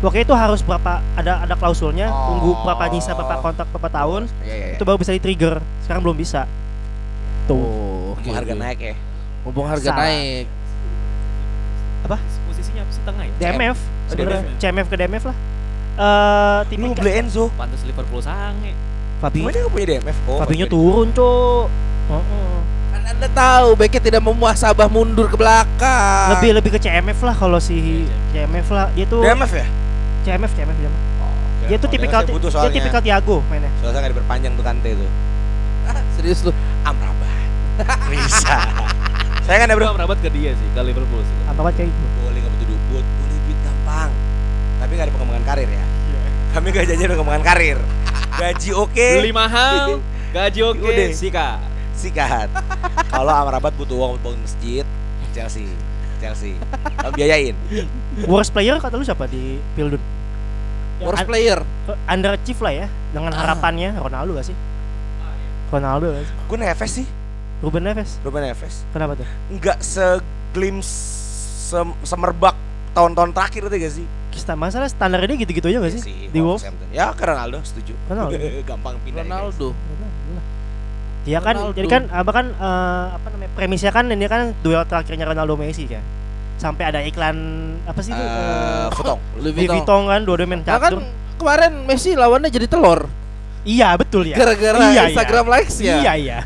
Pokoknya 0.03 0.25
itu 0.25 0.35
harus 0.35 0.61
berapa 0.61 0.93
ada 1.17 1.33
ada 1.41 1.55
klausulnya, 1.57 2.11
Oh. 2.11 2.19
tunggu 2.29 2.51
berapa 2.61 2.85
nyisa 2.87 3.17
berapa 3.17 3.41
kontrak 3.41 3.67
berapa 3.73 3.89
tahun, 3.89 4.23
Iya 4.43 4.53
iya. 4.53 4.67
itu 4.77 4.83
baru 4.85 4.99
bisa 5.01 5.15
di-trigger. 5.15 5.63
Sekarang 5.81 6.03
belum 6.03 6.19
bisa. 6.19 6.45
Tuh. 7.47 7.57
oh 7.57 8.15
Mumpung 8.15 8.35
harga 8.37 8.55
naik 8.55 8.79
ya. 8.79 8.95
mumpung 9.43 9.67
harga 9.67 9.89
Salah. 9.89 10.07
naik 10.07 10.47
posisinya 12.53 12.85
apa 12.85 12.93
sih 12.93 13.03
tengah 13.03 13.25
ya 13.25 13.33
DMF, 13.41 13.79
Oh, 13.81 14.15
DMF. 14.15 14.43
CMF 14.61 14.87
ke 14.87 14.97
DMF 15.01 15.25
lah. 15.25 15.37
Eh, 15.93 16.59
Lu 16.61 16.69
tipikal 16.69 17.01
beli 17.01 17.13
Enzo. 17.17 17.45
pantas 17.57 17.81
Liverpool 17.83 18.21
sange 18.21 18.73
Fabi, 19.21 19.41
nggak 19.41 19.71
punya 19.71 19.87
DMF 19.89 20.17
kok. 20.27 20.39
Fabinho 20.43 20.67
turun, 20.67 21.09
Cuk. 21.15 21.67
Heeh. 22.11 22.55
Kan 23.03 23.19
anda 23.19 23.29
tahu 23.35 23.69
Beckett 23.75 24.05
tidak 24.07 24.23
memuasabah 24.23 24.87
mundur 24.87 25.27
ke 25.27 25.35
belakang 25.35 26.39
lebih 26.39 26.51
lebih 26.55 26.71
ke 26.75 26.79
CMF 26.79 27.19
lah 27.27 27.35
kalau 27.35 27.59
si 27.59 28.07
CMF 28.31 28.67
lah 28.71 28.87
dia 28.95 29.05
tuh 29.11 29.21
DMF 29.27 29.53
ya? 29.53 29.67
CMF 30.23 30.51
CMF 30.55 30.77
dia, 30.79 30.87
mah. 30.87 31.03
Oke, 31.27 31.67
dia 31.67 31.77
tuh 31.83 31.89
kalau 31.91 31.95
tipikal 31.99 32.21
dia 32.23 32.51
soalnya. 32.55 32.75
tipikal 32.79 33.01
Tiago 33.03 33.37
mainnya 33.51 33.71
Soalnya 33.83 33.99
nggak 34.07 34.13
diperpanjang 34.15 34.53
tuh 34.55 34.65
kante 34.65 34.91
tuh. 34.95 35.11
serius 36.15 36.39
lu 36.47 36.55
Amrabat. 36.87 37.47
Bisa. 38.11 38.59
Saya 39.43 39.57
kan 39.59 39.75
bro. 39.75 39.91
Gua 39.91 39.99
merabat 39.99 40.19
ke 40.23 40.31
dia 40.31 40.55
sih 40.55 40.69
ke 40.71 40.81
Liverpool 40.87 41.23
sih 41.27 41.35
kan 41.43 41.59
kayak 41.75 41.91
gitu 41.91 42.07
Boleh 42.23 42.39
nggak 42.39 42.53
butuh 42.55 42.67
duit, 42.71 42.83
buat 42.87 43.05
boleh 43.07 43.39
duit 43.51 43.59
gampang. 43.67 44.11
Tapi 44.79 44.91
nggak 44.95 45.07
ada 45.11 45.13
pengembangan 45.19 45.45
karir 45.51 45.69
ya. 45.75 45.85
Kami 46.55 46.67
nggak 46.71 46.87
janji 46.87 47.05
pengembangan 47.11 47.43
karir. 47.43 47.79
Gaji 48.41 48.71
oke. 48.73 49.09
beli 49.21 49.29
mahal 49.29 50.01
gaji 50.33 50.61
oke 50.65 50.81
Udah. 50.81 51.13
Sikat 52.03 52.49
Sikat. 52.49 52.49
Kalau 53.07 53.31
Amrabat 53.31 53.73
butuh 53.73 53.95
uang 53.97 54.11
untuk 54.17 54.25
bangun 54.29 54.43
masjid, 54.43 54.85
Chelsea. 55.31 55.71
Chelsea. 56.19 56.55
Kamu 56.97 57.13
biayain. 57.13 57.55
worst 58.25 58.51
player 58.51 58.77
kata 58.77 58.95
lu 58.95 59.03
siapa 59.03 59.27
di 59.27 59.59
Pildun 59.73 59.99
worst 61.01 61.25
player 61.25 61.59
underachieve 62.05 62.61
lah 62.61 62.73
ya 62.77 62.87
dengan 63.11 63.31
Ah. 63.33 63.43
harapannya 63.43 63.91
Ronaldo 63.93 64.35
gak 64.35 64.47
sih 64.47 64.57
Ronaldo. 65.67 66.15
Gue 66.47 66.59
Neves 66.59 66.93
sih, 66.93 67.07
Ruben 67.59 67.83
Neves. 67.83 68.21
Ruben 68.21 68.39
Neves. 68.41 68.87
Kenapa 68.93 69.17
tuh? 69.17 69.27
Enggak 69.49 69.81
seglimpse 69.81 70.93
sem- 71.67 71.97
semerbak 72.03 72.55
tahun-tahun 72.93 73.33
terakhir 73.33 73.67
itu 73.67 73.77
gak 73.81 73.95
sih? 73.95 74.07
Kita 74.31 74.53
masalah 74.53 74.87
standarnya 74.87 75.35
gitu-gitu 75.35 75.67
aja 75.67 75.81
gak 75.81 75.91
Iya 75.91 75.97
sih? 75.97 76.29
Di 76.29 76.39
Wolves. 76.39 76.63
Ya 76.93 77.11
ke 77.11 77.25
Ronaldo 77.25 77.59
setuju. 77.63 77.97
Ronaldo. 78.07 78.37
Gampang 78.69 78.95
pindah. 79.01 79.17
ya, 79.19 79.33
guys. 79.43 79.59
Ronaldo. 79.59 79.69
Dia 81.23 81.39
kan, 81.39 81.55
Ronaldo. 81.55 81.75
jadi 81.75 81.87
kan 81.89 82.03
apa 82.11 82.31
kan 82.31 82.47
eh, 82.51 83.05
apa 83.13 83.27
namanya 83.29 83.51
premisnya 83.53 83.91
kan 83.91 84.05
ini 84.07 84.27
kan 84.27 84.53
duel 84.59 84.83
terakhirnya 84.83 85.25
Ronaldo 85.25 85.55
Messi 85.55 85.87
kan. 85.87 86.03
Sampai 86.57 86.85
ada 86.85 86.99
iklan 87.01 87.37
apa 87.85 88.01
sih 88.01 88.11
itu? 88.11 88.19
Eh, 88.19 88.87
Futong. 88.93 89.19
Louis 89.37 89.53
Vuitton. 89.53 89.75
Vuitton 89.77 90.03
kan 90.05 90.21
dua-dua 90.23 90.47
main 90.47 90.61
Nah, 90.61 90.79
kan 90.79 90.93
kemarin 91.35 91.73
Messi 91.85 92.15
lawannya 92.15 92.49
jadi 92.49 92.67
telur 92.67 93.07
Iya 93.63 93.95
betul 93.95 94.27
ya. 94.27 94.35
gara-gara 94.37 94.79
Iya, 94.81 94.91
iya. 94.91 95.03
Instagram 95.09 95.47
likes 95.49 95.77
ya. 95.79 95.95
Iya 96.01 96.13
iya. 96.17 96.39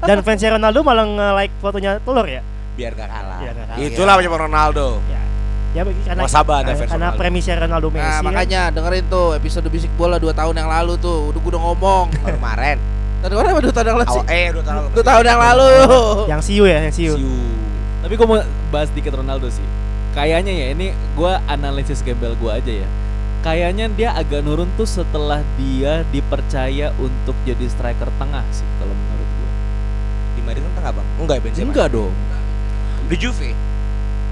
Dan 0.00 0.22
fansnya 0.22 0.54
Ronaldo 0.54 0.82
malah 0.82 1.06
nge-like 1.06 1.54
fotonya 1.56 2.02
telur 2.02 2.26
ya. 2.26 2.42
Biar 2.74 2.90
gak 2.92 3.06
kalah. 3.06 3.38
Biar 3.38 3.54
gak 3.54 3.66
kalah. 3.68 3.86
Itulah 3.86 4.14
macam 4.18 4.34
Ronaldo. 4.36 4.86
Ya. 5.06 5.22
Ya 5.68 5.82
bagi- 5.84 6.02
karena 6.02 6.22
Wasaba 6.24 6.52
ada 6.56 6.62
karena, 6.64 6.74
fans 6.74 6.90
karena 6.90 7.06
Ronaldo. 7.06 7.20
premisnya 7.22 7.54
Ronaldo 7.56 7.88
Messi. 7.88 8.02
Nah, 8.02 8.10
kan. 8.12 8.24
makanya 8.26 8.60
dengerin 8.72 9.04
tuh 9.06 9.26
episode 9.32 9.66
bisik 9.68 9.90
bola 9.94 10.18
2 10.18 10.30
tahun 10.32 10.54
yang 10.56 10.66
lalu 10.68 10.98
tuh. 10.98 11.30
Udah 11.30 11.38
gue 11.38 11.50
udah 11.54 11.62
ngomong. 11.64 12.04
Kemarin. 12.26 12.78
Tadi 13.18 13.32
kemarin 13.32 13.50
apa 13.50 13.60
2 13.60 13.72
tahun 13.72 13.86
yang 13.86 13.98
lalu 13.98 14.10
sih? 14.12 14.24
Eh 14.28 14.46
dua 14.48 14.62
tahun 14.62 14.76
lalu. 14.78 14.88
2 14.94 15.02
tahun 15.04 15.24
yang 15.26 15.40
lalu. 15.42 15.70
yang 16.30 16.40
siu 16.40 16.64
ya, 16.64 16.78
yang 16.80 16.94
siu. 16.94 17.12
Siu. 17.14 17.34
Tapi 17.98 18.14
gue 18.14 18.26
mau 18.26 18.38
bahas 18.68 18.88
dikit 18.90 19.12
Ronaldo 19.12 19.48
sih. 19.48 19.66
Kayaknya 20.10 20.52
ya 20.52 20.66
ini 20.70 20.86
gue 21.12 21.32
analisis 21.46 22.00
gembel 22.00 22.32
gue 22.34 22.48
aja 22.48 22.72
ya. 22.78 22.88
Kayaknya 23.38 23.86
dia 23.88 24.08
agak 24.12 24.42
nurun 24.42 24.66
tuh 24.74 24.84
setelah 24.84 25.42
dia 25.54 26.02
dipercaya 26.08 26.90
untuk 26.96 27.34
jadi 27.42 27.66
striker 27.66 28.10
tengah 28.16 28.42
sih 28.48 28.66
kalau 28.78 28.94
menurut 28.94 29.28
gue. 29.28 29.50
Di 30.32 30.42
Madrid 30.42 30.62
kan 30.64 30.72
tengah 30.76 30.92
bang? 30.94 31.06
Enggak 31.18 31.34
ya 31.34 31.42
Benzema? 31.42 31.66
Enggak 31.70 31.86
dong. 31.90 32.14
Di 33.06 33.16
Juve? 33.16 33.50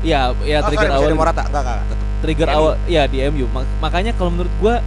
Ya, 0.05 0.31
ya 0.41 0.59
Oh, 0.61 0.69
trigger 0.69 0.87
sorry, 0.87 0.99
awal 1.03 1.15
Morata. 1.17 1.43
Enggak, 1.43 1.63
enggak, 1.65 1.79
enggak. 1.83 1.99
Trigger 2.17 2.49
MU. 2.49 2.55
awal 2.55 2.73
ya 2.87 3.03
di 3.05 3.19
MU. 3.27 3.47
Mak- 3.49 3.75
makanya 3.79 4.13
kalau 4.13 4.31
menurut 4.31 4.53
gua 4.57 4.79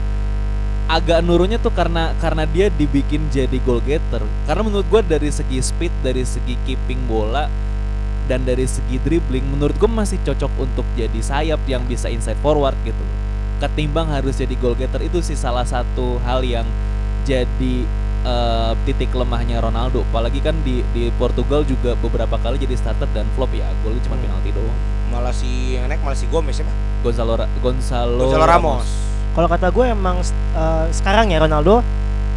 agak 0.89 1.21
nurunnya 1.21 1.61
tuh 1.61 1.69
karena 1.69 2.17
karena 2.17 2.49
dia 2.49 2.73
dibikin 2.73 3.29
jadi 3.29 3.61
goal 3.61 3.77
getter. 3.85 4.25
Karena 4.49 4.61
menurut 4.65 4.89
gua 4.89 5.05
dari 5.05 5.29
segi 5.29 5.61
speed, 5.61 5.93
dari 6.01 6.25
segi 6.25 6.57
keeping 6.65 7.05
bola 7.05 7.45
dan 8.25 8.41
dari 8.41 8.65
segi 8.65 8.97
dribbling 8.97 9.45
menurut 9.45 9.77
gua 9.77 10.01
masih 10.01 10.17
cocok 10.25 10.49
untuk 10.57 10.85
jadi 10.97 11.21
sayap 11.21 11.61
yang 11.69 11.85
bisa 11.85 12.09
inside 12.09 12.41
forward 12.41 12.73
gitu. 12.81 13.05
Ketimbang 13.61 14.09
harus 14.09 14.41
jadi 14.41 14.57
goal 14.57 14.73
getter 14.73 15.05
itu 15.05 15.21
sih 15.21 15.37
salah 15.37 15.67
satu 15.67 16.17
hal 16.25 16.41
yang 16.41 16.65
jadi 17.21 17.85
eh, 18.25 18.73
titik 18.89 19.13
lemahnya 19.13 19.61
Ronaldo. 19.61 20.01
Apalagi 20.09 20.41
kan 20.41 20.57
di 20.65 20.81
di 20.89 21.13
Portugal 21.21 21.61
juga 21.69 21.93
beberapa 22.01 22.41
kali 22.41 22.57
jadi 22.57 22.73
starter 22.73 23.05
dan 23.13 23.29
flop 23.37 23.53
ya. 23.53 23.69
Golnya 23.85 24.01
cuma 24.01 24.17
Hmm. 24.17 24.25
penalti 24.25 24.49
doang. 24.57 24.79
Malah 25.13 25.33
si 25.33 25.77
yang 25.77 25.85
naik 25.85 26.01
malah 26.01 26.17
si 26.17 26.25
Gomez 26.29 26.57
ya, 26.57 26.65
Pak? 26.65 26.75
Gonzalo 27.05 27.33
Gonzalo, 27.61 28.25
Gonzalo 28.25 28.45
Ramos. 28.45 29.08
Kalau 29.29 29.47
kata 29.47 29.67
gue 29.69 29.85
emang 29.87 30.19
eh, 30.55 30.85
sekarang 30.91 31.29
ya 31.29 31.39
Ronaldo 31.39 31.85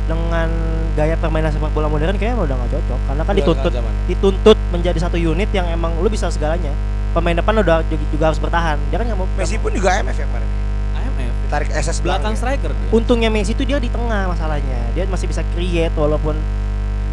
dengan 0.03 0.49
gaya 0.93 1.16
permainan 1.16 1.49
sepak 1.49 1.72
bola 1.72 1.88
modern 1.88 2.18
kayaknya 2.18 2.43
udah 2.43 2.55
gak 2.59 2.70
cocok 2.76 3.01
karena 3.09 3.22
kan 3.22 3.32
Udah 3.32 3.38
dituntut 3.40 3.72
nggak 3.72 3.95
dituntut 4.11 4.59
menjadi 4.74 4.99
satu 4.99 5.16
unit 5.16 5.49
yang 5.55 5.66
emang 5.66 5.97
lu 5.97 6.09
bisa 6.11 6.28
segalanya. 6.28 6.72
Pemain 7.12 7.36
depan 7.36 7.55
udah 7.61 7.84
juga, 7.86 8.05
juga 8.09 8.24
harus 8.32 8.40
bertahan. 8.40 8.76
Dia 8.88 8.97
kan 9.01 9.05
nggak 9.09 9.18
mau 9.20 9.28
Messi 9.36 9.57
pun 9.61 9.72
juga 9.72 9.88
AMF 10.01 10.16
ya 10.16 10.26
kemarin. 10.28 10.49
IMF 10.93 11.32
Ditarik 11.45 11.68
SS 11.72 11.99
belakang 12.01 12.32
belakang. 12.32 12.34
striker 12.36 12.70
dia. 12.72 12.88
Untungnya 12.93 13.28
Messi 13.32 13.53
itu 13.53 13.64
dia 13.64 13.76
di 13.80 13.88
tengah 13.88 14.28
masalahnya. 14.28 14.80
Dia 14.93 15.05
masih 15.09 15.28
bisa 15.28 15.45
create 15.53 15.93
walaupun 15.97 16.36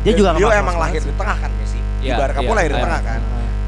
dia 0.03 0.15
juga 0.15 0.35
nggak 0.35 0.43
Dia 0.43 0.59
emang 0.59 0.77
lahir 0.79 1.01
di 1.03 1.13
tengah 1.15 1.37
kan 1.39 1.51
Messi. 1.55 1.79
Di 1.99 2.07
Iya, 2.07 2.15
Barca 2.15 2.39
iya, 2.39 2.47
pun 2.47 2.55
lahir 2.55 2.71
di 2.71 2.79
iya. 2.79 2.85
tengah 2.87 3.01
kan. 3.03 3.19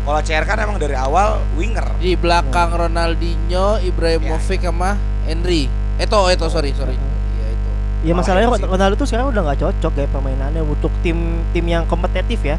Kalau 0.01 0.20
CR 0.26 0.45
kan 0.49 0.57
emang 0.66 0.78
dari 0.82 0.95
awal 0.97 1.28
winger. 1.53 1.88
Di 2.01 2.18
belakang 2.18 2.70
Ronaldinho, 2.74 3.78
Ibrahimovic 3.86 4.66
sama 4.66 4.97
Henry. 5.28 5.80
Eto, 6.02 6.18
Eto, 6.34 6.49
sorry, 6.49 6.74
sorry. 6.74 6.97
Iya 6.97 7.47
itu. 7.54 7.70
Ya 8.02 8.18
Malah 8.18 8.26
masalahnya. 8.26 8.49
Ronaldo 8.66 8.95
tuh 8.97 9.06
sekarang 9.06 9.30
udah 9.30 9.41
nggak 9.45 9.60
cocok 9.62 9.91
kayak 9.93 10.10
permainannya 10.10 10.66
untuk 10.66 10.89
tim 11.06 11.45
tim 11.54 11.66
yang 11.70 11.86
kompetitif 11.86 12.41
ya 12.41 12.58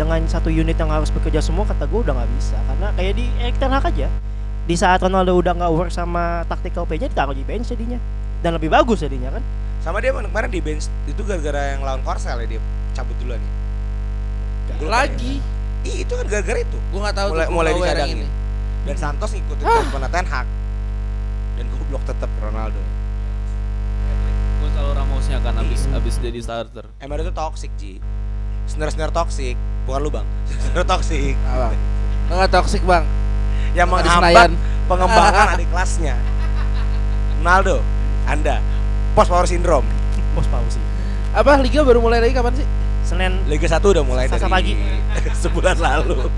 dengan 0.00 0.24
satu 0.24 0.48
unit 0.48 0.78
yang 0.78 0.88
harus 0.88 1.12
bekerja 1.12 1.42
semua 1.44 1.66
kata 1.68 1.84
gue 1.84 2.00
udah 2.06 2.14
nggak 2.14 2.30
bisa 2.38 2.56
karena 2.70 2.88
kayak 2.94 3.12
di 3.18 3.24
Erik 3.42 3.58
Ten 3.58 3.74
Hag 3.74 3.82
aja 3.90 4.06
di 4.64 4.74
saat 4.78 5.02
Ronaldo 5.02 5.34
udah 5.34 5.58
nggak 5.58 5.72
work 5.74 5.90
sama 5.90 6.46
tactical 6.46 6.86
play-nya 6.86 7.10
ditaruh 7.10 7.34
di 7.34 7.42
bench 7.42 7.66
jadinya 7.66 7.98
dan 8.40 8.54
lebih 8.54 8.70
bagus 8.70 9.02
jadinya 9.02 9.34
kan 9.34 9.42
Sama 9.82 9.98
dia 9.98 10.14
kemarin 10.14 10.50
di 10.54 10.62
bench 10.62 10.86
itu 11.10 11.20
gara-gara 11.26 11.74
yang 11.74 11.82
lawan 11.82 12.02
Korsel 12.06 12.38
ya 12.44 12.46
dia 12.46 12.60
cabut 12.94 13.14
duluan 13.22 13.38
ya. 13.38 13.52
Lupa 14.78 14.90
Lagi. 15.06 15.38
ya. 15.38 15.86
Ih, 15.86 15.96
itu 16.02 16.12
kan 16.12 16.26
gara-gara 16.26 16.58
itu. 16.60 16.78
Gue 16.90 17.00
nggak 17.00 17.16
tahu 17.16 17.28
mulai 17.30 17.46
mulai 17.48 17.72
dicadangin. 17.78 18.16
ini. 18.22 18.28
Dan 18.84 18.96
Santos 18.98 19.30
ngikutin 19.32 19.64
ah. 19.64 20.10
Ten 20.10 20.26
Hag. 20.26 20.46
Dan 21.58 21.66
goblok 21.68 22.02
tetap 22.06 22.30
Ronaldo. 22.38 22.78
Gonzalo 24.58 24.90
Ramosnya 24.94 25.38
kan 25.42 25.54
abis 25.58 25.86
Iya. 25.86 25.98
abis 25.98 26.14
jadi 26.18 26.38
starter. 26.38 26.84
Emang 26.98 27.18
itu 27.18 27.34
toxic, 27.34 27.70
Ji. 27.76 27.98
Snare-snare 28.68 29.10
toxic, 29.10 29.58
bukan 29.84 30.00
lu, 30.00 30.10
Bang. 30.10 30.26
Snare 30.70 30.86
toxic. 30.86 31.34
Apa? 31.44 31.74
Enggak 32.28 32.50
toksik, 32.52 32.82
Bang. 32.84 33.04
Yang 33.72 33.88
menghambat 33.90 34.50
pengembangan 34.86 35.46
adik 35.54 35.68
kelasnya. 35.68 36.14
Ronaldo, 37.38 37.82
Anda 38.24 38.58
post 39.14 39.30
power 39.30 39.46
syndrome. 39.46 39.86
bos 40.34 40.46
pausi 40.46 40.78
Apa 41.34 41.58
liga 41.58 41.82
baru 41.82 41.98
mulai 41.98 42.22
lagi 42.22 42.34
kapan 42.34 42.54
sih? 42.54 42.66
Senin 43.02 43.42
Liga 43.48 43.66
1 43.66 43.80
udah 43.80 44.04
mulai 44.04 44.28
Selasa 44.28 44.46
dari 44.46 44.52
pagi. 44.52 44.74
sebulan 45.42 45.76
lalu. 45.80 46.28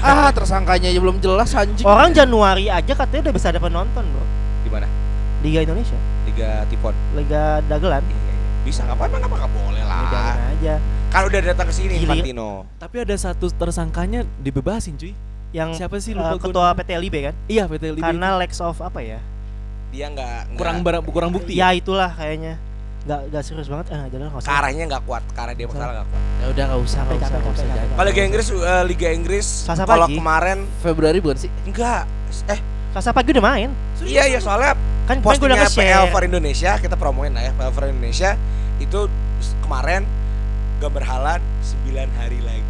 Ah, 0.00 0.30
tersangkanya 0.30 0.88
aja 0.88 0.98
belum 0.98 1.18
jelas 1.18 1.50
anjing. 1.52 1.82
orang 1.82 2.10
Januari 2.10 2.66
aja 2.66 2.92
katanya 2.92 3.22
udah 3.24 3.34
bisa 3.34 3.48
ada 3.48 3.58
penonton 3.58 4.04
bro 4.04 4.24
Di 4.60 4.68
mana? 4.68 4.86
Liga 5.38 5.62
Indonesia 5.62 5.98
Liga 6.24 6.66
Tipon. 6.66 6.94
Liga 7.12 7.62
Dagelan 7.64 8.02
Iya, 8.02 8.12
iya, 8.12 8.32
iya. 8.32 8.46
Bisa 8.60 8.80
nggak 8.82 8.96
apa-apa, 8.96 9.16
nggak 9.16 9.30
nggak 9.30 9.52
boleh 9.54 9.82
lah. 9.82 9.98
Ligain 10.02 10.38
aja 10.52 10.74
Kan 11.08 11.22
udah 11.24 11.40
datang 11.42 11.66
ke 11.66 11.74
sini 11.74 11.92
Infantino. 11.98 12.68
Tapi 12.76 12.96
ada 13.00 13.16
satu 13.16 13.48
tersangkanya 13.48 14.28
dibebasin 14.36 14.94
cuy. 14.94 15.16
yang 15.48 15.72
Siapa 15.72 15.96
sih 15.96 16.12
lupa 16.12 16.34
gua 16.34 16.40
ketua 16.42 16.62
namanya. 16.66 16.78
PT 16.78 16.90
LIB 17.00 17.14
kan 17.22 17.34
Iya 17.46 17.64
PT 17.64 17.84
LIB. 17.90 18.02
karena 18.02 18.28
Lex 18.36 18.52
of 18.60 18.76
apa 18.78 19.00
ya 19.00 19.16
Dia 19.88 20.06
nggak 20.06 20.20
nggak- 20.44 20.58
kurang 20.60 20.76
barang 20.82 21.02
kurang 21.06 21.30
bukti. 21.30 21.56
ya 21.56 21.72
itulah 21.72 22.12
kayaknya 22.12 22.60
nggak 22.98 23.20
nggak 23.30 23.42
serius 23.42 23.68
banget 23.68 23.86
eh 23.90 24.00
jadi 24.10 24.22
nggak 24.26 24.42
usah 24.42 24.52
arahnya 24.52 24.84
nggak 24.90 25.02
kuat, 25.04 25.22
arah 25.32 25.54
dia 25.54 25.66
masalah 25.66 25.94
nggak 26.02 26.08
kuat. 26.10 26.22
Ya 26.38 26.46
udah 26.50 26.64
enggak 26.66 26.80
usah, 26.82 27.00
usah, 27.06 27.28
nggak 27.30 27.54
usah. 27.54 27.66
capek. 27.68 27.94
Kalau 27.94 28.08
Liga 28.08 28.22
Inggris, 28.22 28.46
eh, 28.50 28.84
Liga 28.84 29.08
Inggris, 29.10 29.46
kalau 29.64 30.06
kemarin 30.06 30.58
Februari 30.78 31.18
bukan 31.18 31.38
sih? 31.38 31.50
enggak, 31.64 32.04
eh 32.48 32.60
Selasa 32.88 33.12
pagi 33.12 33.30
udah 33.30 33.44
main 33.44 33.70
iya 34.02 34.24
iya 34.26 34.40
soalnya 34.40 34.72
kan 35.04 35.20
kemarin 35.20 35.38
gue 35.38 35.48
udah 35.48 35.58
postingnya 35.60 35.68
nge-share 35.68 36.02
PL 36.02 36.06
for 36.10 36.22
Indonesia 36.24 36.70
kita 36.76 36.96
promoin 36.96 37.30
lah 37.30 37.42
ya 37.44 37.52
PL 37.54 37.70
for 37.70 37.84
Indonesia 37.86 38.30
itu 38.80 39.00
kemarin 39.60 40.02
gambar 40.78 41.04
halan 41.04 41.40
9 41.86 41.94
hari 42.16 42.38
lagi. 42.40 42.64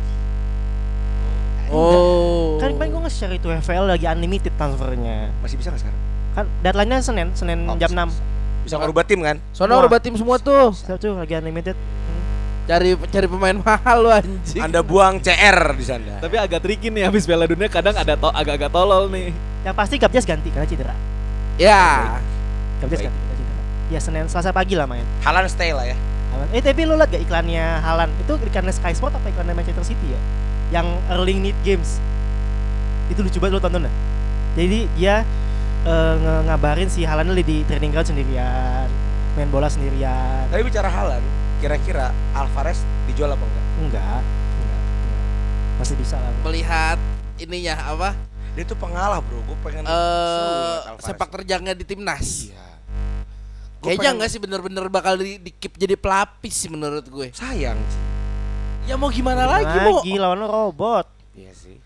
Oh. 1.68 2.56
kan 2.56 2.72
kemarin 2.72 2.90
gue 2.90 3.02
nge-share 3.04 3.34
itu 3.34 3.48
FPL 3.52 3.84
lagi 3.86 4.04
unlimited 4.04 4.52
transfernya 4.56 5.28
Masih 5.38 5.60
bisa 5.60 5.68
nggak 5.68 5.82
sekarang? 5.84 6.00
kan 6.32 6.44
deadline-nya 6.60 6.98
Senin 6.98 7.28
Senin 7.34 7.68
Oh, 7.68 7.76
jam 7.76 7.90
bisa, 7.90 8.04
6 8.08 8.37
bisa. 8.68 8.76
Ngerubah 8.78 9.02
tim 9.02 9.20
kan? 9.20 9.36
Soalnya 9.50 9.76
Wah. 9.76 9.84
rubah 9.84 9.98
tim 9.98 10.14
semua 10.14 10.36
tuh. 10.36 10.70
Siapa 10.70 10.96
tuh 10.96 11.16
lagi 11.16 11.32
unlimited 11.34 11.74
Cari 12.64 12.92
cari 13.08 13.24
pemain 13.24 13.56
mahal 13.64 13.96
lu 13.98 14.10
anjing. 14.10 14.60
Anda 14.60 14.80
buang 14.80 15.18
CR 15.18 15.72
di 15.72 15.82
sana. 15.82 16.20
Tapi 16.20 16.36
agak 16.36 16.60
tricky 16.60 16.88
nih 16.88 17.02
habis 17.02 17.24
Piala 17.24 17.44
Dunia 17.44 17.64
kadang 17.66 17.96
ada 17.96 18.12
to 18.12 18.28
agak-agak 18.28 18.68
tolol 18.68 19.08
nih. 19.08 19.32
yang 19.58 19.72
pasti 19.72 19.96
Gabjas 19.96 20.22
ganti 20.22 20.48
karena 20.48 20.64
cedera 20.64 20.94
Ya. 21.56 22.14
Gabjas 22.78 23.00
Baik. 23.00 23.08
ganti 23.08 23.18
karena 23.18 23.34
cedera 23.34 23.62
ya 23.88 23.98
Senin 23.98 24.28
Selasa 24.28 24.52
pagi 24.52 24.72
lah 24.72 24.84
main 24.84 25.02
Halan 25.18 25.48
stay 25.48 25.72
lah 25.72 25.82
ya. 25.82 25.96
Haaland. 26.28 26.52
eh 26.52 26.60
tapi 26.60 26.84
lu 26.84 26.92
liat 26.92 27.08
gak 27.08 27.22
iklannya 27.22 27.80
Halan 27.80 28.12
itu 28.14 28.32
iklannya 28.38 28.70
Sky 28.70 28.92
Sport 28.92 29.16
apa 29.16 29.26
iklannya 29.26 29.56
Manchester 29.56 29.82
City 29.82 30.06
ya 30.08 30.20
yang 30.70 30.86
Erling 31.08 31.40
Need 31.40 31.56
Games 31.58 31.96
itu 33.08 33.18
lucu 33.18 33.40
banget 33.40 33.56
lu 33.56 33.62
tonton 33.62 33.80
dah 33.82 33.94
jadi 34.54 34.78
dia 34.92 35.14
nge- 35.84 36.42
ngabarin 36.44 36.88
si 36.88 37.02
Halan 37.02 37.28
lagi 37.28 37.44
di 37.44 37.56
training 37.62 37.90
ground 37.90 38.08
sendirian 38.08 38.88
main 39.34 39.48
bola 39.48 39.66
sendirian 39.66 40.48
Tapi 40.48 40.62
bicara 40.62 40.88
Halan, 40.88 41.22
kira-kira 41.58 42.10
Alvarez 42.32 42.78
dijual 43.04 43.30
apa 43.30 43.40
enggak? 43.40 43.64
enggak 43.78 44.20
enggak, 44.20 44.22
enggak. 44.58 45.22
masih 45.78 45.94
bisa 45.94 46.16
lah 46.16 46.32
Melihat 46.42 46.98
ininya 47.36 47.74
apa? 47.86 48.10
Dia 48.52 48.64
tuh 48.64 48.74
pengalah 48.74 49.22
bro, 49.22 49.38
gue 49.40 49.56
pengen 49.62 49.86
Eh 49.86 49.90
Alvarez. 50.82 50.98
sepak 51.00 51.28
terjangnya 51.30 51.70
di 51.72 51.84
timnas. 51.84 52.50
Iya. 52.50 52.66
Gua 53.78 53.86
Kayaknya 53.86 53.94
pengen- 54.00 54.14
enggak 54.18 54.28
sih 54.28 54.40
bener-bener 54.40 54.84
bakal 54.88 55.14
di, 55.14 55.38
di 55.38 55.50
keep 55.52 55.78
jadi 55.78 55.94
pelapis 55.94 56.54
sih 56.56 56.68
menurut 56.68 57.06
gue. 57.06 57.30
Sayang 57.30 57.78
sih. 57.78 58.02
Ya 58.84 58.98
mau 58.98 59.06
gimana 59.06 59.46
lagi, 59.46 59.78
mau? 59.78 60.00
lagi 60.00 60.12
lawan 60.16 60.42
robot 60.42 61.06
Iya 61.32 61.54
sih. 61.54 61.77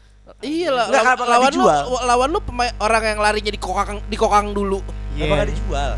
Iya 0.42 0.68
lah, 0.68 0.84
Nggak, 0.84 0.92
law- 0.92 1.06
kenapa 1.06 1.22
nggak 1.22 1.32
lawan 1.32 1.46
lu 1.46 1.54
dijual? 1.54 1.82
lawan 2.02 2.28
lu 2.28 2.40
pemain 2.42 2.72
orang 2.76 3.02
yang 3.04 3.18
larinya 3.18 3.52
di 3.54 3.60
kokang 3.60 3.98
di 4.02 4.16
kokang 4.16 4.50
dulu. 4.50 4.82
Kenapa 5.12 5.34
nggak 5.38 5.50
dijual? 5.50 5.92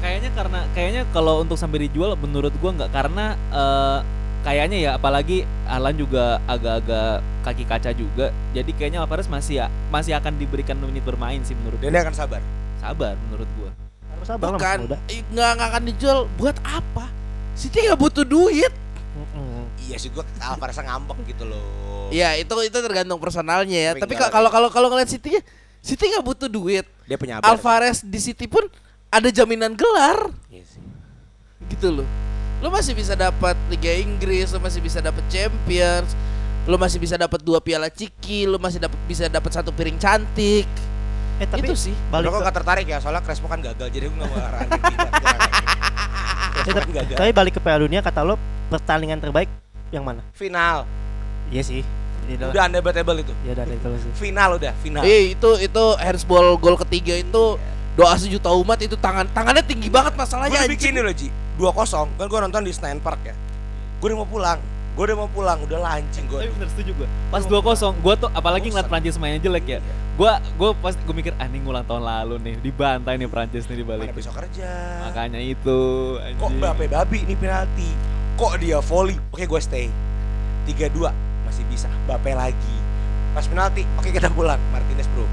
Kayaknya 0.00 0.30
karena 0.32 0.60
kayaknya 0.72 1.02
kalau 1.08 1.34
untuk 1.38 1.54
sampai 1.54 1.84
dijual 1.84 2.16
menurut 2.16 2.50
gua 2.56 2.74
nggak 2.74 2.90
karena 2.90 3.24
eh, 3.52 3.98
kayaknya 4.42 4.78
ya 4.80 4.90
apalagi 4.96 5.44
Alan 5.64 5.94
juga 5.94 6.42
agak-agak 6.44 7.12
kaki 7.42 7.64
kaca 7.64 7.90
juga. 7.92 8.26
Jadi 8.50 8.70
kayaknya 8.72 8.98
Alvarez 8.98 9.28
masih 9.28 9.62
masih 9.88 10.16
akan 10.16 10.34
diberikan 10.34 10.74
menit 10.74 11.04
bermain 11.04 11.38
sih 11.42 11.54
menurut 11.54 11.78
Dan 11.78 11.86
gua. 11.86 11.94
dia 11.94 12.02
akan 12.02 12.16
sabar. 12.16 12.40
Sabar 12.80 13.14
menurut 13.28 13.48
gua. 13.54 13.70
Harus 14.10 14.26
sabar 14.26 14.48
Bukan, 14.50 14.78
nggak 15.30 15.50
akan 15.60 15.82
dijual 15.86 16.18
buat 16.34 16.56
apa? 16.62 17.06
City 17.52 17.84
nggak 17.84 18.00
butuh 18.00 18.24
duit. 18.24 18.72
Iya 19.92 19.98
sih 20.00 20.08
gua 20.08 20.24
Alvarez 20.40 20.80
ngambek 20.80 21.18
gitu 21.36 21.44
loh. 21.44 21.60
Ya 22.08 22.32
itu 22.40 22.48
itu 22.64 22.78
tergantung 22.80 23.20
personalnya 23.20 23.76
ya. 23.76 23.92
Tapi 23.92 24.16
kalau 24.16 24.48
kalau 24.48 24.68
kalau 24.72 24.88
ngeliat 24.88 25.12
City, 25.12 25.36
City 25.84 26.04
nggak 26.08 26.24
butuh 26.24 26.48
duit. 26.48 26.88
Dia 27.04 27.20
penyabar. 27.20 27.44
Alvarez 27.44 28.00
di 28.00 28.16
City 28.16 28.48
pun 28.48 28.64
ada 29.12 29.28
jaminan 29.28 29.76
gelar 29.76 30.32
Iya 30.48 30.64
sih. 30.64 30.80
gitu 31.76 31.92
loh. 32.00 32.08
Lo 32.64 32.72
masih 32.72 32.96
bisa 32.96 33.12
dapat 33.12 33.52
Liga 33.68 33.92
Inggris, 33.92 34.48
lo 34.48 34.62
masih 34.64 34.80
bisa 34.80 35.04
dapat 35.04 35.20
Champions, 35.28 36.16
lo 36.64 36.80
masih 36.80 36.96
bisa 36.96 37.20
dapat 37.20 37.44
dua 37.44 37.60
piala 37.60 37.92
ciki, 37.92 38.48
lo 38.48 38.56
masih 38.56 38.80
dapat 38.80 38.96
bisa 39.04 39.28
dapat 39.28 39.52
satu 39.52 39.68
piring 39.74 40.00
cantik. 40.00 40.64
Eh 41.36 41.44
tapi 41.44 41.68
itu 41.68 41.76
sih. 41.76 41.94
balik 42.08 42.32
Balik 42.32 42.38
kok 42.38 42.40
ke, 42.40 42.46
gak 42.48 42.56
tertarik 42.62 42.86
ya 42.88 42.98
soalnya 43.02 43.20
Crespo 43.20 43.50
kan 43.50 43.60
gagal 43.60 43.88
jadi 43.92 44.08
gue 44.08 44.16
gak 44.16 44.30
mau 44.30 44.38
arahin 44.40 44.68
kan 46.62 46.84
tapi 47.18 47.30
balik 47.34 47.58
ke 47.58 47.60
Piala 47.60 47.82
Dunia 47.82 47.98
kata 47.98 48.22
lo 48.22 48.38
pertandingan 48.70 49.18
terbaik 49.18 49.50
yang 49.92 50.02
mana? 50.02 50.24
Final. 50.32 50.88
Iya 51.52 51.62
sih. 51.62 51.82
Iya 52.26 52.48
Udah 52.48 52.66
undebatable 52.66 53.20
itu. 53.20 53.34
Ya 53.44 53.52
udah 53.52 53.68
itu 53.68 53.88
sih. 54.00 54.10
Final 54.16 54.56
udah, 54.56 54.72
final. 54.80 55.02
Eh 55.04 55.36
itu 55.36 55.50
itu 55.60 55.84
handsball 56.00 56.56
gol 56.56 56.80
ketiga 56.80 57.14
itu 57.20 57.60
doa 57.92 58.16
sejuta 58.16 58.48
umat 58.56 58.80
itu 58.80 58.96
tangan 58.96 59.28
tangannya 59.36 59.60
tinggi 59.60 59.92
banget 59.92 60.16
Gue 60.16 60.24
masalahnya 60.24 60.64
udah 60.64 60.72
bikin 60.72 60.96
loh 60.96 61.12
Ji 61.12 61.28
2-0 61.60 62.16
Kan 62.16 62.24
gue 62.24 62.40
nonton 62.40 62.62
di 62.64 62.72
Senayan 62.72 63.00
Park 63.04 63.20
ya 63.20 63.36
Gue 64.00 64.08
udah 64.08 64.24
mau 64.24 64.28
pulang 64.28 64.58
Gue 64.96 65.04
udah 65.12 65.16
mau 65.20 65.28
pulang 65.28 65.58
Udah 65.60 65.76
lah 65.76 66.00
anjing 66.00 66.24
gue 66.24 66.40
Tapi 66.40 66.52
bener 66.56 66.68
setuju 66.72 66.90
gua. 66.96 67.08
Pas 67.28 67.44
2-0 67.44 68.00
gua 68.00 68.14
tuh 68.16 68.30
apalagi 68.32 68.72
ngeliat. 68.72 68.88
Prancis 68.88 69.16
mainnya 69.20 69.40
jelek 69.40 69.64
ya. 69.64 69.78
Gua 70.16 70.36
gua 70.60 70.76
pas 70.76 70.92
gua 70.92 71.14
mikir 71.16 71.32
ah 71.40 71.48
ini 71.48 71.64
ngulang 71.64 71.84
tahun 71.88 72.04
lalu 72.04 72.34
nih, 72.44 72.54
dibantai 72.60 73.16
nih 73.16 73.28
Prancis 73.28 73.64
nih 73.64 73.80
dibalik. 73.80 74.12
Mana 74.12 74.16
besok 74.20 74.36
kerja 74.36 74.68
Makanya 75.08 75.40
itu 75.40 75.78
anjing. 76.20 76.40
Kok 76.44 76.50
Mbappe 76.60 76.84
babi 76.92 77.18
ini 77.24 77.34
penalti 77.36 77.88
Kok 78.36 78.52
dia 78.58 78.78
volley? 78.80 79.16
Oke 79.30 79.44
gue 79.44 79.60
stay. 79.60 79.86
3-2 80.68 81.10
Masih 81.46 81.64
bisa. 81.68 81.88
Mbappe 82.08 82.32
lagi. 82.32 82.76
Pas 83.32 83.44
penalti 83.48 83.84
Oke 83.98 84.12
kita 84.12 84.28
pulang. 84.32 84.60
Martinez 84.72 85.08
bro. 85.12 85.26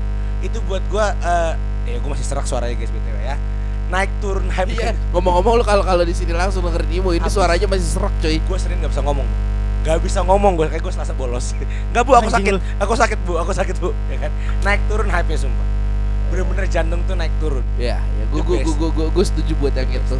Itu 0.43 0.63
buat 0.67 0.83
gue 0.87 1.05
eh 1.25 1.53
Ya 1.89 1.97
gue 1.97 2.09
masih 2.11 2.27
serak 2.27 2.45
suaranya 2.45 2.75
guys 2.77 2.91
BTW 2.93 3.17
ya. 3.23 3.35
Naik 3.89 4.13
turun 4.21 4.45
hype. 4.53 4.69
Iya, 4.69 4.93
ngomong-ngomong 5.09 5.57
lu 5.57 5.63
kalau 5.65 5.81
kalau 5.81 6.05
di 6.05 6.13
sini 6.13 6.29
langsung 6.29 6.61
dengerin 6.61 7.01
Imo 7.01 7.09
ini 7.09 7.25
Habis. 7.25 7.33
suaranya 7.33 7.65
masih 7.65 7.87
serak 7.89 8.13
coy. 8.21 8.37
gue 8.37 8.57
sering 8.61 8.77
nggak 8.77 8.93
bisa 8.93 9.01
ngomong. 9.01 9.25
Gak 9.79 10.03
bisa 10.03 10.19
ngomong 10.27 10.59
gue 10.59 10.67
kayak 10.67 10.83
gue 10.83 10.93
selasa 10.93 11.15
bolos. 11.15 11.55
Gak 11.95 12.03
bu 12.03 12.11
aku 12.13 12.29
sakit. 12.29 12.53
Aku 12.83 12.93
sakit 12.99 13.19
bu. 13.23 13.39
Aku 13.41 13.51
sakit 13.55 13.75
bu. 13.79 13.89
Ya 14.11 14.27
kan? 14.27 14.31
Naik 14.61 14.83
turun 14.91 15.07
hype 15.07 15.25
nya 15.31 15.39
sumpah. 15.39 15.67
Bener-bener 16.29 16.67
jantung 16.69 17.01
tuh 17.09 17.15
naik 17.17 17.33
turun. 17.41 17.65
Ya, 17.79 17.97
ya 17.97 18.23
best. 18.29 18.75
gua 18.77 18.89
gua, 18.93 19.07
gua 19.09 19.23
setuju 19.25 19.55
buat 19.57 19.73
yang 19.73 19.89
itu. 19.89 20.19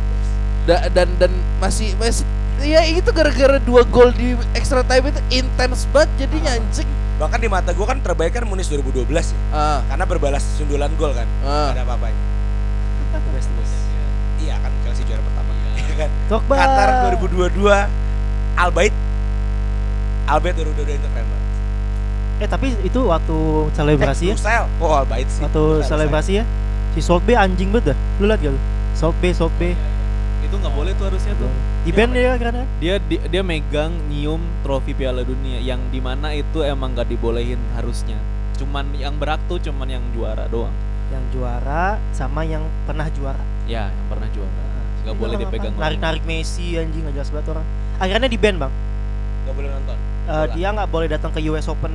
Da- 0.66 0.90
dan 0.90 1.12
dan 1.22 1.30
masih 1.62 1.94
masih 2.02 2.26
ya 2.62 2.82
itu 2.84 3.10
gara-gara 3.10 3.58
dua 3.58 3.84
gol 3.84 4.12
di 4.12 4.34
extra 4.52 4.82
time 4.82 5.10
itu 5.10 5.20
intens 5.32 5.88
banget 5.88 6.10
jadinya 6.20 6.52
anjing. 6.54 6.90
Bahkan 7.16 7.36
di 7.36 7.48
mata 7.48 7.70
gue 7.70 7.84
kan 7.84 8.00
terbaik 8.00 8.32
kan 8.32 8.48
Munis 8.48 8.72
2012 8.72 9.04
ya 9.12 9.36
Ah, 9.52 9.84
Karena 9.86 10.08
berbalas 10.08 10.40
sundulan 10.56 10.88
gol 10.96 11.12
kan. 11.12 11.28
Gak 11.44 11.76
ada 11.76 11.84
apa-apanya 11.84 12.16
Iya 14.40 14.56
kan 14.56 14.72
Chelsea 14.82 15.04
juara 15.04 15.20
pertama 15.20 15.52
Iya 15.76 15.96
kan 15.98 16.10
Drogba. 16.28 16.56
Qatar 16.56 16.90
2022 17.12 17.60
Albaid 18.56 18.94
Albaid 20.26 20.54
2022 20.56 20.96
itu 20.96 21.08
keren 21.10 21.26
banget 21.28 21.48
Eh 22.40 22.48
tapi 22.48 22.68
itu 22.80 23.00
waktu 23.04 23.38
selebrasi 23.76 24.24
ya. 24.32 24.36
Lusail 24.40 24.64
Oh 24.80 24.96
Albaid 24.96 25.28
sih 25.28 25.44
Waktu 25.44 25.64
selebrasi 25.84 26.32
ya. 26.40 26.44
Si 26.90 27.04
Bay 27.22 27.36
anjing 27.36 27.70
banget 27.70 27.92
dah. 27.92 27.98
Lu 28.18 28.26
liat 28.26 28.40
gak 28.40 28.56
lu? 28.56 28.60
Salt 28.96 29.16
Bay, 29.20 29.32
Salt 29.32 29.52
Bay. 29.56 29.76
Itu 30.40 30.56
nggak 30.56 30.74
boleh 30.74 30.92
tuh 30.96 31.06
harusnya 31.12 31.34
tuh. 31.36 31.52
Di 31.84 31.92
band 31.92 32.12
dia 32.16 32.34
karena 32.40 32.64
Dia 32.80 32.96
dia, 33.02 33.22
dia 33.28 33.42
megang 33.44 33.92
nyium 34.08 34.40
trofi 34.64 34.92
Piala 34.94 35.24
Dunia 35.24 35.60
yang 35.60 35.80
di 35.90 36.00
mana 36.00 36.32
itu 36.32 36.64
emang 36.64 36.96
gak 36.96 37.08
dibolehin 37.08 37.60
harusnya. 37.76 38.16
Cuman 38.56 38.92
yang 38.96 39.16
berhak 39.16 39.40
tuh 39.48 39.60
cuman 39.60 39.88
yang 39.88 40.04
juara 40.16 40.48
doang. 40.48 40.74
yang 41.10 41.26
juara 41.34 41.98
sama 42.14 42.46
yang 42.46 42.62
pernah 42.86 43.10
juara. 43.10 43.42
Ya, 43.66 43.90
yang 43.90 44.08
pernah 44.14 44.30
juara. 44.30 44.66
Gak 45.10 45.16
boleh 45.18 45.36
dipegang. 45.42 45.74
orang. 45.74 45.82
Narik-narik 45.82 46.22
Messi 46.22 46.78
anjing 46.78 47.02
nggak 47.02 47.18
jelas 47.18 47.30
banget 47.34 47.48
orang. 47.58 47.66
Akhirnya 47.98 48.30
di 48.30 48.38
band 48.38 48.58
bang. 48.62 48.74
Gak 49.50 49.54
boleh 49.58 49.70
nonton 49.74 49.98
Eh, 50.30 50.34
Bola. 50.46 50.54
dia 50.54 50.68
nggak 50.70 50.90
boleh 50.94 51.08
datang 51.10 51.34
ke 51.34 51.42
US 51.50 51.66
Open, 51.66 51.90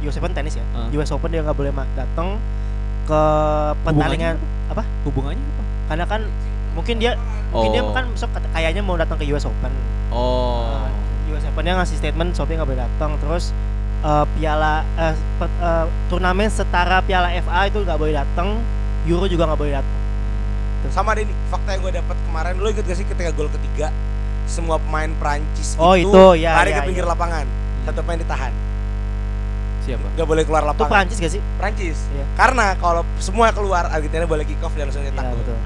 US 0.00 0.16
Open 0.16 0.32
tenis 0.32 0.56
ya. 0.56 0.64
Ah. 0.72 0.88
US 0.96 1.12
Open 1.12 1.28
dia 1.28 1.44
nggak 1.44 1.52
boleh 1.52 1.68
datang 1.92 2.40
ke 3.04 3.22
pertandingan 3.84 4.40
apa? 4.72 4.82
Hubungannya 5.04 5.44
apa? 5.44 5.62
Karena 5.92 6.04
kan 6.08 6.20
mungkin 6.72 6.96
dia 6.96 7.20
mungkin 7.54 7.70
dia 7.70 7.80
Oh. 7.80 7.94
kan 7.94 8.04
besok 8.08 8.26
kayaknya 8.50 8.82
mau 8.82 8.94
datang 8.94 9.14
ke 9.14 9.24
US 9.26 9.44
Open. 9.44 9.70
Oh. 10.10 10.66
Nah, 10.66 10.90
US 11.30 11.46
Open 11.46 11.62
dia 11.62 11.72
ngasih 11.72 11.96
statement 11.96 12.34
Sophie 12.34 12.54
nggak 12.54 12.66
boleh 12.66 12.80
datang 12.80 13.14
terus 13.16 13.54
eh, 14.00 14.24
piala 14.34 14.82
eh, 14.96 15.14
pe- 15.38 15.56
eh, 15.56 15.86
turnamen 16.06 16.48
setara 16.48 16.98
piala 17.00 17.30
FA 17.40 17.64
itu 17.64 17.78
nggak 17.78 17.94
boleh 17.94 18.12
datang 18.12 18.58
Euro 19.04 19.24
juga 19.24 19.46
nggak 19.46 19.60
boleh 19.60 19.74
datang 19.74 20.00
Sama 20.86 21.12
deh 21.12 21.22
nih 21.22 21.36
Fakta 21.46 21.70
yang 21.70 21.80
gue 21.80 21.92
dapat 21.94 22.16
kemarin 22.22 22.52
Lo 22.56 22.68
ikut 22.68 22.82
gak 22.82 22.92
sih 22.92 23.04
ketika 23.04 23.32
gol 23.32 23.48
ketiga 23.48 23.88
Semua 24.44 24.76
pemain 24.76 25.08
Prancis 25.14 25.76
Oh, 25.76 25.92
itu, 25.94 26.04
itu, 26.04 26.44
ya, 26.44 26.52
Lari 26.54 26.70
ya, 26.70 26.76
ke 26.76 26.92
pinggir 26.92 27.04
ya. 27.04 27.08
lapangan 27.08 27.48
Satu 27.82 28.00
pemain 28.00 28.16
ditahan 28.18 28.52
Siapa? 29.80 30.04
Gak 30.10 30.24
boleh 30.24 30.42
keluar 30.42 30.60
itu 30.60 30.70
lapangan 30.70 30.90
Prancis 30.90 31.16
gak 31.18 31.32
sih? 31.32 31.42
Prancis 31.56 31.96
Iya. 32.10 32.24
Karena 32.34 32.76
kalau 32.76 33.00
semua 33.16 33.48
keluar 33.50 33.84
Argentina 33.86 34.24
boleh 34.24 34.44
kick 34.44 34.60
off 34.60 34.72
dan 34.72 34.88
langsung 34.88 35.00
nyetak 35.02 35.20
Iya 35.20 35.30
gol. 35.30 35.40
betul. 35.40 35.58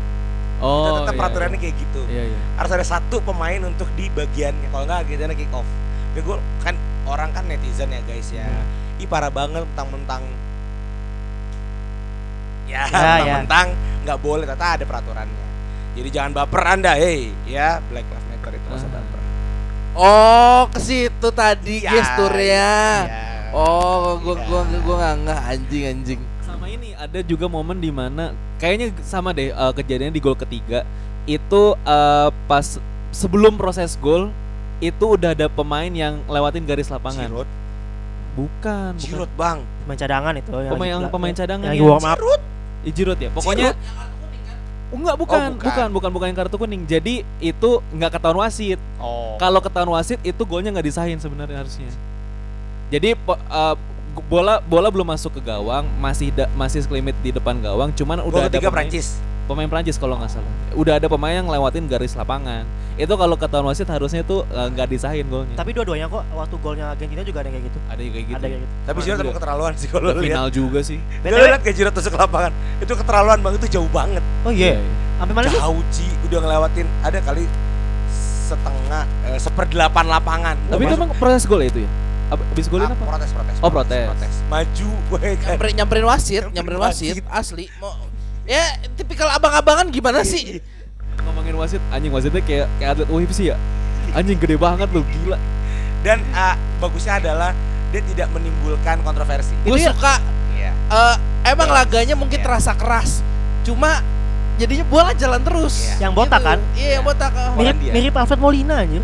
Oh. 0.59 0.83
Itu 0.83 0.91
tetap 1.01 1.15
iya, 1.15 1.21
peraturannya 1.21 1.55
iya. 1.55 1.65
kayak 1.65 1.77
gitu 1.79 2.03
Iya, 2.07 2.23
iya. 2.29 2.39
Harus 2.55 2.73
ada 2.73 2.83
satu 2.83 3.17
pemain 3.21 3.61
untuk 3.63 3.87
di 3.95 4.11
bagiannya 4.11 4.69
Kalau 4.69 4.85
nggak 4.85 4.99
Argentina 5.03 5.33
kick 5.33 5.51
off 5.51 5.69
Ya 6.13 6.21
gue 6.21 6.37
kan 6.59 6.75
orang 7.05 7.31
kan 7.31 7.47
netizen 7.47 7.89
ya 7.89 8.03
guys 8.03 8.29
ya 8.29 8.45
Hmm. 8.45 8.99
Ih 8.99 9.07
parah 9.07 9.31
banget 9.31 9.63
mentang-mentang 9.65 10.23
Ya, 12.67 12.85
Ya, 12.85 12.91
ya. 12.91 13.05
mentang-mentang 13.41 13.67
nggak 14.05 14.19
boleh, 14.19 14.45
ternyata 14.45 14.77
ada 14.77 14.85
peraturannya. 14.85 15.45
Jadi 15.95 16.09
jangan 16.11 16.33
baper 16.35 16.63
anda, 16.65 16.93
hey, 16.95 17.33
ya 17.45 17.81
Black 17.83 18.05
Lives 18.05 18.27
Matter 18.29 18.53
itu 18.55 18.67
masa 18.69 18.85
Ah. 18.85 18.93
baper. 18.93 19.21
Oh, 19.95 20.63
ke 20.69 20.79
situ 20.79 21.29
tadi 21.33 21.81
Ya, 21.81 21.91
gesturnya. 21.91 22.71
ya. 23.07 23.51
Oh, 23.51 24.21
gua 24.21 24.37
Ya. 24.37 24.45
gua 24.45 24.61
gua 24.79 24.95
nggak 24.99 25.15
nggak 25.25 25.41
anjing 25.49 25.85
anjing. 25.87 26.21
Sama 26.41 26.67
ini 26.67 26.93
ada 26.93 27.19
juga 27.21 27.49
momen 27.49 27.79
di 27.79 27.89
mana 27.89 28.37
kayaknya 28.59 28.91
sama 29.01 29.31
deh 29.31 29.49
eh, 29.49 29.73
kejadian 29.75 30.11
di 30.11 30.19
gol 30.19 30.35
ketiga 30.35 30.83
itu 31.25 31.63
eh, 31.79 32.29
pas 32.45 32.67
sebelum 33.11 33.55
proses 33.55 33.97
gol 33.97 34.29
itu 34.79 35.05
udah 35.09 35.33
ada 35.33 35.47
pemain 35.47 35.89
yang 35.89 36.23
lewatin 36.25 36.63
garis 36.63 36.87
lapangan. 36.87 37.27
Giroud, 37.27 37.49
Bukan, 38.35 38.95
bukan. 38.95 38.95
Giroud 38.95 39.33
bang. 39.35 39.59
Pemain 39.83 39.99
cadangan 39.99 40.35
itu 40.37 40.51
yang 40.53 40.71
Pemain 40.71 40.89
yang 40.89 41.03
pemain 41.09 41.35
cadangan 41.35 41.65
yang 41.65 41.75
lagi 41.75 41.83
ya. 41.83 41.91
warm 41.91 42.05
up 42.05 42.17
Giroud, 42.17 42.43
Ih, 42.81 42.93
Giroud 42.93 43.19
ya. 43.19 43.31
Pokoknya 43.33 43.71
Oh, 44.89 44.97
enggak 44.97 45.17
bukan, 45.17 45.37
Oh, 45.37 45.53
bukan. 45.53 45.69
bukan, 45.69 45.89
bukan, 45.93 46.11
bukan 46.17 46.27
yang 46.29 46.39
kartu 46.39 46.57
kuning. 46.57 46.83
Jadi 46.85 47.21
itu 47.41 47.71
nggak 47.93 48.09
ketahuan 48.11 48.41
wasit. 48.41 48.81
Oh. 48.97 49.37
Kalau 49.37 49.61
ketahuan 49.61 49.93
wasit 49.93 50.17
itu 50.23 50.43
golnya 50.43 50.73
nggak 50.73 50.87
disahin 50.87 51.19
sebenarnya 51.19 51.61
harusnya. 51.61 51.93
Jadi 52.89 53.13
po- 53.15 53.37
eh, 53.37 53.75
g- 53.77 53.98
bola 54.21 54.59
bola 54.61 54.89
belum 54.89 55.07
masuk 55.07 55.35
ke 55.35 55.43
gawang, 55.43 55.87
masih 55.97 56.31
da- 56.31 56.51
masih 56.53 56.81
sekelimit 56.81 57.15
di 57.19 57.31
depan 57.31 57.57
gawang, 57.57 57.91
cuman 57.93 58.19
Gol 58.19 58.29
udah 58.29 58.41
ada 58.45 58.59
pemain, 58.59 58.75
Prancis. 58.75 59.19
pemain 59.45 59.67
Prancis 59.67 59.97
kalau 59.97 60.15
nggak 60.15 60.31
salah. 60.31 60.53
Udah 60.73 60.97
ada 60.97 61.07
pemain 61.07 61.35
yang 61.35 61.47
lewatin 61.47 61.85
garis 61.85 62.13
lapangan. 62.13 62.63
Itu 62.95 63.15
kalau 63.15 63.35
ketahuan 63.35 63.63
wasit 63.65 63.87
harusnya 63.87 64.21
tuh 64.21 64.43
eh, 64.45 64.69
nggak 64.69 64.87
disahin 64.89 65.23
golnya. 65.25 65.55
tapi 65.55 65.71
dua-duanya 65.71 66.07
kok 66.07 66.27
waktu 66.29 66.55
golnya 66.59 66.91
Argentina 66.91 67.23
juga 67.23 67.39
ada 67.39 67.47
yang 67.47 67.57
kayak 67.57 67.67
gitu 67.67 67.79
ada 67.87 68.01
yang 68.01 68.11
kayak 68.11 68.27
gitu. 68.27 68.35
ada 68.35 68.43
kayak 68.45 68.59
gitu 68.59 68.75
Tapi 68.83 68.99
Giroud 68.99 69.21
emang 69.21 69.37
keterlaluan 69.39 69.73
sih 69.73 69.89
kalau 69.89 70.09
lihat. 70.11 70.25
final 70.25 70.47
juga 70.51 70.81
sih. 70.83 70.99
Gue 70.99 71.31
BTW 71.31 71.47
lihat 71.47 71.63
kayak 71.63 71.77
Giroud 71.79 71.95
tusuk 71.95 72.13
lapangan. 72.13 72.53
Itu 72.79 72.93
keterlaluan 72.93 73.39
bang, 73.39 73.55
itu 73.55 73.67
jauh 73.71 73.87
banget. 73.89 74.25
oh 74.43 74.51
iya 74.51 74.83
sampai 75.17 75.35
mana 75.35 75.47
sih 75.47 75.59
Jauh 75.59 75.83
Ci, 75.89 76.07
udah 76.25 76.39
ngelewatin 76.41 76.87
ada 77.01 77.19
kali 77.21 77.45
setengah 78.49 79.03
eh, 79.25 79.39
seperdelapan 79.39 80.05
lapangan. 80.09 80.57
Tapi 80.67 80.83
itu 80.83 80.95
emang 80.95 81.11
proses 81.15 81.45
gol 81.45 81.61
ya 81.61 81.69
itu 81.69 81.81
ya? 81.85 81.91
Ab- 82.29 82.45
Abis 82.53 82.67
golin 82.67 82.85
Ah, 82.85 82.93
apa? 82.93 83.05
Protes, 83.07 83.31
protes. 83.33 83.57
Oh, 83.59 83.71
protes. 83.71 84.35
Maju 84.47 84.89
gue 85.11 85.19
kan. 85.37 85.49
Nyamperin, 85.51 85.75
nyamperin 85.75 86.05
wasit, 86.05 86.43
Nyamperin 86.47 86.79
wasit. 86.79 87.15
wasit, 87.15 87.25
asli. 87.27 87.67
Mau 87.79 87.97
ya 88.45 88.65
tipikal 88.95 89.29
abang-abangan 89.31 89.89
gimana 89.89 90.21
sih? 90.23 90.61
Ngomongin 91.25 91.53
wasit, 91.55 91.81
anjing 91.89 92.09
wasitnya 92.09 92.41
kayak 92.41 92.67
kayak 92.77 92.91
atlet 92.95 93.09
UFC 93.09 93.49
ya. 93.49 93.57
Anjing 94.11 94.37
gede 94.37 94.57
banget 94.57 94.89
lu, 94.89 95.05
gila. 95.05 95.37
Dan 96.01 96.21
ah, 96.31 96.53
bagusnya 96.79 97.19
adalah 97.19 97.53
dia 97.89 98.01
tidak 98.03 98.29
menimbulkan 98.31 99.01
kontroversi. 99.01 99.53
Gue 99.63 99.77
ya- 99.79 99.91
suka 99.91 100.21
Iya. 100.53 100.73
eh, 100.73 101.17
emang 101.47 101.67
Jelas. 101.67 101.79
laganya 101.83 102.15
mungkin 102.15 102.39
Iya. 102.39 102.47
terasa 102.47 102.73
keras. 102.73 103.21
Cuma 103.63 104.01
jadinya 104.57 104.85
bola 104.85 105.13
jalan 105.13 105.41
terus. 105.41 105.97
Yang 105.97 106.13
botak 106.15 106.41
kan? 106.41 106.59
Iya, 106.73 106.99
yang 106.99 107.05
botak. 107.05 107.33
ah. 107.33 107.53
Mirip 107.53 107.77
mirip 107.81 108.15
Alfred 108.15 108.37
Molina 108.39 108.81
anjir. 108.81 109.01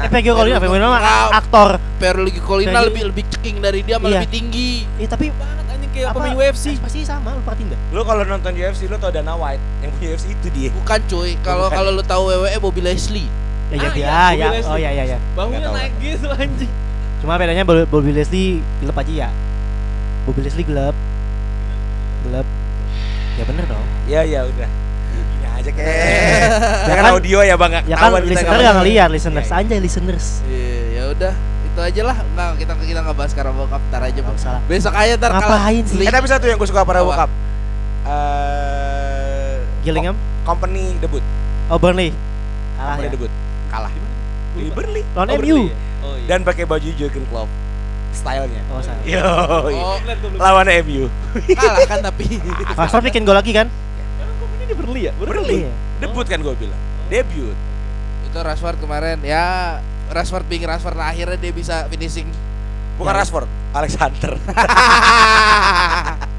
Eh 0.00 0.08
Peggy 0.08 0.30
Colina, 0.30 0.56
Peggy 0.56 0.72
Colina 0.72 0.88
aktor. 1.30 1.68
Perlugi 1.96 2.40
Colina 2.40 2.80
lebih 2.80 3.04
lebih 3.06 3.24
ceking 3.28 3.60
dari 3.60 3.80
dia, 3.80 3.96
malah 3.96 4.10
Iya. 4.10 4.20
lebih 4.20 4.32
tinggi. 4.32 4.70
Eh 4.96 5.04
tapi 5.04 5.28
banget 5.30 5.66
anjing 5.68 5.90
kayak 5.90 6.08
apa, 6.08 6.16
pemain 6.16 6.34
UFC. 6.34 6.66
Pasti 6.76 7.00
sama, 7.02 7.34
lu 7.34 7.42
perhatiin 7.42 7.68
dah. 7.68 7.78
Lu 7.90 8.00
kalau 8.02 8.22
nonton 8.24 8.52
UFC 8.52 8.88
lu 8.88 8.96
tau 8.96 9.10
Dana 9.10 9.34
White 9.34 9.60
yang 9.80 9.90
punya 9.92 10.08
UFC 10.10 10.26
itu 10.32 10.48
dia. 10.48 10.70
Bukan 10.72 11.00
cuy, 11.06 11.30
kalau 11.40 11.68
kalau 11.68 11.90
lu 11.90 12.02
tahu 12.02 12.22
WWE 12.30 12.56
Bobby 12.58 12.80
Leslie. 12.80 13.28
Ya 13.70 13.86
ya 13.86 14.08
Ah, 14.08 14.30
ya, 14.32 14.34
iya, 14.34 14.34
ya. 14.34 14.48
Bobby 14.48 14.56
Leslie. 14.56 14.66
Oh 14.66 14.78
ya 14.78 14.90
ya 14.90 15.04
ya. 15.06 15.18
Bahunya 15.36 15.68
naik 15.70 15.92
gitu 16.00 16.26
anjing. 16.28 16.72
Cuma 17.20 17.32
bedanya 17.36 17.62
Bobby 17.62 17.84
Bobby 17.84 18.10
Leslie 18.10 18.50
gelap 18.80 18.96
aja 18.96 19.12
ya. 19.12 19.28
Bobby 20.24 20.40
Leslie 20.40 20.64
gelap. 20.64 20.96
Gelap. 22.22 22.46
Ya 23.36 23.44
bener 23.44 23.64
dong. 23.64 23.84
Ya 24.04 24.20
ya 24.22 24.42
udah. 24.42 24.68
Aja 25.60 25.70
kayak. 25.70 25.92
Ya 25.92 26.48
Jangan 26.88 27.04
kan- 27.04 27.12
audio 27.12 27.38
ya 27.42 27.54
Bang. 27.54 27.72
Ya 27.82 27.94
kan 27.94 28.10
listener 28.18 28.56
nggak 28.56 28.76
ngeliat 28.76 29.08
listeners 29.08 29.44
Iya, 29.44 29.52
iya. 29.52 29.62
aja 29.62 29.74
listeners. 29.78 30.26
Iya, 30.42 30.74
ya 30.90 31.02
udah. 31.10 31.32
Itu 31.62 31.80
aja 31.80 32.02
lah. 32.02 32.16
Enggak, 32.18 32.48
kita 32.58 32.72
kita 32.80 33.00
enggak 33.00 33.16
bahas 33.16 33.30
sekarang 33.30 33.52
bokap 33.54 33.82
ntar 33.86 34.02
aja, 34.02 34.20
Bang. 34.20 34.34
usah 34.34 34.50
lah. 34.52 34.62
Besok 34.64 34.94
aja 34.94 35.12
ntar 35.14 35.30
Ngapain 35.32 35.84
sih? 35.84 35.98
Eh 35.98 36.10
tapi 36.10 36.26
satu 36.26 36.44
yang 36.44 36.56
gue 36.56 36.66
suka 36.66 36.82
Apa? 36.82 36.98
bokap. 36.98 37.30
Eh 38.06 39.54
Gillingham? 39.80 40.16
Co- 40.16 40.28
company 40.50 40.96
debut. 40.98 41.22
Oh 41.66 41.76
Burnley. 41.76 42.10
Kalah 42.74 42.88
Company 42.90 43.06
ya. 43.06 43.12
debut. 43.12 43.30
Kalah. 43.68 43.90
Di 44.50 44.66
Burnley. 44.68 45.02
Lawan 45.10 45.28
Oh, 45.28 45.36
MU. 45.36 45.38
Burnley 45.38 45.68
ya? 45.68 45.76
Oh 46.00 46.14
iya. 46.16 46.26
Dan 46.26 46.40
pakai 46.42 46.64
baju 46.64 46.88
Jurgen 46.90 47.24
Klopp. 47.26 47.48
Stylenya. 48.10 48.62
Oh 48.68 48.82
salah. 48.82 49.04
Yo. 49.06 49.22
Oh. 49.22 49.96
Lawan 50.36 50.66
MU. 50.82 51.06
kalah 51.54 51.86
kan 51.86 51.98
tapi. 52.02 52.40
Rashford 52.72 53.04
bikin 53.06 53.22
gol 53.22 53.32
lagi 53.32 53.52
kan? 53.52 53.70
Ini 54.70 54.78
Burnley 54.78 55.02
ya? 55.10 55.12
Burnley. 55.18 55.66
Iya. 55.66 55.74
Debut 55.98 56.26
kan 56.30 56.38
gue 56.38 56.54
bilang. 56.54 56.80
Debut. 57.10 57.58
itu 58.30 58.38
Rashford 58.38 58.78
kemarin 58.78 59.18
ya 59.26 59.82
Rashford 60.14 60.46
being 60.46 60.62
Rashford 60.62 60.94
lah, 60.94 61.10
akhirnya 61.10 61.34
dia 61.34 61.50
bisa 61.50 61.90
finishing 61.90 62.30
Bukan 62.94 63.10
Ya. 63.10 63.18
Rashford, 63.18 63.48
Alexander. 63.74 64.38